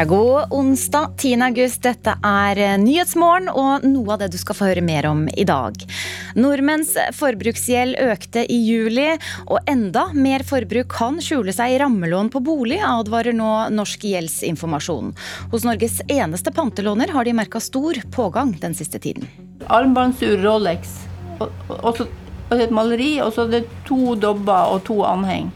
Ja, 0.00 0.04
god 0.04 0.44
onsdag 0.50 1.10
10. 1.16 1.42
august. 1.42 1.82
Dette 1.84 2.14
er 2.24 2.56
eh, 2.56 2.76
Nyhetsmorgen 2.80 3.50
og 3.52 3.82
noe 3.84 4.14
av 4.14 4.22
det 4.22 4.30
du 4.32 4.38
skal 4.40 4.56
få 4.56 4.70
høre 4.70 4.80
mer 4.80 5.04
om 5.10 5.26
i 5.28 5.44
dag. 5.44 5.76
Nordmenns 6.40 6.94
forbruksgjeld 7.18 7.98
økte 8.00 8.46
i 8.48 8.56
juli, 8.64 9.10
og 9.44 9.68
enda 9.68 10.06
mer 10.16 10.40
forbruk 10.48 10.88
kan 10.96 11.20
skjule 11.20 11.52
seg 11.52 11.74
i 11.74 11.78
rammelån 11.84 12.32
på 12.32 12.40
bolig, 12.48 12.80
advarer 12.80 13.36
nå 13.36 13.50
Norsk 13.76 14.08
gjeldsinformasjon. 14.08 15.12
Hos 15.52 15.68
Norges 15.68 16.00
eneste 16.08 16.56
pantelåner 16.56 17.12
har 17.12 17.28
de 17.28 17.36
merka 17.36 17.60
stor 17.60 18.00
pågang 18.16 18.56
den 18.64 18.72
siste 18.80 19.04
tiden. 19.04 19.28
Armbåndsur, 19.68 20.38
Rolex, 20.40 20.96
og, 21.36 21.50
og, 21.68 21.76
og, 21.92 22.06
og 22.48 22.56
et 22.70 22.72
maleri, 22.72 23.18
og 23.20 23.36
så 23.36 23.44
er 23.44 23.58
det 23.58 23.66
to 23.84 24.16
dobber 24.16 24.78
og 24.78 24.86
to 24.88 25.02
anheng. 25.04 25.52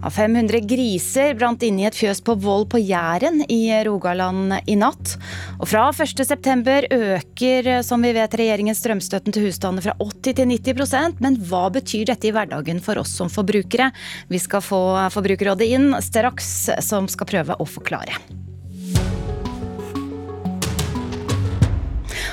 Av 0.00 0.10
500 0.10 0.60
griser 0.64 1.34
brant 1.36 1.62
inne 1.62 1.82
i 1.82 1.86
et 1.88 1.96
fjøs 1.96 2.22
på 2.24 2.32
Voll 2.40 2.64
på 2.70 2.80
Jæren 2.80 3.42
i 3.52 3.68
Rogaland 3.84 4.54
i 4.64 4.76
natt. 4.80 5.16
Og 5.60 5.68
fra 5.68 5.90
1.9 5.92 6.88
øker, 6.96 7.70
som 7.84 8.00
vi 8.00 8.14
vet, 8.16 8.36
regjeringens 8.40 8.80
strømstøtten 8.80 9.36
til 9.36 9.44
husstander 9.48 9.84
fra 9.84 9.96
80 10.00 10.38
til 10.40 10.48
90% 10.54 11.20
Men 11.20 11.36
hva 11.50 11.66
betyr 11.74 12.08
dette 12.08 12.30
i 12.30 12.32
hverdagen 12.32 12.80
for 12.80 13.02
oss 13.02 13.12
som 13.20 13.28
forbrukere? 13.28 13.90
Vi 14.32 14.40
skal 14.40 14.64
få 14.64 14.80
Forbrukerrådet 15.12 15.68
inn 15.68 15.90
straks, 16.00 16.70
som 16.86 17.08
skal 17.10 17.28
prøve 17.28 17.60
å 17.60 17.68
forklare. 17.68 18.16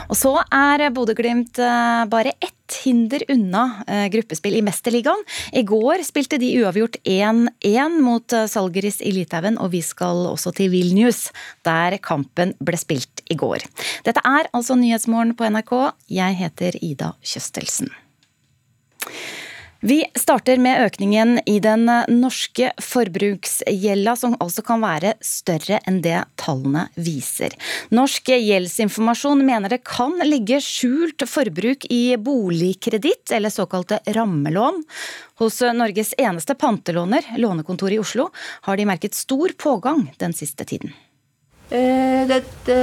Og 0.08 0.16
så 0.16 0.38
er 0.56 0.88
Bodø-Glimt 0.96 1.60
eh, 1.60 2.06
bare 2.08 2.32
ett 2.40 2.57
hinder 2.84 3.24
unna 3.32 3.84
eh, 3.88 4.08
gruppespill 4.14 4.58
i 4.60 4.64
Mesterligaen. 4.66 5.24
I 5.54 5.64
går 5.68 6.04
spilte 6.08 6.40
de 6.42 6.50
uavgjort 6.62 7.00
1-1 7.04 8.00
mot 8.04 8.36
eh, 8.36 8.48
Salgeris 8.52 9.00
i 9.02 9.14
Litauen, 9.16 9.60
og 9.62 9.72
vi 9.76 9.84
skal 9.86 10.26
også 10.32 10.54
til 10.58 10.72
Vilnius, 10.74 11.28
der 11.68 11.98
kampen 12.04 12.56
ble 12.60 12.80
spilt 12.80 13.24
i 13.32 13.38
går. 13.40 13.66
Dette 14.08 14.24
er 14.26 14.52
altså 14.54 14.78
Nyhetsmorgen 14.80 15.36
på 15.38 15.50
NRK. 15.52 15.74
Jeg 16.12 16.40
heter 16.42 16.80
Ida 16.84 17.14
Kjøstelsen. 17.24 17.92
Vi 19.80 20.00
starter 20.18 20.58
med 20.58 20.82
økningen 20.88 21.36
i 21.46 21.60
den 21.62 21.86
norske 22.10 22.72
forbruksgjelda, 22.82 24.16
som 24.18 24.34
altså 24.42 24.64
kan 24.66 24.82
være 24.82 25.14
større 25.22 25.78
enn 25.86 26.00
det 26.02 26.18
tallene 26.42 26.88
viser. 26.96 27.54
Norsk 27.94 28.32
gjeldsinformasjon 28.34 29.44
mener 29.46 29.76
det 29.76 29.84
kan 29.86 30.18
ligge 30.26 30.58
skjult 30.66 31.28
forbruk 31.30 31.86
i 31.94 32.18
boligkreditt, 32.18 33.30
eller 33.38 33.54
såkalte 33.54 34.02
rammelån. 34.18 34.82
Hos 35.38 35.62
Norges 35.62 36.16
eneste 36.18 36.58
pantelåner, 36.58 37.36
Lånekontoret 37.38 38.00
i 38.00 38.02
Oslo, 38.02 38.32
har 38.66 38.82
de 38.82 38.90
merket 38.90 39.14
stor 39.14 39.54
pågang 39.62 40.08
den 40.18 40.34
siste 40.34 40.66
tiden. 40.66 40.96
Eh, 41.70 42.26
det 42.26 42.34
er 42.34 42.42
et 42.42 42.74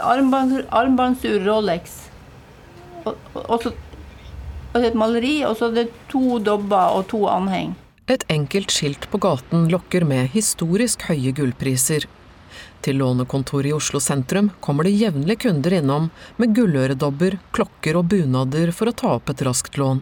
armband, 0.00 1.26
Rolex, 1.44 1.98
og, 3.04 3.18
og, 3.34 3.42
og, 3.50 3.62
så, 3.66 3.72
et 4.80 4.94
maleri, 4.94 5.44
og 5.44 5.56
så 5.58 5.68
er 5.68 5.74
det 5.82 5.90
to 6.08 6.38
dobber 6.38 6.96
og 6.96 7.06
to 7.12 7.26
anheng. 7.28 7.74
Et 8.08 8.24
enkelt 8.32 8.70
skilt 8.72 9.04
på 9.12 9.18
gaten 9.20 9.68
lokker 9.70 10.04
med 10.04 10.30
historisk 10.32 11.02
høye 11.10 11.32
gullpriser. 11.36 12.06
Til 12.82 12.96
lånekontoret 12.98 13.66
i 13.70 13.72
Oslo 13.76 14.00
sentrum 14.02 14.50
kommer 14.60 14.84
det 14.84 14.96
jevnlig 14.98 15.38
kunder 15.44 15.76
innom 15.78 16.08
med 16.36 16.54
gulløredobber, 16.56 17.38
klokker 17.54 17.96
og 18.00 18.08
bunader 18.10 18.72
for 18.72 18.90
å 18.90 18.96
ta 18.96 19.12
opp 19.20 19.30
et 19.30 19.44
raskt 19.46 19.78
lån. 19.78 20.00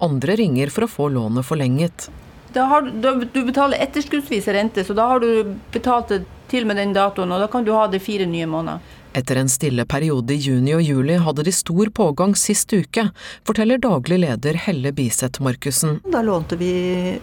Andre 0.00 0.36
ringer 0.40 0.70
for 0.72 0.86
å 0.86 0.90
få 0.90 1.10
lånet 1.12 1.44
forlenget. 1.44 2.08
Da 2.54 2.64
har, 2.64 2.82
du- 2.82 2.96
da, 3.04 3.12
du 3.20 3.44
betaler 3.44 3.76
etterskuddsvis 3.84 4.48
rente, 4.56 4.80
så 4.84 4.94
da 4.96 5.06
har 5.08 5.20
du 5.20 5.54
betalt 5.70 6.08
det 6.08 6.22
til 6.48 6.64
med 6.64 6.76
den 6.80 6.94
datoen, 6.96 7.30
og 7.30 7.40
da 7.40 7.46
kan 7.46 7.62
du 7.64 7.72
ha 7.76 7.86
det 7.86 8.00
fire 8.00 8.24
nye 8.26 8.46
måneder. 8.48 8.80
Etter 9.16 9.36
en 9.40 9.48
stille 9.48 9.84
periode 9.88 10.34
i 10.34 10.40
juni 10.42 10.74
og 10.76 10.82
juli 10.84 11.16
hadde 11.22 11.46
de 11.46 11.52
stor 11.54 11.88
pågang 11.96 12.34
sist 12.36 12.72
uke, 12.76 13.08
forteller 13.48 13.80
daglig 13.80 14.20
leder 14.24 14.58
Helle 14.66 14.92
Biseth 14.92 15.42
Markussen. 15.42 16.00
Da 16.12 16.20
lånte 16.22 16.58
vi 16.60 16.72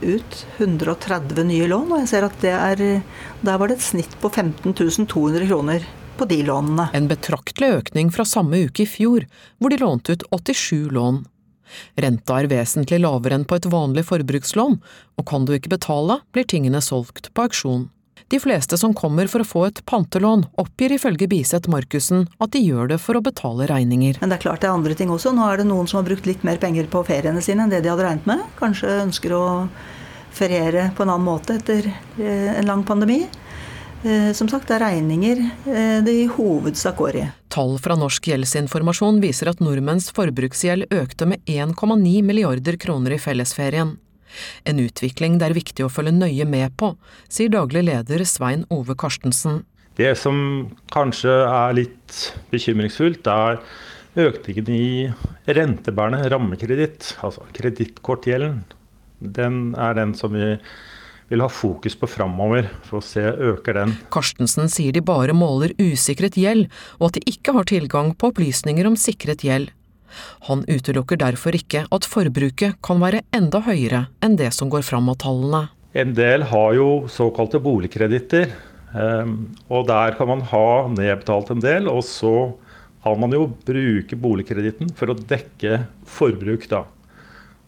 ut 0.01 0.40
130 0.57 1.45
nye 1.45 1.68
lån, 1.69 1.91
og 1.91 2.01
jeg 2.01 2.12
ser 2.12 2.28
at 2.28 2.41
det 2.41 2.56
er, 2.56 2.84
der 3.45 3.62
var 3.62 3.69
det 3.69 3.78
et 3.78 3.85
snitt 3.85 4.18
på 4.22 4.31
15 4.34 4.74
200 4.74 5.45
kroner 5.45 5.85
på 6.18 6.25
de 6.25 6.41
lånene. 6.47 6.90
En 6.94 7.07
betraktelig 7.12 7.72
økning 7.79 8.12
fra 8.13 8.25
samme 8.25 8.66
uke 8.66 8.85
i 8.85 8.90
fjor, 8.90 9.28
hvor 9.59 9.72
de 9.72 9.79
lånte 9.81 10.16
ut 10.16 10.28
87 10.31 10.91
lån. 10.95 11.24
Renta 12.00 12.40
er 12.40 12.50
vesentlig 12.51 13.01
lavere 13.01 13.40
enn 13.40 13.47
på 13.47 13.57
et 13.57 13.68
vanlig 13.69 14.06
forbrukslån, 14.09 14.79
og 15.18 15.28
kan 15.28 15.45
du 15.45 15.56
ikke 15.56 15.74
betale, 15.74 16.22
blir 16.34 16.47
tingene 16.50 16.81
solgt 16.84 17.31
på 17.34 17.47
auksjon. 17.47 17.90
De 18.28 18.40
fleste 18.40 18.78
som 18.78 18.94
kommer 18.98 19.30
for 19.30 19.44
å 19.44 19.48
få 19.48 19.66
et 19.68 19.81
pantelån, 19.86 20.48
oppgir 20.62 20.96
ifølge 20.96 21.28
Biseth 21.30 21.70
Markussen 21.70 22.26
at 22.42 22.56
de 22.56 22.64
gjør 22.64 22.90
det 22.96 22.98
for 23.03 23.20
å 23.20 23.24
betale 23.24 23.68
regninger. 23.70 24.18
Men 24.22 24.31
det 24.31 24.40
er 24.40 24.46
klart 24.48 24.64
det 24.64 24.70
er 24.72 24.78
andre 24.78 24.98
ting 24.98 25.12
også. 25.14 25.34
Nå 25.36 25.46
er 25.46 25.62
det 25.62 25.68
noen 25.70 25.88
som 25.88 26.02
har 26.02 26.08
brukt 26.08 26.25
litt 26.25 26.46
mer 26.48 26.58
penger 26.62 26.90
på 26.92 27.04
feriene 27.06 27.44
sine 27.46 27.66
enn 27.66 27.74
det 27.74 27.84
de 27.86 27.92
hadde 27.94 28.08
regnet 28.08 28.30
med. 28.30 28.42
Kanskje 28.58 28.98
ønsker 29.04 29.36
å 29.38 29.46
feriere 30.36 30.90
på 30.98 31.06
en 31.06 31.14
annen 31.14 31.28
måte 31.28 31.59
etter 31.59 31.88
eh, 31.92 32.56
en 32.58 32.68
lang 32.68 32.84
pandemi. 32.88 33.22
Eh, 34.04 34.31
Som 34.34 34.50
sagt, 34.50 34.68
det 34.68 34.80
er 34.80 34.88
regninger 34.88 35.44
eh, 35.46 36.00
det 36.06 36.16
i 36.24 36.25
hovedsak 36.30 36.98
går 37.00 37.20
i. 37.22 37.28
Tall 37.54 37.78
fra 37.80 37.96
Norsk 38.00 38.28
gjeldsinformasjon 38.31 39.22
viser 39.24 39.54
at 39.54 39.62
nordmenns 39.64 40.09
forbruksgjeld 40.18 40.90
økte 40.94 41.30
med 41.30 41.46
1,9 41.46 42.25
milliarder 42.25 42.78
kroner 42.81 43.16
i 43.16 43.22
fellesferien. 43.22 43.96
En 44.66 44.81
utvikling 44.84 45.40
det 45.41 45.50
er 45.50 45.57
viktig 45.57 45.85
å 45.85 45.91
følge 45.91 46.16
nøye 46.16 46.47
med 46.50 46.75
på, 46.79 46.94
sier 47.31 47.53
daglig 47.53 47.85
leder 47.88 48.25
Svein 48.28 48.66
Ove 48.73 48.97
Karstensen. 49.00 49.63
Det 49.96 50.12
som 50.19 50.38
kanskje 50.91 51.34
er 51.47 51.75
litt 51.78 52.16
bekymringsfullt, 52.51 53.28
er 53.31 53.62
økningen 54.19 54.72
i 54.72 55.53
rentebærende 55.56 56.28
rammekreditt, 56.31 57.13
altså 57.24 57.45
kredittkortgjelden. 57.56 58.63
Den 59.19 59.72
er 59.79 59.95
den 59.95 60.13
som 60.18 60.35
vi 60.35 60.56
vil 61.31 61.41
ha 61.41 61.50
fokus 61.50 61.95
på 61.97 62.09
framover, 62.09 62.68
for 62.85 63.00
å 63.00 63.06
se 63.06 63.24
øker 63.24 63.79
den. 63.79 63.95
Karstensen 64.13 64.69
sier 64.72 64.94
de 64.94 65.01
bare 65.06 65.34
måler 65.38 65.74
usikret 65.81 66.38
gjeld, 66.38 66.68
og 67.00 67.09
at 67.09 67.18
de 67.18 67.34
ikke 67.34 67.56
har 67.56 67.68
tilgang 67.72 68.13
på 68.13 68.29
opplysninger 68.34 68.88
om 68.88 68.97
sikret 69.00 69.45
gjeld. 69.47 69.72
Han 70.48 70.64
utelukker 70.68 71.20
derfor 71.22 71.56
ikke 71.58 71.86
at 71.92 72.08
forbruket 72.08 72.78
kan 72.86 73.02
være 73.04 73.24
enda 73.36 73.62
høyere 73.66 74.06
enn 74.26 74.38
det 74.40 74.52
som 74.56 74.72
går 74.72 74.86
fram 74.88 75.10
av 75.12 75.20
tallene. 75.24 75.64
En 75.96 76.12
del 76.16 76.44
har 76.50 76.76
jo 76.76 76.90
såkalte 77.12 77.62
boligkreditter, 77.64 78.52
eh, 78.96 79.34
og 79.72 79.88
der 79.88 80.18
kan 80.18 80.32
man 80.34 80.44
ha 80.52 80.68
nedbetalt 80.92 81.54
en 81.54 81.64
del, 81.64 81.88
og 81.88 82.04
så 82.04 82.36
kan 83.06 83.20
man 83.22 83.36
jo 83.36 83.48
bruke 83.68 84.18
boligkreditten 84.18 84.92
for 84.98 85.14
å 85.14 85.20
dekke 85.20 85.84
forbruk, 86.10 86.68
da. 86.72 86.84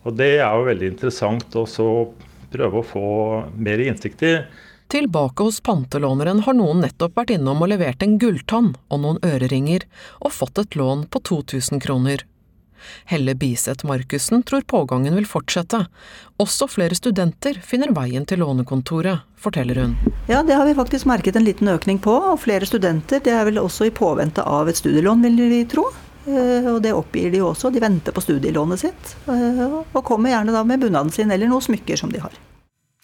Og 0.08 0.16
det 0.18 0.38
er 0.40 0.50
jo 0.50 0.68
veldig 0.68 0.90
interessant 0.94 1.56
å 1.60 1.68
prøve 2.52 2.80
å 2.82 2.88
få 2.88 3.10
mer 3.60 3.84
innsikt 3.84 4.24
i. 4.24 4.34
Tilbake 4.88 5.44
hos 5.44 5.60
pantelåneren 5.60 6.40
har 6.46 6.56
noen 6.56 6.80
nettopp 6.86 7.18
vært 7.20 7.34
innom 7.36 7.60
og 7.66 7.68
levert 7.74 8.04
en 8.06 8.16
gulltann 8.22 8.70
og 8.88 9.02
noen 9.04 9.18
øreringer, 9.26 9.84
og 10.24 10.32
fått 10.32 10.62
et 10.62 10.78
lån 10.80 11.08
på 11.12 11.20
2000 11.28 11.82
kroner. 11.84 12.24
Helle 13.10 13.34
Biseth 13.36 13.84
Markussen 13.90 14.46
tror 14.48 14.64
pågangen 14.64 15.16
vil 15.18 15.28
fortsette. 15.28 15.82
Også 16.40 16.70
flere 16.72 16.96
studenter 16.96 17.60
finner 17.66 17.92
veien 17.92 18.24
til 18.30 18.40
lånekontoret, 18.40 19.26
forteller 19.36 19.82
hun. 19.82 19.96
Ja, 20.30 20.40
det 20.46 20.56
har 20.56 20.66
vi 20.70 20.78
faktisk 20.78 21.10
merket 21.10 21.36
en 21.36 21.44
liten 21.48 21.68
økning 21.68 22.00
på. 22.00 22.14
Og 22.32 22.40
flere 22.40 22.70
studenter. 22.70 23.20
Det 23.24 23.34
er 23.34 23.44
vel 23.50 23.60
også 23.60 23.90
i 23.90 23.96
påvente 23.98 24.46
av 24.46 24.70
et 24.72 24.80
studielån, 24.80 25.26
vil 25.26 25.42
vi 25.52 25.64
tro. 25.68 25.90
Eh, 26.28 26.68
Og 26.72 26.82
det 26.84 26.94
oppgir 26.94 27.32
de 27.32 27.42
jo 27.42 27.52
også. 27.52 27.74
De 27.74 27.80
venter 27.84 28.12
på 28.16 28.24
studielånet 28.24 28.80
sitt. 28.80 29.16
eh, 29.28 29.82
Og 29.94 30.04
kommer 30.06 30.30
gjerne 30.30 30.54
da 30.56 30.64
med 30.64 30.80
bunaden 30.80 31.12
sin 31.12 31.32
eller 31.32 31.48
noen 31.48 31.62
smykker 31.66 31.98
som 31.98 32.12
de 32.12 32.20
har. 32.20 32.32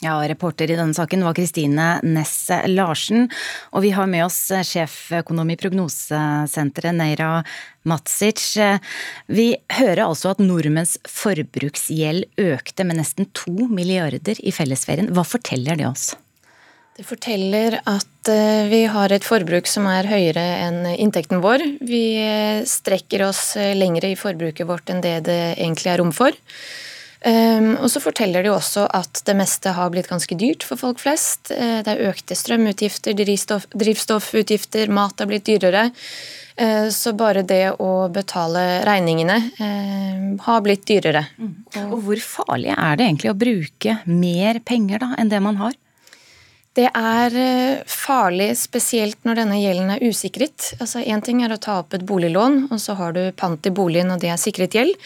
Ja, 0.01 0.17
Reporter 0.27 0.71
i 0.71 0.75
denne 0.75 0.95
saken 0.97 1.21
var 1.23 1.35
Kristine 1.37 1.99
Næss 2.03 2.49
Larsen. 2.67 3.27
Og 3.71 3.85
vi 3.85 3.91
har 3.93 4.09
med 4.09 4.25
oss 4.25 4.39
sjeføkonom 4.49 5.53
i 5.53 5.57
Prognosesenteret, 5.59 6.97
Neira 6.97 7.43
Matsic. 7.87 8.41
Vi 9.29 9.47
hører 9.77 10.03
altså 10.07 10.33
at 10.33 10.41
nordmenns 10.43 10.97
forbruksgjeld 11.07 12.25
økte 12.41 12.87
med 12.89 12.99
nesten 12.99 13.29
to 13.37 13.69
milliarder 13.69 14.41
i 14.41 14.51
fellesferien. 14.55 15.13
Hva 15.13 15.23
forteller 15.27 15.79
det 15.79 15.87
oss? 15.91 16.11
Det 16.93 17.05
forteller 17.07 17.79
at 17.89 18.29
eh, 18.29 18.67
vi 18.69 18.83
har 18.85 19.09
et 19.09 19.25
forbruk 19.25 19.65
som 19.69 19.87
er 19.89 20.05
høyere 20.05 20.43
enn 20.67 20.83
inntekten 20.93 21.41
vår. 21.41 21.63
Vi 21.81 22.03
eh, 22.21 22.65
strekker 22.69 23.23
oss 23.25 23.55
eh, 23.57 23.71
lengre 23.73 24.11
i 24.13 24.17
forbruket 24.19 24.69
vårt 24.69 24.93
enn 24.93 25.01
det 25.01 25.15
det 25.25 25.39
egentlig 25.55 25.89
er 25.89 26.03
rom 26.03 26.11
for. 26.13 26.37
Um, 27.23 27.77
og 27.79 27.87
så 27.87 28.01
forteller 28.03 28.43
de 28.43 28.51
også 28.51 28.83
at 28.91 29.21
det 29.23 29.35
meste 29.39 29.71
har 29.71 29.91
blitt 29.93 30.09
ganske 30.11 30.35
dyrt 30.35 30.65
for 30.67 30.79
folk 30.79 30.99
flest. 30.99 31.53
Uh, 31.55 31.79
det 31.85 31.93
er 31.93 32.09
økte 32.09 32.35
strømutgifter, 32.35 33.15
drivstoff, 33.15 33.69
drivstoffutgifter, 33.71 34.91
mat 34.91 35.23
har 35.23 35.29
blitt 35.29 35.47
dyrere. 35.47 35.85
Uh, 36.59 36.89
så 36.91 37.15
bare 37.15 37.45
det 37.47 37.77
å 37.79 38.09
betale 38.13 38.81
regningene 38.83 39.39
uh, 39.55 40.43
har 40.43 40.65
blitt 40.65 40.83
dyrere. 40.89 41.23
Mm. 41.39 41.55
Og 41.85 41.95
hvor 42.09 42.25
farlig 42.27 42.75
er 42.75 42.99
det 42.99 43.07
egentlig 43.07 43.31
å 43.31 43.39
bruke 43.39 43.97
mer 44.09 44.59
penger 44.67 45.05
da 45.05 45.13
enn 45.15 45.31
det 45.31 45.41
man 45.47 45.61
har? 45.63 45.79
Det 46.73 46.87
er 46.89 47.35
farlig 47.85 48.49
spesielt 48.57 49.19
når 49.27 49.43
denne 49.43 49.59
gjelden 49.61 49.91
er 49.93 50.01
usikret. 50.01 50.71
Altså 50.81 51.03
ting 51.21 51.43
er 51.45 51.53
å 51.53 51.61
ta 51.61 51.77
opp 51.83 51.93
et 51.93 52.05
boliglån, 52.09 52.67
og 52.73 52.81
så 52.81 52.95
har 52.97 53.13
du 53.13 53.27
pant 53.37 53.69
i 53.69 53.73
boligen, 53.73 54.09
og 54.09 54.23
det 54.23 54.31
er 54.33 54.41
sikret 54.41 54.73
gjeld. 54.73 54.97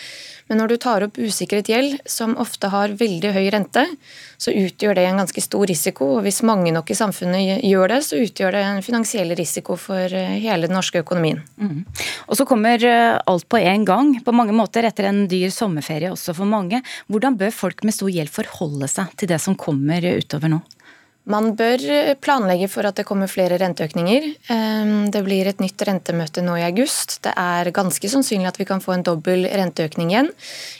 Men 0.48 0.62
når 0.62 0.72
du 0.72 0.78
tar 0.80 1.04
opp 1.04 1.18
usikret 1.20 1.68
gjeld, 1.68 1.98
som 2.08 2.38
ofte 2.40 2.70
har 2.72 2.94
veldig 3.00 3.34
høy 3.36 3.50
rente, 3.52 3.84
så 4.40 4.54
utgjør 4.56 4.96
det 4.96 5.04
en 5.10 5.20
ganske 5.20 5.44
stor 5.44 5.68
risiko. 5.68 6.08
Og 6.18 6.24
hvis 6.24 6.40
mange 6.48 6.72
nok 6.72 6.92
i 6.94 6.98
samfunnet 6.98 7.66
gjør 7.68 7.92
det, 7.92 8.00
så 8.08 8.22
utgjør 8.24 8.56
det 8.56 8.64
en 8.64 8.80
finansiell 8.86 9.36
risiko 9.36 9.76
for 9.82 10.08
eh, 10.08 10.38
hele 10.46 10.70
den 10.70 10.78
norske 10.78 11.04
økonomien. 11.04 11.44
Mm. 11.60 11.84
Og 12.30 12.40
så 12.40 12.48
kommer 12.48 12.80
eh, 12.80 13.18
alt 13.20 13.48
på 13.52 13.60
en 13.60 13.86
gang, 13.88 14.16
på 14.24 14.36
mange 14.36 14.56
måter 14.56 14.88
etter 14.88 15.10
en 15.10 15.26
dyr 15.28 15.52
sommerferie 15.52 16.14
også 16.14 16.38
for 16.38 16.48
mange. 16.48 16.80
Hvordan 17.12 17.36
bør 17.40 17.52
folk 17.56 17.84
med 17.84 17.98
stor 17.98 18.14
gjeld 18.14 18.32
forholde 18.32 18.88
seg 18.92 19.12
til 19.20 19.34
det 19.34 19.44
som 19.44 19.60
kommer 19.60 20.06
utover 20.16 20.56
nå? 20.56 20.64
Man 21.28 21.52
bør 21.60 21.82
planlegge 22.24 22.70
for 22.72 22.88
at 22.88 22.96
det 22.96 23.04
kommer 23.08 23.28
flere 23.28 23.58
renteøkninger. 23.60 24.28
Ehm, 24.54 25.10
det 25.12 25.22
blir 25.26 25.50
et 25.50 25.60
nytt 25.60 25.84
rentemøte 25.84 26.40
nå 26.46 26.56
i 26.56 26.64
august. 26.64 27.18
Det 27.26 27.34
er 27.36 27.72
ganske 27.76 28.12
sannsynlig 28.12 28.48
at 28.48 28.60
vi 28.62 28.68
kan 28.70 28.80
få 28.80 28.94
en 28.96 29.04
dobbel 29.04 29.44
renteøkning 29.52 30.14
igjen. 30.14 30.32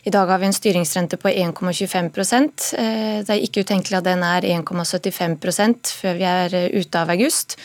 I 0.08 0.14
dag 0.16 0.32
har 0.32 0.40
vi 0.40 0.48
en 0.48 0.56
styringsrente 0.56 1.20
på 1.20 1.34
1,25 1.34 2.78
eh, 2.80 3.20
Det 3.28 3.36
er 3.36 3.44
ikke 3.44 3.66
utenkelig 3.68 4.00
at 4.00 4.08
den 4.08 4.24
er 4.24 4.48
1,75% 4.48 5.92
før 6.00 6.16
vi 6.16 6.28
er 6.32 6.56
eh, 6.56 6.70
ute 6.80 6.96
av 6.96 7.12
august. 7.12 7.58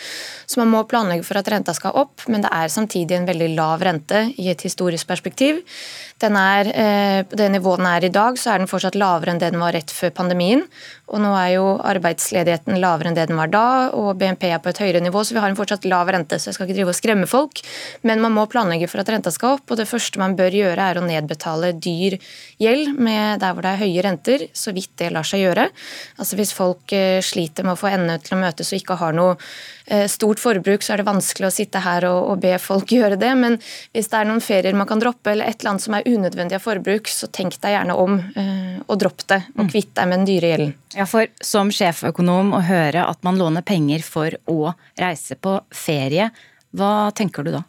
Så 0.47 0.59
man 0.59 0.73
må 0.75 0.83
planlegge 0.83 1.25
for 1.25 1.39
at 1.39 1.49
renta 1.55 1.75
skal 1.79 1.95
opp, 1.95 2.27
men 2.27 2.43
det 2.43 2.51
er 2.51 2.67
samtidig 2.69 3.15
en 3.17 3.31
veldig 3.31 3.53
lav 3.55 3.87
rente 3.87 4.27
i 4.43 4.51
et 4.51 4.67
historisk 4.67 5.07
perspektiv. 5.07 5.63
Den 6.23 6.37
er, 6.39 6.69
eh, 6.71 7.23
på 7.27 7.37
det 7.37 7.49
nivået 7.51 7.81
den 7.83 7.89
er 7.91 8.05
i 8.07 8.13
dag, 8.15 8.39
så 8.39 8.53
er 8.53 8.59
den 8.63 8.71
fortsatt 8.71 8.95
lavere 8.95 9.33
enn 9.33 9.41
det 9.43 9.51
den 9.51 9.63
var 9.63 9.75
rett 9.75 9.91
før 9.91 10.13
pandemien. 10.15 10.63
Og 11.11 11.19
nå 11.21 11.33
er 11.35 11.49
jo 11.57 11.65
arbeidsledigheten 11.83 12.79
lavere 12.81 13.11
enn 13.11 13.17
det 13.19 13.27
den 13.29 13.41
var 13.41 13.51
da, 13.51 13.91
og 13.91 14.15
BNP 14.21 14.47
er 14.49 14.61
på 14.63 14.71
et 14.71 14.79
høyere 14.79 15.03
nivå, 15.03 15.25
så 15.27 15.35
vi 15.35 15.43
har 15.43 15.51
en 15.51 15.59
fortsatt 15.59 15.85
lav 15.91 16.07
rente. 16.15 16.39
Så 16.39 16.49
jeg 16.49 16.55
skal 16.55 16.69
ikke 16.69 16.79
drive 16.79 16.95
og 16.95 16.99
skremme 16.99 17.27
folk, 17.27 17.61
men 18.07 18.23
man 18.23 18.33
må 18.37 18.47
planlegge 18.47 18.89
for 18.89 19.03
at 19.03 19.11
renta 19.11 19.33
skal 19.35 19.59
opp. 19.59 19.67
Og 19.67 19.81
det 19.83 19.89
første 19.91 20.23
man 20.23 20.37
bør 20.39 20.55
gjøre, 20.55 20.79
er 20.79 21.01
å 21.01 21.05
nedbetale 21.05 21.73
dyr 21.75 22.17
gjeld 22.63 22.95
med 23.03 23.43
der 23.43 23.53
hvor 23.53 23.67
det 23.67 23.75
er 23.75 23.83
høye 23.83 24.07
renter, 24.07 24.47
så 24.55 24.73
vidt 24.77 24.95
det 25.03 25.11
lar 25.11 25.27
seg 25.27 25.43
gjøre. 25.43 25.67
Altså 26.23 26.39
hvis 26.39 26.55
folk 26.55 26.95
eh, 26.95 27.19
sliter 27.19 27.67
med 27.67 27.75
å 27.75 27.83
få 27.83 27.91
endene 27.91 28.23
til 28.23 28.39
å 28.39 28.43
møtes 28.45 28.71
og 28.71 28.79
ikke 28.79 29.01
har 29.03 29.19
noe 29.19 29.35
eh, 29.35 29.82
stort 30.09 30.41
forbruk, 30.43 30.85
så 30.85 30.95
er 30.95 31.03
det 31.03 31.09
vanskelig 31.09 31.49
å 31.49 31.55
sitte 31.55 31.83
her 31.83 32.07
og, 32.09 32.31
og 32.33 32.43
be 32.43 32.55
folk 32.63 32.93
gjøre 32.99 33.19
det. 33.21 33.33
Men 33.39 33.59
hvis 33.93 34.11
det 34.13 34.21
er 34.21 34.29
noen 34.29 34.45
ferier 34.45 34.79
man 34.79 34.89
kan 34.91 35.03
droppe, 35.03 35.33
eller 35.35 35.51
et 35.51 35.61
eller 35.61 35.75
annet 35.75 35.87
som 35.87 35.97
er 35.99 36.09
unødvendig 36.09 36.59
av 36.59 36.65
forbruk, 36.65 37.11
så 37.11 37.29
tenk 37.33 37.59
deg 37.63 37.77
gjerne 37.77 37.99
om 37.99 38.19
eh, 38.19 38.79
og 38.87 38.99
dropp 39.03 39.27
det, 39.31 39.43
og 39.57 39.67
mm. 39.67 39.73
kvitt 39.73 39.93
deg 39.99 40.09
med 40.09 40.21
den 40.21 40.29
dyre 40.29 40.53
gjelden. 40.53 40.73
Ja, 40.97 41.09
for 41.09 41.29
Som 41.43 41.71
sjeføkonom 41.75 42.53
å 42.57 42.63
høre 42.67 43.07
at 43.09 43.23
man 43.27 43.39
låner 43.41 43.65
penger 43.67 44.05
for 44.07 44.35
å 44.51 44.73
reise 45.01 45.39
på 45.41 45.59
ferie, 45.75 46.31
hva 46.73 47.13
tenker 47.17 47.45
du 47.45 47.53
da? 47.55 47.63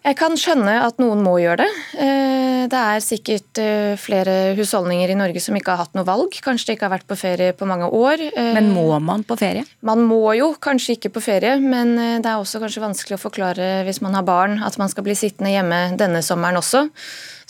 Jeg 0.00 0.16
kan 0.16 0.32
skjønne 0.38 0.78
at 0.80 0.96
noen 1.00 1.20
må 1.20 1.34
gjøre 1.42 1.60
det. 1.60 1.72
Eh, 2.00 2.62
det 2.72 2.78
er 2.78 3.02
sikkert 3.04 3.60
eh, 3.60 3.98
flere 4.00 4.54
husholdninger 4.56 5.12
i 5.12 5.16
Norge 5.18 5.42
som 5.44 5.56
ikke 5.58 5.74
har 5.74 5.84
hatt 5.84 5.98
noe 5.98 6.08
valg. 6.08 6.38
Kanskje 6.40 6.70
de 6.70 6.76
ikke 6.78 6.88
har 6.88 6.94
vært 6.94 7.08
på 7.10 7.18
ferie 7.20 7.52
på 7.56 7.68
mange 7.68 7.90
år. 7.92 8.24
Eh, 8.30 8.50
men 8.56 8.70
må 8.72 8.86
man 9.04 9.26
på 9.28 9.36
ferie? 9.40 9.66
Man 9.84 10.06
må 10.08 10.22
jo 10.38 10.54
kanskje 10.56 10.96
ikke 10.96 11.12
på 11.18 11.24
ferie, 11.26 11.58
men 11.60 11.92
det 12.24 12.24
er 12.24 12.40
også 12.40 12.62
kanskje 12.64 12.84
vanskelig 12.86 13.18
å 13.18 13.24
forklare 13.26 13.70
hvis 13.84 14.00
man 14.00 14.16
har 14.16 14.24
barn 14.24 14.62
at 14.64 14.80
man 14.80 14.88
skal 14.88 15.04
bli 15.04 15.18
sittende 15.18 15.52
hjemme 15.52 15.82
denne 16.00 16.24
sommeren 16.24 16.62
også. 16.62 16.86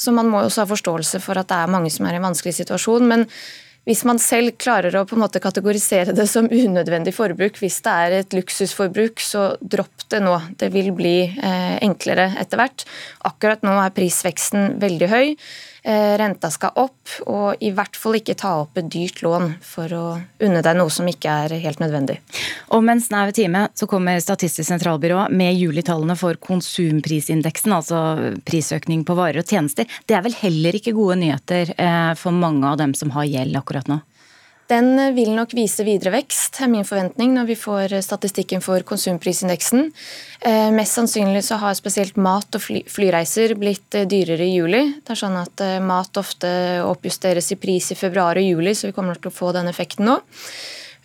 Så 0.00 0.10
man 0.16 0.32
må 0.32 0.42
også 0.42 0.64
ha 0.64 0.70
forståelse 0.72 1.22
for 1.22 1.38
at 1.38 1.52
det 1.52 1.62
er 1.62 1.70
mange 1.70 1.92
som 1.94 2.08
er 2.08 2.18
i 2.18 2.22
en 2.22 2.30
vanskelig 2.32 2.56
situasjon. 2.58 3.06
men 3.14 3.28
hvis 3.90 4.04
man 4.06 4.20
selv 4.22 4.54
klarer 4.60 4.94
å 4.94 5.02
på 5.08 5.16
en 5.16 5.24
måte 5.24 5.42
kategorisere 5.42 6.14
det 6.14 6.28
som 6.30 6.46
unødvendig 6.46 7.10
forbruk, 7.16 7.58
hvis 7.58 7.80
det 7.82 7.94
er 8.04 8.14
et 8.20 8.36
luksusforbruk, 8.36 9.18
så 9.18 9.48
dropp 9.60 10.06
det 10.14 10.20
nå. 10.22 10.36
Det 10.60 10.68
vil 10.70 10.92
bli 10.94 11.16
eh, 11.26 11.74
enklere 11.82 12.28
etter 12.38 12.60
hvert. 12.60 12.86
Akkurat 13.26 13.66
nå 13.66 13.74
er 13.82 13.96
prisveksten 13.96 14.76
veldig 14.82 15.10
høy. 15.10 15.34
Eh, 15.82 16.18
renta 16.20 16.50
skal 16.52 16.74
opp, 16.76 17.08
og 17.24 17.62
i 17.64 17.70
hvert 17.72 17.96
fall 17.96 18.18
ikke 18.18 18.36
ta 18.36 18.52
opp 18.60 18.76
et 18.76 18.88
dyrt 18.92 19.22
lån 19.24 19.54
for 19.64 19.92
å 19.96 20.04
unne 20.44 20.60
deg 20.64 20.76
noe 20.76 20.92
som 20.92 21.08
ikke 21.08 21.36
er 21.46 21.54
helt 21.62 21.80
nødvendig. 21.80 22.18
Om 22.76 22.92
en 22.92 23.00
snau 23.00 23.30
time 23.32 23.66
så 23.74 23.88
kommer 23.88 24.20
Statistisk 24.20 24.68
sentralbyrå 24.68 25.30
med 25.32 25.56
julitallene 25.56 26.18
for 26.20 26.36
konsumprisindeksen, 26.44 27.72
altså 27.72 28.02
prisøkning 28.44 29.06
på 29.08 29.16
varer 29.16 29.40
og 29.40 29.48
tjenester. 29.48 29.88
Det 30.04 30.18
er 30.18 30.26
vel 30.26 30.36
heller 30.42 30.76
ikke 30.76 30.94
gode 30.96 31.16
nyheter 31.22 31.72
eh, 31.72 32.12
for 32.20 32.36
mange 32.36 32.68
av 32.68 32.76
dem 32.82 32.92
som 32.98 33.14
har 33.16 33.30
gjeld 33.30 33.56
akkurat 33.56 33.88
nå? 33.88 34.02
Den 34.70 34.94
vil 35.16 35.32
nok 35.34 35.50
vise 35.56 35.82
videre 35.82 36.12
vekst, 36.14 36.60
er 36.62 36.68
min 36.70 36.86
forventning, 36.86 37.32
når 37.34 37.48
vi 37.48 37.56
får 37.58 37.96
statistikken 38.06 38.62
for 38.62 38.84
konsumprisindeksen. 38.86 39.88
Eh, 40.46 40.68
mest 40.70 40.94
sannsynlig 40.94 41.42
så 41.42 41.58
har 41.58 41.74
spesielt 41.74 42.20
mat 42.20 42.54
og 42.54 42.62
fly 42.62 42.84
flyreiser 42.86 43.56
blitt 43.58 43.98
eh, 43.98 44.06
dyrere 44.06 44.46
i 44.46 44.54
juli. 44.54 44.84
Det 45.02 45.16
er 45.16 45.20
sånn 45.24 45.40
at 45.40 45.64
eh, 45.66 45.80
mat 45.82 46.20
ofte 46.22 46.52
oppjusteres 46.86 47.50
i 47.50 47.58
pris 47.58 47.90
i 47.90 47.98
februar 47.98 48.38
og 48.38 48.46
juli, 48.46 48.76
så 48.78 48.92
vi 48.92 48.94
kommer 48.94 49.18
til 49.18 49.32
å 49.32 49.38
få 49.40 49.50
den 49.58 49.70
effekten 49.72 50.06
nå. 50.06 50.20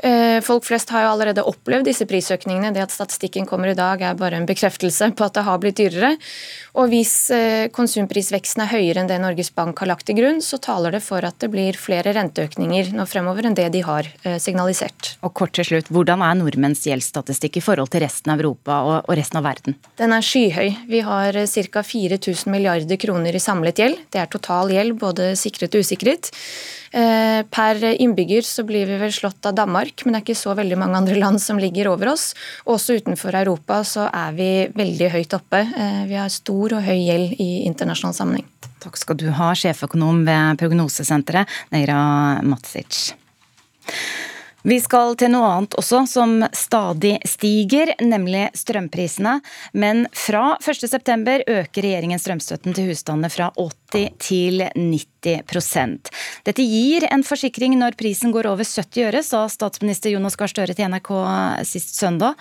Eh, 0.05 0.41
folk 0.45 0.65
flest 0.67 0.91
har 0.93 1.05
jo 1.05 1.13
allerede 1.15 1.43
opplevd 1.49 1.87
disse 1.89 2.05
prisøkningene. 2.05 2.69
Det 2.75 2.83
at 2.83 2.93
statistikken 2.93 3.47
kommer 3.49 3.71
i 3.71 3.77
dag 3.77 4.03
er 4.05 4.17
bare 4.19 4.37
en 4.37 4.45
bekreftelse 4.45 5.07
på 5.17 5.25
at 5.25 5.33
det 5.37 5.45
har 5.47 5.61
blitt 5.63 5.79
dyrere. 5.79 6.11
Og 6.77 6.91
hvis 6.91 7.13
eh, 7.33 7.71
konsumprisveksten 7.73 8.61
er 8.65 8.69
høyere 8.75 9.01
enn 9.01 9.09
det 9.09 9.17
Norges 9.23 9.49
Bank 9.55 9.81
har 9.81 9.89
lagt 9.89 10.05
til 10.05 10.19
grunn, 10.19 10.43
så 10.45 10.59
taler 10.61 10.93
det 10.93 11.01
for 11.01 11.25
at 11.25 11.39
det 11.41 11.49
blir 11.53 11.79
flere 11.79 12.13
renteøkninger 12.13 12.93
nå 12.93 13.07
fremover 13.09 13.49
enn 13.49 13.57
det 13.57 13.71
de 13.73 13.81
har 13.87 14.11
eh, 14.21 14.37
signalisert. 14.43 15.15
Og 15.25 15.33
kort 15.33 15.55
til 15.57 15.65
slutt, 15.71 15.89
Hvordan 15.95 16.21
er 16.21 16.37
nordmenns 16.37 16.85
gjeldsstatistikk 16.85 17.57
i 17.57 17.65
forhold 17.65 17.89
til 17.95 18.05
resten 18.05 18.35
av 18.35 18.43
Europa 18.43 18.81
og 18.91 19.13
resten 19.17 19.41
av 19.41 19.47
verden? 19.47 19.79
Den 19.97 20.13
er 20.13 20.25
skyhøy. 20.25 20.85
Vi 20.91 21.01
har 21.07 21.33
ca. 21.33 21.85
4000 21.95 22.51
milliarder 22.53 23.01
kroner 23.01 23.33
i 23.33 23.41
samlet 23.41 23.81
gjeld. 23.81 24.05
Det 24.13 24.21
er 24.21 24.29
total 24.29 24.69
gjeld, 24.75 24.99
både 25.01 25.33
sikret 25.39 25.73
og 25.73 25.85
usikret. 25.85 26.29
Eh, 26.95 27.41
per 27.51 27.83
innbygger 27.83 28.45
så 28.47 28.63
blir 28.63 28.87
vi 28.87 28.97
vel 29.01 29.11
slått 29.11 29.45
av 29.49 29.57
Danmark, 29.57 30.05
men 30.05 30.15
det 30.15 30.21
er 30.21 30.25
ikke 30.29 30.39
så 30.39 30.53
veldig 30.55 30.77
mange 30.79 31.01
andre 31.01 31.17
land 31.19 31.41
som 31.43 31.59
ligger 31.59 31.89
over 31.91 32.13
oss. 32.13 32.29
Også 32.71 32.95
utenfor 33.01 33.35
Europa 33.35 33.81
så 33.83 34.07
er 34.07 34.37
vi 34.37 34.49
veldig 34.75 35.09
høyt 35.17 35.35
oppe. 35.35 35.65
Eh, 35.65 36.03
vi 36.07 36.15
har 36.15 36.31
stor 36.31 36.77
og 36.77 36.85
høy 36.87 36.95
gjeld 36.95 37.35
i 37.43 37.49
internasjonal 37.67 38.15
sammenheng. 38.15 38.47
Takk 38.85 38.99
skal 39.01 39.19
du 39.19 39.27
ha, 39.33 39.51
sjeføkonom 39.57 40.23
ved 40.27 40.61
Prognosesenteret, 40.61 41.51
Neira 41.73 41.97
Matsic. 42.45 43.15
Vi 44.65 44.79
skal 44.81 45.13
til 45.13 45.29
noe 45.29 45.45
annet 45.45 45.75
også 45.77 45.99
som 46.09 46.39
stadig 46.57 47.19
stiger, 47.29 47.91
nemlig 48.01 48.47
strømprisene. 48.57 49.35
Men 49.77 50.07
fra 50.09 50.55
1.9 50.57 51.43
øker 51.45 51.85
regjeringen 51.85 52.21
strømstøtten 52.21 52.73
til 52.73 52.89
husstandene 52.89 53.29
fra 53.29 53.51
80 53.61 54.15
til 54.25 54.63
90% 54.65 56.09
Dette 56.47 56.65
gir 56.65 57.05
en 57.11 57.23
forsikring 57.25 57.75
når 57.77 57.95
prisen 57.99 58.33
går 58.33 58.49
over 58.49 58.65
70 58.65 59.05
øre, 59.05 59.21
sa 59.25 59.43
statsminister 59.49 60.15
Jonas 60.15 60.37
Gahr 60.39 60.49
Støre 60.49 60.73
til 60.73 60.89
NRK 60.89 61.11
sist 61.69 61.93
søndag. 61.99 62.33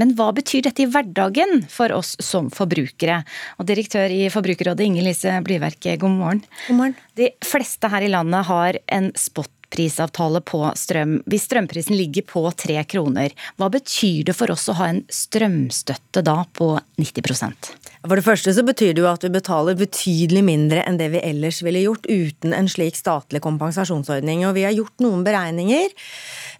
Men 0.00 0.14
hva 0.16 0.30
betyr 0.36 0.64
dette 0.64 0.86
i 0.86 0.88
hverdagen 0.88 1.66
for 1.72 1.92
oss 1.92 2.14
som 2.24 2.48
forbrukere? 2.52 3.20
Og 3.60 3.68
direktør 3.68 4.12
i 4.12 4.30
Forbrukerrådet 4.32 4.88
Inger 4.88 5.04
Lise 5.10 5.36
Blyverk, 5.44 5.92
god 6.00 6.16
morgen. 6.16 6.42
God 6.70 6.80
morgen. 6.80 6.96
De 7.16 7.30
fleste 7.44 7.92
her 7.92 8.04
i 8.04 8.12
landet 8.12 8.48
har 8.48 8.80
en 8.96 9.12
spot 9.16 9.52
prisavtale 9.72 10.40
på 10.46 10.62
strøm. 10.78 11.18
Hvis 11.26 11.46
strømprisen 11.48 11.96
ligger 11.98 12.26
på 12.28 12.42
tre 12.58 12.78
kroner, 12.88 13.34
hva 13.58 13.68
betyr 13.72 14.26
det 14.28 14.36
for 14.36 14.52
oss 14.54 14.68
å 14.70 14.76
ha 14.78 14.90
en 14.92 15.02
strømstøtte 15.12 16.22
da 16.26 16.38
på 16.56 16.72
90% 17.00 17.70
For 18.06 18.16
det 18.16 18.26
første 18.26 18.54
så 18.56 18.64
betyr 18.66 18.94
det 18.94 19.04
jo 19.04 19.10
at 19.10 19.26
vi 19.26 19.32
betaler 19.34 19.78
betydelig 19.78 20.44
mindre 20.46 20.84
enn 20.86 21.00
det 21.00 21.10
vi 21.14 21.22
ellers 21.24 21.62
ville 21.66 21.84
gjort 21.84 22.06
uten 22.08 22.54
en 22.56 22.70
slik 22.70 22.98
statlig 22.98 23.42
kompensasjonsordning. 23.44 24.46
Og 24.48 24.56
vi 24.56 24.66
har 24.68 24.76
gjort 24.76 25.04
noen 25.04 25.24
beregninger. 25.26 25.94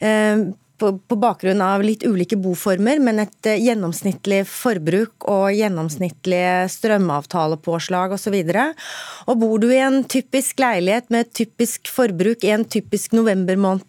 Eh, 0.01 0.47
på, 0.79 0.93
på, 0.99 1.19
bakgrunn 1.21 1.63
av 1.65 1.85
litt 1.85 2.05
ulike 2.07 2.39
boformer, 2.41 3.01
men 3.03 3.23
et 3.25 3.49
uh, 3.49 3.57
gjennomsnittlig 3.57 4.43
forbruk 4.51 5.27
og 5.33 5.49
gjennomsnittlige 5.57 6.67
strømavtalepåslag 6.77 8.17
osv. 8.17 8.37
Og, 8.37 8.87
og 9.27 9.43
bor 9.43 9.59
du 9.63 9.71
i 9.73 9.83
en 9.83 10.03
typisk 10.05 10.61
leilighet 10.63 11.11
med 11.11 11.27
et 11.27 11.35
typisk 11.45 11.91
forbruk 11.93 12.45
i 12.47 12.55
en 12.55 12.67
typisk 12.69 13.17
novembermåned 13.17 13.85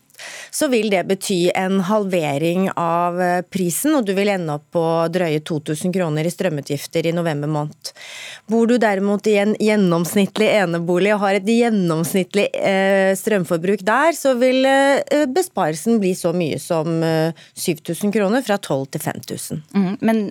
så 0.52 0.68
vil 0.72 0.90
det 0.92 1.04
bety 1.10 1.40
en 1.56 1.80
halvering 1.88 2.70
av 2.76 3.22
eh, 3.22 3.42
prisen, 3.42 3.96
og 3.98 4.08
du 4.08 4.14
vil 4.18 4.32
ende 4.34 4.58
opp 4.58 4.66
på 4.76 4.84
drøye 5.14 5.42
2000 5.48 5.94
kroner 5.96 6.28
i 6.28 6.34
strømutgifter 6.34 7.08
i 7.08 7.16
november 7.16 7.52
måned. 7.52 7.92
Bor 8.50 8.68
du 8.70 8.78
derimot 8.82 9.28
i 9.30 9.38
en 9.42 9.56
gjennomsnittlig 9.62 10.50
enebolig 10.60 11.14
og 11.16 11.24
har 11.26 11.40
et 11.40 11.52
gjennomsnittlig 11.52 12.50
eh, 12.58 13.14
strømforbruk 13.20 13.86
der, 13.88 14.16
så 14.18 14.36
vil 14.40 14.68
eh, 14.68 15.26
besparelsen 15.34 16.02
bli 16.04 16.14
så 16.18 16.34
mye 16.36 16.60
som 16.62 16.98
7000 16.98 18.12
kroner, 18.14 18.44
fra 18.46 18.58
12 18.58 18.86
til 18.94 19.04
5000. 19.04 19.64
Mm, 19.76 19.96
men 20.06 20.28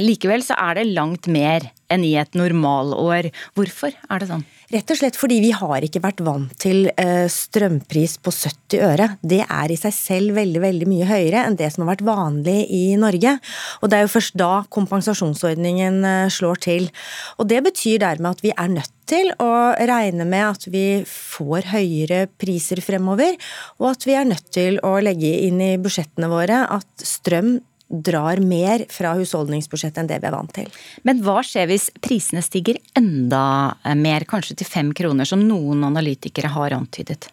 likevel 0.00 0.40
så 0.44 0.56
er 0.56 0.78
det 0.78 0.86
langt 0.96 1.26
mer 1.28 1.66
enn 1.92 2.04
i 2.06 2.14
et 2.16 2.36
normalår. 2.38 3.28
Hvorfor 3.58 3.92
er 3.92 4.22
det 4.22 4.30
sånn? 4.30 4.44
Rett 4.66 4.90
og 4.90 4.98
slett 4.98 5.14
fordi 5.14 5.36
vi 5.44 5.52
har 5.54 5.84
ikke 5.86 6.00
vært 6.02 6.20
vant 6.26 6.50
til 6.58 6.88
eh, 6.98 7.28
strømpris 7.30 8.16
på 8.18 8.32
70 8.34 8.80
øre. 8.82 9.06
Det 9.22 9.44
er 9.44 9.70
i 9.70 9.76
seg 9.78 9.94
selv 9.94 10.34
veldig 10.40 10.62
veldig 10.64 10.88
mye 10.90 11.06
høyere 11.06 11.44
enn 11.46 11.58
det 11.58 11.68
som 11.70 11.84
har 11.84 11.92
vært 11.92 12.02
vanlig 12.08 12.56
i 12.74 12.96
Norge. 12.98 13.36
Og 13.78 13.92
Det 13.92 13.98
er 13.98 14.06
jo 14.06 14.14
først 14.16 14.34
da 14.42 14.50
kompensasjonsordningen 14.74 16.00
eh, 16.10 16.32
slår 16.34 16.62
til. 16.66 16.90
Og 17.38 17.46
Det 17.46 17.62
betyr 17.68 18.02
dermed 18.02 18.34
at 18.34 18.42
vi 18.42 18.50
er 18.56 18.74
nødt 18.74 18.90
til 19.06 19.30
å 19.38 19.52
regne 19.86 20.26
med 20.26 20.48
at 20.48 20.66
vi 20.74 20.86
får 21.06 21.70
høyere 21.70 22.24
priser 22.34 22.82
fremover, 22.82 23.38
og 23.78 23.92
at 23.92 24.08
vi 24.08 24.18
er 24.18 24.26
nødt 24.26 24.50
til 24.50 24.80
å 24.82 24.96
legge 24.98 25.30
inn 25.46 25.62
i 25.62 25.76
budsjettene 25.78 26.26
våre 26.32 26.64
at 26.74 27.06
strøm 27.06 27.60
drar 27.88 28.40
mer 28.42 28.84
fra 28.90 29.14
husholdningsbudsjettet 29.18 30.02
enn 30.02 30.10
det 30.10 30.18
vi 30.22 30.28
er 30.28 30.34
vant 30.34 30.52
til. 30.56 30.68
Men 31.06 31.22
hva 31.24 31.38
skjer 31.46 31.68
hvis 31.70 31.88
prisene 32.02 32.42
stiger 32.44 32.80
enda 32.98 33.76
mer, 33.94 34.26
kanskje 34.28 34.58
til 34.60 34.70
fem 34.70 34.92
kroner, 34.96 35.28
som 35.28 35.44
noen 35.46 35.84
analytikere 35.86 36.50
har 36.56 36.74
antydet? 36.76 37.30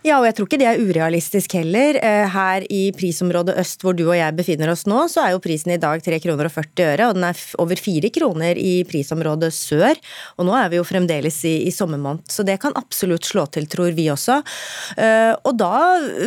Ja, 0.00 0.16
og 0.16 0.24
jeg 0.24 0.32
tror 0.38 0.46
ikke 0.48 0.58
det 0.62 0.66
er 0.70 0.80
urealistisk 0.80 1.54
heller. 1.58 1.98
Eh, 2.00 2.24
her 2.32 2.64
i 2.72 2.86
prisområdet 2.96 3.58
øst 3.60 3.82
hvor 3.84 3.92
du 3.96 4.06
og 4.06 4.16
jeg 4.16 4.32
befinner 4.38 4.72
oss 4.72 4.86
nå, 4.88 5.02
så 5.12 5.26
er 5.26 5.34
jo 5.34 5.42
prisen 5.44 5.74
i 5.74 5.80
dag 5.80 6.00
3 6.00 6.16
kroner 6.24 6.48
og 6.48 6.54
40 6.54 6.86
øre, 6.86 7.08
og 7.10 7.18
den 7.18 7.26
er 7.28 7.42
over 7.60 7.82
4 7.84 8.08
kroner 8.14 8.56
i 8.56 8.80
prisområdet 8.88 9.52
sør. 9.52 10.00
Og 10.40 10.48
nå 10.48 10.56
er 10.56 10.72
vi 10.72 10.80
jo 10.80 10.86
fremdeles 10.88 11.42
i, 11.44 11.54
i 11.68 11.74
sommermåned, 11.74 12.24
så 12.32 12.46
det 12.48 12.56
kan 12.64 12.76
absolutt 12.80 13.28
slå 13.28 13.44
til, 13.52 13.68
tror 13.68 13.92
vi 13.92 14.08
også. 14.08 14.40
Eh, 14.96 15.34
og 15.36 15.60
da 15.60 15.74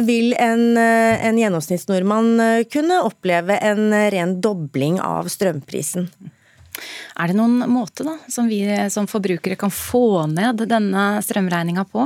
vil 0.06 0.38
en, 0.38 0.78
eh, 0.78 1.26
en 1.26 1.42
gjennomsnittsnordmann 1.42 2.70
kunne 2.70 3.02
oppleve 3.10 3.58
en 3.58 3.90
ren 4.14 4.38
dobling 4.42 5.02
av 5.02 5.34
strømprisen. 5.34 6.12
Er 7.18 7.30
det 7.30 7.42
noen 7.42 7.66
måte 7.70 8.06
da, 8.06 8.20
som 8.30 8.46
vi 8.50 8.68
som 8.94 9.10
forbrukere 9.10 9.58
kan 9.58 9.74
få 9.74 10.28
ned 10.30 10.62
denne 10.70 11.16
strømregninga 11.26 11.90
på? 11.90 12.06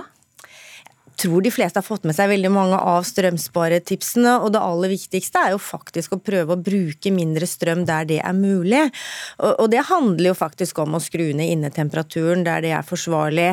Tror 1.17 1.41
de 1.41 1.51
fleste 1.51 1.79
har 1.79 1.85
fått 1.85 2.05
med 2.07 2.15
seg 2.15 2.29
veldig 2.31 2.51
mange 2.53 2.77
av 2.77 3.05
strømsparetipsene, 3.07 4.37
og 4.43 4.53
det 4.53 4.61
aller 4.61 4.91
viktigste 4.93 5.41
er 5.41 5.55
jo 5.55 5.61
faktisk 5.61 6.15
å 6.15 6.21
prøve 6.21 6.55
å 6.55 6.61
bruke 6.61 7.11
mindre 7.13 7.49
strøm 7.49 7.85
der 7.87 8.07
det 8.09 8.19
er 8.21 8.37
mulig. 8.37 8.83
Og 9.41 9.67
det 9.73 9.85
handler 9.89 10.31
jo 10.31 10.37
faktisk 10.37 10.81
om 10.83 10.97
å 10.97 11.03
skru 11.03 11.25
ned 11.37 11.55
innetemperaturen 11.57 12.45
der 12.47 12.63
det 12.65 12.73
er 12.77 12.85
forsvarlig. 12.87 13.49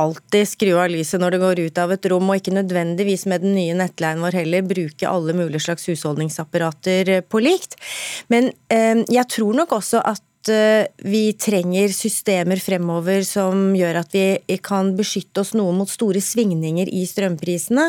Alltid 0.00 0.52
skru 0.52 0.74
av 0.76 0.92
lyset 0.92 1.22
når 1.22 1.36
det 1.36 1.42
går 1.44 1.64
ut 1.66 1.82
av 1.82 1.96
et 1.96 2.10
rom, 2.12 2.28
og 2.28 2.40
ikke 2.40 2.56
nødvendigvis 2.58 3.26
med 3.30 3.44
den 3.46 3.56
nye 3.56 3.76
nettleien 3.78 4.22
vår 4.24 4.40
heller 4.42 4.68
bruke 4.68 5.08
alle 5.08 5.36
mulige 5.36 5.64
slags 5.68 5.88
husholdningsapparater 5.90 7.14
på 7.28 7.42
likt. 7.44 7.78
Men 8.32 8.52
eh, 8.72 9.04
jeg 9.08 9.28
tror 9.32 9.56
nok 9.62 9.78
også 9.80 10.04
at 10.04 10.22
Eh, 10.48 10.86
vi 10.96 11.32
trenger 11.32 11.88
systemer 11.92 12.60
fremover 12.62 13.24
som 13.26 13.72
gjør 13.76 14.00
at 14.00 14.14
vi 14.14 14.58
kan 14.64 14.92
beskytte 14.96 15.42
oss 15.42 15.52
noe 15.58 15.72
mot 15.74 15.90
store 15.90 16.22
svingninger 16.22 16.88
i 16.94 17.02
strømprisene. 17.08 17.88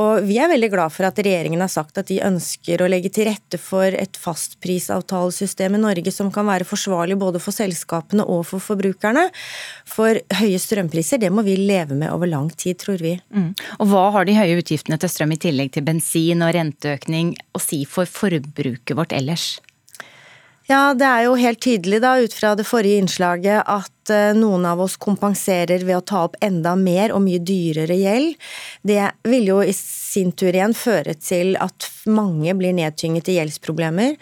Og 0.00 0.26
vi 0.28 0.38
er 0.42 0.50
veldig 0.52 0.70
glad 0.72 0.94
for 0.94 1.08
at 1.08 1.18
regjeringen 1.18 1.62
har 1.62 1.72
sagt 1.72 1.98
at 1.98 2.10
de 2.10 2.20
ønsker 2.26 2.82
å 2.82 2.88
legge 2.90 3.10
til 3.14 3.30
rette 3.30 3.58
for 3.60 3.88
et 3.90 4.18
fastprisavtalesystem 4.20 5.78
i 5.78 5.82
Norge 5.82 6.14
som 6.14 6.30
kan 6.34 6.48
være 6.50 6.68
forsvarlig 6.68 7.18
både 7.20 7.42
for 7.42 7.56
selskapene 7.56 8.26
og 8.26 8.44
for 8.50 8.62
forbrukerne. 8.62 9.28
For 9.88 10.20
høye 10.40 10.60
strømpriser 10.60 11.22
det 11.22 11.32
må 11.34 11.44
vi 11.46 11.56
leve 11.58 11.96
med 11.96 12.12
over 12.12 12.30
lang 12.30 12.50
tid, 12.52 12.78
tror 12.84 13.00
vi. 13.02 13.16
Mm. 13.34 13.52
Og 13.80 13.90
Hva 13.90 14.06
har 14.18 14.28
de 14.28 14.36
høye 14.38 14.60
utgiftene 14.60 15.00
til 15.00 15.12
strøm 15.12 15.34
i 15.34 15.40
tillegg 15.40 15.74
til 15.74 15.86
bensin 15.86 16.44
og 16.44 16.54
renteøkning 16.56 17.34
å 17.56 17.62
si 17.62 17.82
for 17.88 18.08
forbruket 18.10 18.96
vårt 18.98 19.16
ellers? 19.16 19.56
Ja, 20.70 20.92
det 20.94 21.02
er 21.02 21.24
jo 21.26 21.32
helt 21.34 21.58
tydelig 21.64 21.98
da, 22.04 22.12
ut 22.22 22.34
fra 22.36 22.52
det 22.54 22.62
forrige 22.68 23.00
innslaget 23.02 23.64
at 23.66 24.10
eh, 24.14 24.36
noen 24.38 24.62
av 24.70 24.78
oss 24.84 24.94
kompenserer 25.02 25.82
ved 25.82 25.96
å 25.96 26.04
ta 26.06 26.20
opp 26.28 26.36
enda 26.46 26.76
mer 26.78 27.10
og 27.10 27.24
mye 27.24 27.40
dyrere 27.42 27.96
gjeld. 27.98 28.36
Det 28.86 29.00
vil 29.26 29.48
jo 29.48 29.56
i 29.66 29.72
sin 29.74 30.30
tur 30.30 30.54
igjen 30.54 30.76
føre 30.78 31.16
til 31.18 31.56
at 31.58 31.88
mange 32.06 32.54
blir 32.54 32.76
nedtynget 32.78 33.32
i 33.32 33.34
gjeldsproblemer. 33.40 34.14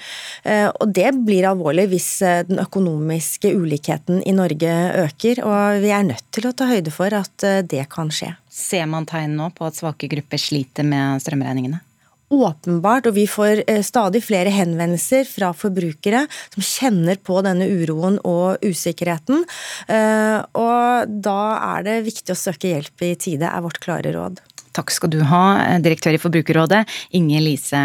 Eh, 0.48 0.70
og 0.70 0.94
det 0.96 1.10
blir 1.26 1.50
alvorlig 1.50 1.84
hvis 1.92 2.08
eh, 2.24 2.40
den 2.48 2.62
økonomiske 2.64 3.52
ulikheten 3.52 4.22
i 4.24 4.32
Norge 4.32 4.72
øker, 5.02 5.42
og 5.44 5.82
vi 5.84 5.92
er 5.92 6.08
nødt 6.08 6.30
til 6.32 6.48
å 6.48 6.54
ta 6.56 6.70
høyde 6.70 6.94
for 6.94 7.12
at 7.18 7.44
det 7.68 7.84
kan 7.92 8.08
skje. 8.08 8.32
Ser 8.48 8.88
man 8.88 9.04
tegn 9.10 9.36
nå 9.36 9.50
på 9.52 9.68
at 9.68 9.76
svake 9.76 10.08
grupper 10.08 10.40
sliter 10.40 10.88
med 10.88 11.20
strømregningene? 11.26 11.82
Åpenbart, 12.32 13.08
og 13.08 13.16
vi 13.16 13.26
får 13.30 13.62
eh, 13.66 13.82
stadig 13.86 14.22
flere 14.26 14.52
henvendelser 14.54 15.28
fra 15.28 15.52
forbrukere 15.56 16.24
som 16.54 16.64
kjenner 16.64 17.20
på 17.22 17.40
denne 17.46 17.68
uroen 17.68 18.20
og 18.28 18.64
usikkerheten. 18.64 19.44
Eh, 19.88 20.38
og 20.60 21.14
da 21.24 21.40
er 21.76 21.88
det 21.88 21.98
viktig 22.08 22.34
å 22.34 22.38
søke 22.38 22.72
hjelp 22.74 23.06
i 23.06 23.14
tide, 23.20 23.48
er 23.48 23.64
vårt 23.64 23.80
klare 23.84 24.14
råd. 24.14 24.42
Takk 24.78 24.92
skal 24.94 25.10
du 25.10 25.22
ha, 25.26 25.44
direktør 25.82 26.14
i 26.14 26.22
Forbrukerrådet, 26.22 26.84
Inge 27.18 27.42
Lise 27.42 27.84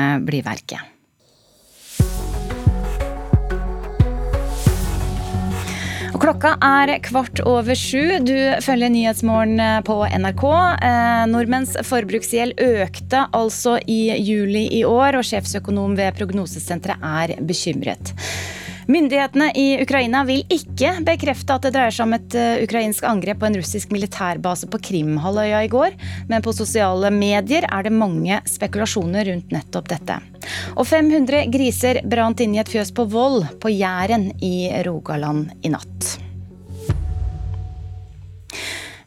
Klokka 6.13 6.51
er 6.61 6.91
kvart 7.01 7.39
over 7.49 7.73
sju. 7.77 8.19
Du 8.21 8.35
følger 8.61 8.91
Nyhetsmorgen 8.93 9.57
eh, 9.59 9.79
på 9.85 9.95
NRK. 10.05 10.43
Eh, 10.85 11.23
nordmenns 11.31 11.73
forbruksgjeld 11.87 12.61
økte 12.61 13.23
altså 13.33 13.79
i 13.89 14.13
juli 14.21 14.67
i 14.77 14.83
år, 14.85 15.17
og 15.17 15.25
sjefsøkonom 15.25 15.97
ved 15.97 16.13
Prognosesenteret 16.19 17.01
er 17.01 17.33
bekymret. 17.41 18.13
Myndighetene 18.91 19.51
i 19.55 19.67
Ukraina 19.83 20.23
vil 20.27 20.43
ikke 20.51 20.95
bekrefte 21.05 21.55
at 21.55 21.67
det 21.67 21.73
dreier 21.75 21.93
seg 21.93 22.07
om 22.07 22.15
et 22.17 22.35
eh, 22.39 22.63
ukrainsk 22.65 23.05
angrep 23.07 23.39
på 23.41 23.47
en 23.49 23.57
russisk 23.59 23.93
militærbase 23.95 24.67
på 24.71 24.81
Krimhalvøya 24.89 25.63
i 25.63 25.71
går, 25.71 25.95
men 26.31 26.43
på 26.43 26.55
sosiale 26.55 27.11
medier 27.13 27.67
er 27.69 27.87
det 27.87 27.93
mange 27.95 28.41
spekulasjoner 28.49 29.29
rundt 29.31 29.55
nettopp 29.55 29.89
dette. 29.93 30.19
Og 30.75 30.85
500 30.89 31.47
griser 31.53 32.01
brant 32.09 32.43
inn 32.43 32.57
i 32.57 32.61
et 32.63 32.71
fjøs 32.71 32.91
på 32.95 33.07
Voll 33.13 33.43
på 33.63 33.71
Jæren 33.71 34.31
i 34.43 34.69
Rogaland 34.85 35.53
i 35.63 35.71
natt. 35.73 36.13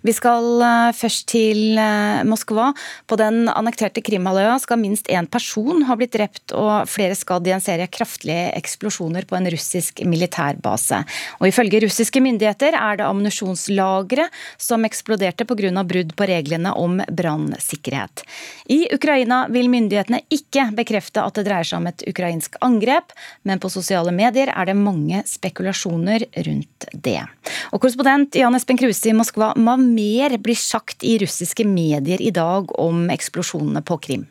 Vi 0.07 0.13
skal 0.15 0.61
eh, 0.63 0.93
først 0.95 1.25
til 1.33 1.79
eh, 1.81 2.23
Moskva. 2.29 2.69
På 3.11 3.17
den 3.19 3.49
annekterte 3.51 4.03
Krimhalvøya 4.07 4.55
skal 4.63 4.79
minst 4.79 5.09
én 5.11 5.27
person 5.27 5.83
ha 5.89 5.97
blitt 5.99 6.13
drept 6.15 6.55
og 6.55 6.87
flere 6.91 7.17
skadd 7.19 7.49
i 7.49 7.55
en 7.57 7.65
serie 7.65 7.89
kraftige 7.91 8.53
eksplosjoner 8.55 9.27
på 9.27 9.39
en 9.39 9.49
russisk 9.51 10.05
militærbase. 10.07 11.01
Og 11.41 11.49
Ifølge 11.51 11.81
russiske 11.83 12.23
myndigheter 12.23 12.77
er 12.79 13.01
det 13.01 13.07
ammunisjonslagre 13.07 14.29
som 14.63 14.87
eksploderte 14.87 15.47
pga. 15.49 15.83
brudd 15.83 16.15
på 16.15 16.29
reglene 16.29 16.71
om 16.77 17.01
brannsikkerhet. 17.11 18.23
I 18.71 18.87
Ukraina 18.95 19.47
vil 19.51 19.71
myndighetene 19.73 20.23
ikke 20.31 20.69
bekrefte 20.77 21.25
at 21.25 21.35
det 21.35 21.47
dreier 21.49 21.67
seg 21.67 21.81
om 21.81 21.91
et 21.91 22.07
ukrainsk 22.07 22.57
angrep, 22.61 23.11
men 23.43 23.59
på 23.59 23.73
sosiale 23.73 24.13
medier 24.15 24.53
er 24.55 24.71
det 24.71 24.77
mange 24.79 25.25
spekulasjoner 25.27 26.29
rundt 26.47 26.89
det. 26.93 27.23
Og 27.73 27.81
Korrespondent 27.81 28.37
Jan 28.39 28.55
Espen 28.55 28.79
Kruse 28.79 29.11
i 29.11 29.17
Moskva, 29.17 29.51
hva 29.57 29.77
mer 29.97 30.37
blir 30.43 30.59
sagt 30.59 31.05
i 31.05 31.17
russiske 31.23 31.67
medier 31.69 32.23
i 32.23 32.33
dag 32.35 32.73
om 32.81 33.09
eksplosjonene 33.13 33.83
på 33.87 33.99
Krim? 34.05 34.27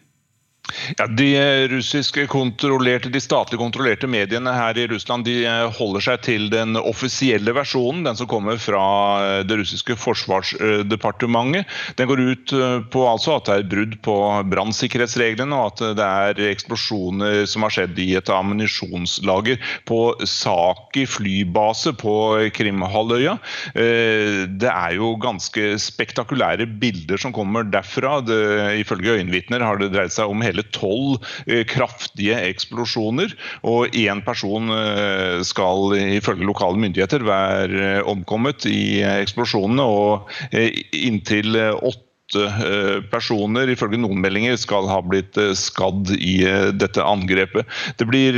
Ja, 0.98 1.08
De 1.08 1.68
russiske 1.68 2.26
kontrollerte, 2.28 3.10
de 3.10 3.22
statlig 3.22 3.60
kontrollerte 3.60 4.08
mediene 4.10 4.54
her 4.56 4.78
i 4.78 4.88
Russland 4.90 5.26
de 5.28 5.38
eh, 5.46 5.66
holder 5.78 6.04
seg 6.04 6.24
til 6.26 6.48
den 6.54 6.78
offisielle 6.80 7.54
versjonen, 7.56 8.04
den 8.06 8.18
som 8.18 8.30
kommer 8.30 8.60
fra 8.62 8.86
eh, 9.24 9.42
det 9.48 9.60
russiske 9.62 9.98
forsvarsdepartementet. 10.00 11.70
Den 12.00 12.10
går 12.10 12.24
ut 12.26 12.54
eh, 12.56 12.78
på 12.92 13.06
altså 13.10 13.38
at 13.38 13.50
det 13.50 13.58
er 13.58 13.70
brudd 13.72 13.98
på 14.06 14.18
brannsikkerhetsreglene, 14.52 15.56
og 15.56 15.74
at 15.74 15.98
det 16.00 16.06
er 16.06 16.52
eksplosjoner 16.52 17.44
som 17.50 17.66
har 17.66 17.76
skjedd 17.78 18.02
i 18.02 18.12
et 18.20 18.32
ammunisjonslager 18.34 19.62
på 19.90 20.02
Saki 20.28 21.06
flybase 21.10 21.96
på 21.98 22.16
Krimhalvøya. 22.56 23.38
Det 23.76 24.70
er 24.72 24.96
jo 24.98 25.14
ganske 25.22 25.76
spektakulære 25.82 26.68
bilder 26.82 27.20
som 27.22 27.34
kommer 27.36 27.66
derfra. 27.68 28.20
Det, 28.26 28.40
ifølge 28.82 29.18
øyenvitner 29.20 29.64
har 29.66 29.80
det 29.82 29.92
dreid 29.94 30.14
seg 30.14 30.32
om 30.32 30.44
hele 30.46 30.55
hele 30.56 30.66
tolv 30.76 31.20
eh, 31.48 31.66
kraftige 31.68 32.40
eksplosjoner. 32.50 33.36
Og 33.68 33.96
én 33.96 34.24
person 34.26 34.72
eh, 34.72 35.44
skal 35.44 35.96
ifølge 36.18 36.48
lokale 36.48 36.80
myndigheter 36.80 37.26
være 37.28 38.04
omkommet 38.08 38.66
i 38.70 39.04
eksplosjonene. 39.04 39.84
og 39.84 40.30
eh, 40.52 40.72
inntil 41.06 41.56
åtte 41.76 42.05
åtte 42.36 43.04
personer, 43.12 43.70
ifølge 43.70 44.00
noen 44.00 44.22
meldinger, 44.22 44.56
skal 44.60 44.88
ha 44.90 45.00
blitt 45.04 45.38
skadd 45.58 46.12
i 46.16 46.44
dette 46.76 47.04
angrepet. 47.04 47.68
Det 47.98 48.08
blir 48.10 48.38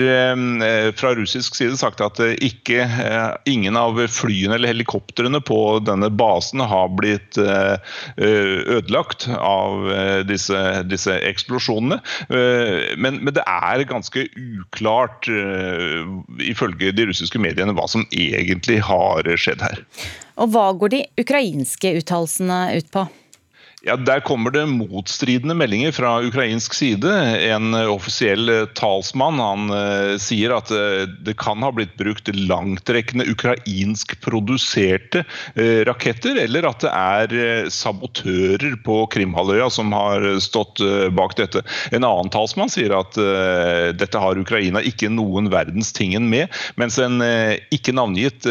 fra 0.98 1.14
russisk 1.18 1.56
side 1.58 1.78
sagt 1.80 2.02
at 2.02 2.20
ikke, 2.44 2.86
ingen 3.50 3.78
av 3.78 4.00
flyene 4.12 4.58
eller 4.58 4.74
helikoptrene 4.74 5.42
på 5.46 5.80
denne 5.86 6.10
basen 6.10 6.62
har 6.62 6.92
blitt 6.98 7.38
ødelagt 8.18 9.28
av 9.38 9.90
disse, 10.28 10.64
disse 10.90 11.18
eksplosjonene. 11.28 12.00
Men, 12.30 13.22
men, 13.22 13.34
det 13.38 13.46
er 13.46 13.86
ganske 13.88 14.28
uklart, 14.38 15.28
ifølge 16.44 16.94
de 16.96 17.10
russiske 17.12 17.42
mediene, 17.42 17.76
hva 17.78 17.88
som 17.90 18.06
egentlig 18.12 18.80
har 18.86 19.28
skjedd 19.38 19.64
her. 19.66 19.84
Og 20.38 20.52
Hva 20.54 20.68
går 20.78 20.94
de 20.94 21.06
ukrainske 21.18 21.96
uttalelsene 21.98 22.60
ut 22.78 22.92
på? 22.94 23.08
Ja, 23.86 23.96
Der 23.96 24.20
kommer 24.20 24.52
det 24.52 24.66
motstridende 24.66 25.54
meldinger 25.54 25.92
fra 25.94 26.16
ukrainsk 26.26 26.74
side. 26.74 27.12
En 27.46 27.76
offisiell 27.78 28.50
eh, 28.50 28.64
talsmann 28.74 29.38
han 29.38 29.70
uh, 29.70 30.16
sier 30.18 30.56
at 30.56 30.72
det 31.22 31.36
kan 31.38 31.62
ha 31.62 31.70
blitt 31.72 31.94
brukt 32.00 32.32
langtrekkende 32.34 33.28
ukrainsk 33.30 34.16
produserte 34.26 35.22
uh, 35.60 35.86
raketter, 35.86 36.40
eller 36.42 36.66
at 36.66 36.82
det 36.82 36.90
er 36.90 37.70
sabotører 37.70 38.80
på 38.82 38.98
Krimhalvøya 39.14 39.70
som 39.70 39.94
har 39.94 40.26
stått 40.42 40.82
bak 41.14 41.38
dette. 41.38 41.62
En 41.94 42.02
annen 42.02 42.34
talsmann 42.34 42.72
sier 42.72 42.96
at 42.98 43.18
dette 43.98 44.22
har 44.22 44.40
Ukraina 44.40 44.82
ikke 44.86 45.10
noen 45.12 45.50
verdens 45.54 45.92
tingen 45.96 46.28
med, 46.32 46.54
mens 46.80 46.98
en 47.02 47.22
ikke 47.74 47.96
navngitt 47.96 48.48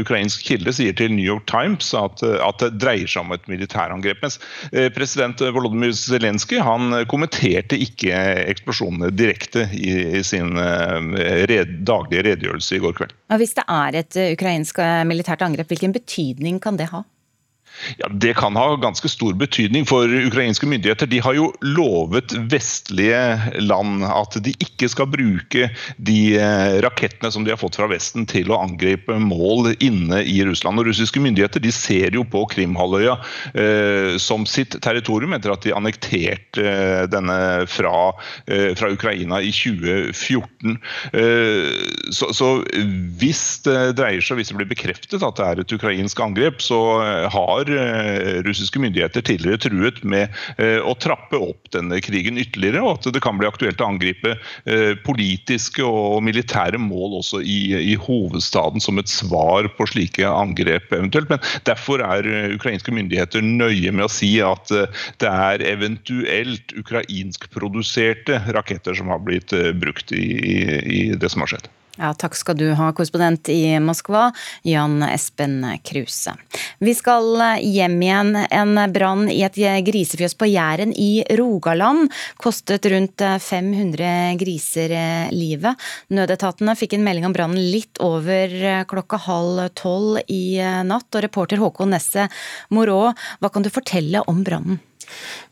ukrainsk 0.00 0.44
kilde 0.48 0.74
sier 0.74 0.96
til 0.98 1.12
New 1.14 1.26
York 1.26 1.46
Times 1.50 1.92
at, 1.98 2.22
det 2.22 2.70
dreier 2.80 3.10
seg 3.10 3.24
om 3.24 3.34
et 3.36 3.48
militærangrep. 3.50 4.22
mens 4.24 4.38
Eh, 4.63 4.63
president 4.94 5.40
Volodymyr 5.54 5.92
Zelenskyj 5.96 6.60
kommenterte 7.10 7.78
ikke 7.80 8.12
eksplosjonene 8.50 9.10
direkte 9.14 9.66
i 9.74 10.22
sin 10.26 10.56
eh, 10.60 11.44
red, 11.50 11.80
daglige 11.86 12.24
redegjørelse 12.28 12.76
i 12.76 12.82
går 12.82 12.96
kveld. 12.98 13.16
Hvis 13.40 13.56
det 13.58 13.66
er 13.70 14.00
et 14.02 14.20
eh, 14.20 14.32
ukrainsk 14.36 14.80
militært 15.08 15.44
angrep, 15.46 15.70
hvilken 15.70 15.94
betydning 15.94 16.60
kan 16.62 16.78
det 16.80 16.90
ha? 16.92 17.04
Ja, 17.98 18.08
Det 18.10 18.34
kan 18.34 18.56
ha 18.56 18.76
ganske 18.76 19.08
stor 19.08 19.34
betydning 19.38 19.86
for 19.86 20.08
ukrainske 20.08 20.66
myndigheter. 20.66 21.06
De 21.10 21.20
har 21.22 21.34
jo 21.36 21.50
lovet 21.62 22.34
vestlige 22.50 23.20
land 23.62 24.04
at 24.06 24.38
de 24.44 24.54
ikke 24.62 24.88
skal 24.90 25.10
bruke 25.10 25.68
de 25.96 26.18
eh, 26.38 26.76
rakettene 26.84 27.32
som 27.34 27.44
de 27.44 27.52
har 27.52 27.60
fått 27.60 27.78
fra 27.78 27.88
Vesten 27.90 28.26
til 28.30 28.52
å 28.52 28.60
angripe 28.62 29.18
mål 29.20 29.74
inne 29.84 30.22
i 30.24 30.40
Russland. 30.46 30.80
Og 30.80 30.90
Russiske 30.90 31.22
myndigheter 31.22 31.62
de 31.62 31.72
ser 31.74 32.14
jo 32.16 32.24
på 32.28 32.44
Krimhalvøya 32.54 33.18
eh, 33.52 34.14
som 34.22 34.46
sitt 34.48 34.78
territorium 34.84 35.34
etter 35.36 35.54
at 35.54 35.66
de 35.66 35.74
annekterte 35.76 36.64
eh, 36.64 37.04
denne 37.10 37.38
fra, 37.70 38.12
eh, 38.46 38.72
fra, 38.78 38.92
Ukraina 38.94 39.40
i 39.42 39.50
2014. 39.54 40.78
Eh, 41.12 41.70
så, 42.14 42.30
så, 42.36 42.50
hvis 43.20 43.44
det 43.66 43.96
dreier 43.98 44.22
seg, 44.24 44.38
hvis 44.38 44.52
det 44.52 44.58
blir 44.60 44.70
bekreftet 44.70 45.24
at 45.24 45.40
det 45.40 45.48
er 45.48 45.62
et 45.62 45.76
ukrainsk 45.76 46.20
angrep, 46.22 46.62
så 46.62 46.80
eh, 47.02 47.26
har 47.34 47.73
russiske 48.46 48.80
myndigheter 48.82 49.24
tidligere 49.24 49.60
truet 49.66 50.00
med 50.06 50.32
eh, 50.58 50.80
å 50.82 50.94
trappe 51.00 51.38
opp 51.38 51.70
denne 51.74 52.00
krigen 52.04 52.38
ytterligere, 52.40 52.82
og 52.84 52.98
at 52.98 53.10
det 53.14 53.22
kan 53.24 53.38
bli 53.40 53.48
aktuelt 53.48 53.82
å 53.82 53.90
angripe 53.92 54.34
eh, 54.34 54.94
politiske 55.06 55.84
og 55.84 56.22
militære 56.26 56.80
mål 56.80 57.20
også 57.20 57.42
i, 57.42 57.74
i 57.94 57.94
hovedstaden 58.00 58.82
som 58.84 59.00
et 59.00 59.10
svar 59.10 59.68
på 59.78 59.88
slike 59.90 60.28
angrep 60.28 60.92
eventuelt. 60.94 61.30
Men 61.32 61.42
derfor 61.68 62.04
er 62.04 62.28
ukrainske 62.54 62.94
myndigheter 62.94 63.44
nøye 63.44 63.92
med 63.94 64.06
å 64.06 64.12
si 64.12 64.36
at 64.44 64.70
det 64.70 65.30
er 65.30 65.64
eventuelt 65.68 66.74
ukrainskproduserte 66.78 68.40
raketter 68.56 68.96
som 68.98 69.12
har 69.12 69.22
blitt 69.24 69.54
brukt 69.80 70.12
i, 70.14 70.26
i, 70.38 70.58
i 70.84 71.00
det 71.18 71.32
som 71.32 71.44
har 71.44 71.54
skjedd. 71.54 71.72
Ja, 71.94 72.08
takk 72.18 72.34
skal 72.34 72.56
du 72.58 72.66
ha, 72.74 72.88
korrespondent 72.90 73.46
i 73.54 73.76
Moskva, 73.78 74.32
Jan 74.66 74.98
Espen 75.06 75.60
Kruse. 75.86 76.32
Vi 76.82 76.90
skal 76.98 77.38
hjem 77.62 78.00
igjen. 78.02 78.32
En 78.50 78.80
brann 78.90 79.28
i 79.30 79.44
et 79.46 79.54
grisefjøs 79.86 80.34
på 80.34 80.48
Jæren 80.50 80.90
i 80.98 81.22
Rogaland 81.38 82.10
kostet 82.42 82.88
rundt 82.90 83.22
500 83.22 84.34
griser 84.40 84.96
livet. 85.30 85.78
Nødetatene 86.10 86.74
fikk 86.78 86.96
en 86.98 87.06
melding 87.06 87.28
om 87.28 87.36
brannen 87.36 87.62
litt 87.62 88.02
over 88.02 88.50
klokka 88.90 89.20
halv 89.28 89.68
tolv 89.78 90.18
i 90.26 90.58
natt. 90.58 91.06
Og 91.14 91.22
reporter 91.22 91.62
Håkon 91.62 91.94
Nesse 91.94 92.26
Morå, 92.74 93.12
hva 93.38 93.52
kan 93.54 93.62
du 93.62 93.70
fortelle 93.70 94.24
om 94.26 94.42
brannen? 94.42 94.82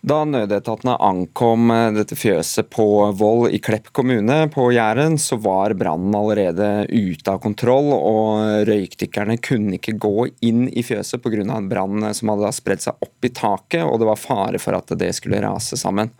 Da 0.03 0.23
nødetatene 0.27 0.97
ankom 1.03 1.71
eh, 1.71 1.89
dette 1.95 2.17
fjøset 2.19 2.71
på 2.73 2.87
Voll 3.19 3.47
i 3.55 3.61
Klepp 3.63 3.93
kommune 3.95 4.49
på 4.53 4.67
Jæren, 4.75 5.19
så 5.21 5.39
var 5.43 5.77
brannen 5.79 6.15
allerede 6.19 6.71
ute 6.91 7.31
av 7.31 7.39
kontroll, 7.45 7.93
og 7.95 8.67
røykdykkerne 8.69 9.39
kunne 9.43 9.79
ikke 9.79 9.97
gå 10.03 10.29
inn 10.49 10.67
i 10.69 10.83
fjøset 10.87 11.23
pga. 11.23 11.45
en 11.45 11.71
brann 11.71 12.11
som 12.15 12.35
hadde 12.35 12.53
spredd 12.57 12.83
seg 12.85 12.99
opp 13.05 13.29
i 13.29 13.31
taket, 13.31 13.85
og 13.87 14.01
det 14.03 14.11
var 14.11 14.21
fare 14.21 14.63
for 14.63 14.79
at 14.79 14.91
det 14.99 15.13
skulle 15.17 15.43
rase 15.45 15.79
sammen. 15.79 16.11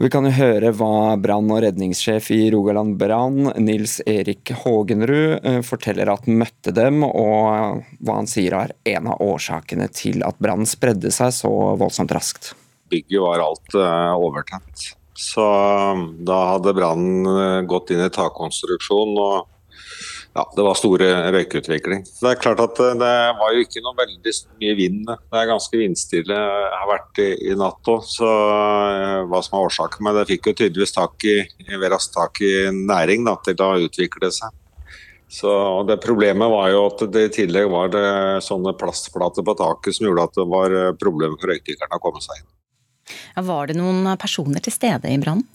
Vi 0.00 0.08
kan 0.10 0.24
jo 0.24 0.32
høre 0.32 0.70
hva 0.72 1.18
brann- 1.20 1.50
og 1.52 1.60
redningssjef 1.64 2.30
i 2.32 2.40
Rogaland 2.54 2.96
Brann, 2.98 3.52
Nils 3.60 3.98
Erik 4.08 4.54
Hågenrud, 4.62 5.44
eh, 5.44 5.60
forteller 5.66 6.08
at 6.08 6.24
han 6.26 6.40
møtte 6.40 6.72
dem, 6.72 7.04
og 7.04 7.84
hva 8.00 8.16
han 8.16 8.30
sier 8.30 8.56
er 8.56 8.74
en 8.96 9.12
av 9.12 9.20
årsakene 9.20 9.90
til 9.92 10.24
at 10.26 10.40
brannen 10.42 10.68
spredde 10.68 11.12
seg 11.12 11.34
så 11.36 11.52
voldsomt 11.76 12.16
raskt 12.16 12.54
bygget 12.92 13.22
var 13.22 13.40
alt 13.40 13.74
uh, 13.74 14.12
overtent. 14.20 14.92
Så 15.16 15.44
um, 15.92 16.04
da 16.26 16.38
hadde 16.54 16.74
brannen 16.76 17.26
uh, 17.28 17.60
gått 17.68 17.92
inn 17.92 18.04
i 18.04 18.12
takkonstruksjonen 18.12 19.20
og 19.22 19.48
ja, 20.32 20.44
det 20.56 20.64
var 20.64 20.78
store 20.78 21.08
røykutvikling. 21.34 22.06
Det 22.08 22.30
er 22.30 22.38
klart 22.40 22.60
at 22.64 22.78
uh, 22.80 22.94
det 22.96 23.12
var 23.36 23.52
jo 23.52 23.64
ikke 23.66 23.82
noe 23.84 23.98
veldig 23.98 24.32
mye 24.62 24.76
vind. 24.78 25.02
Det 25.04 25.40
er 25.40 25.50
ganske 25.50 25.80
vindstille 25.80 26.38
jeg 26.38 26.78
har 26.78 26.88
vært 26.88 27.20
i, 27.20 27.28
i 27.50 27.56
natt 27.60 27.90
òg, 27.92 28.06
så 28.08 28.30
hva 29.28 29.42
som 29.44 29.58
er 29.58 29.66
årsaken. 29.68 30.06
Men 30.06 30.16
det 30.16 30.30
fikk 30.30 30.48
jo 30.48 30.56
tydeligvis 30.62 30.96
tak 30.96 31.28
i, 31.28 31.36
raskt 31.84 32.16
tak 32.16 32.40
i 32.44 32.54
næring 32.72 33.28
da, 33.28 33.36
til 33.44 33.60
å 33.60 33.74
utvikle 33.84 34.32
seg. 34.32 34.56
Så 35.32 35.52
det 35.88 36.00
Problemet 36.04 36.50
var 36.52 36.72
jo 36.72 36.86
at 36.90 37.04
det 37.12 37.26
i 37.28 37.34
tillegg 37.40 37.68
var 37.72 37.92
det 37.92 38.08
sånne 38.44 38.74
plastplater 38.76 39.44
på 39.44 39.56
taket 39.60 39.96
som 39.96 40.08
gjorde 40.08 40.26
at 40.28 40.40
det 40.40 40.48
var 40.48 40.74
problemer 41.00 41.36
for 41.40 41.52
røykdykkerne 41.52 42.00
å 42.00 42.04
komme 42.04 42.24
seg 42.24 42.40
inn. 42.40 42.50
Var 43.44 43.68
det 43.68 43.76
noen 43.78 44.06
personer 44.20 44.62
til 44.64 44.74
stede 44.74 45.08
i 45.12 45.20
brannen? 45.20 45.46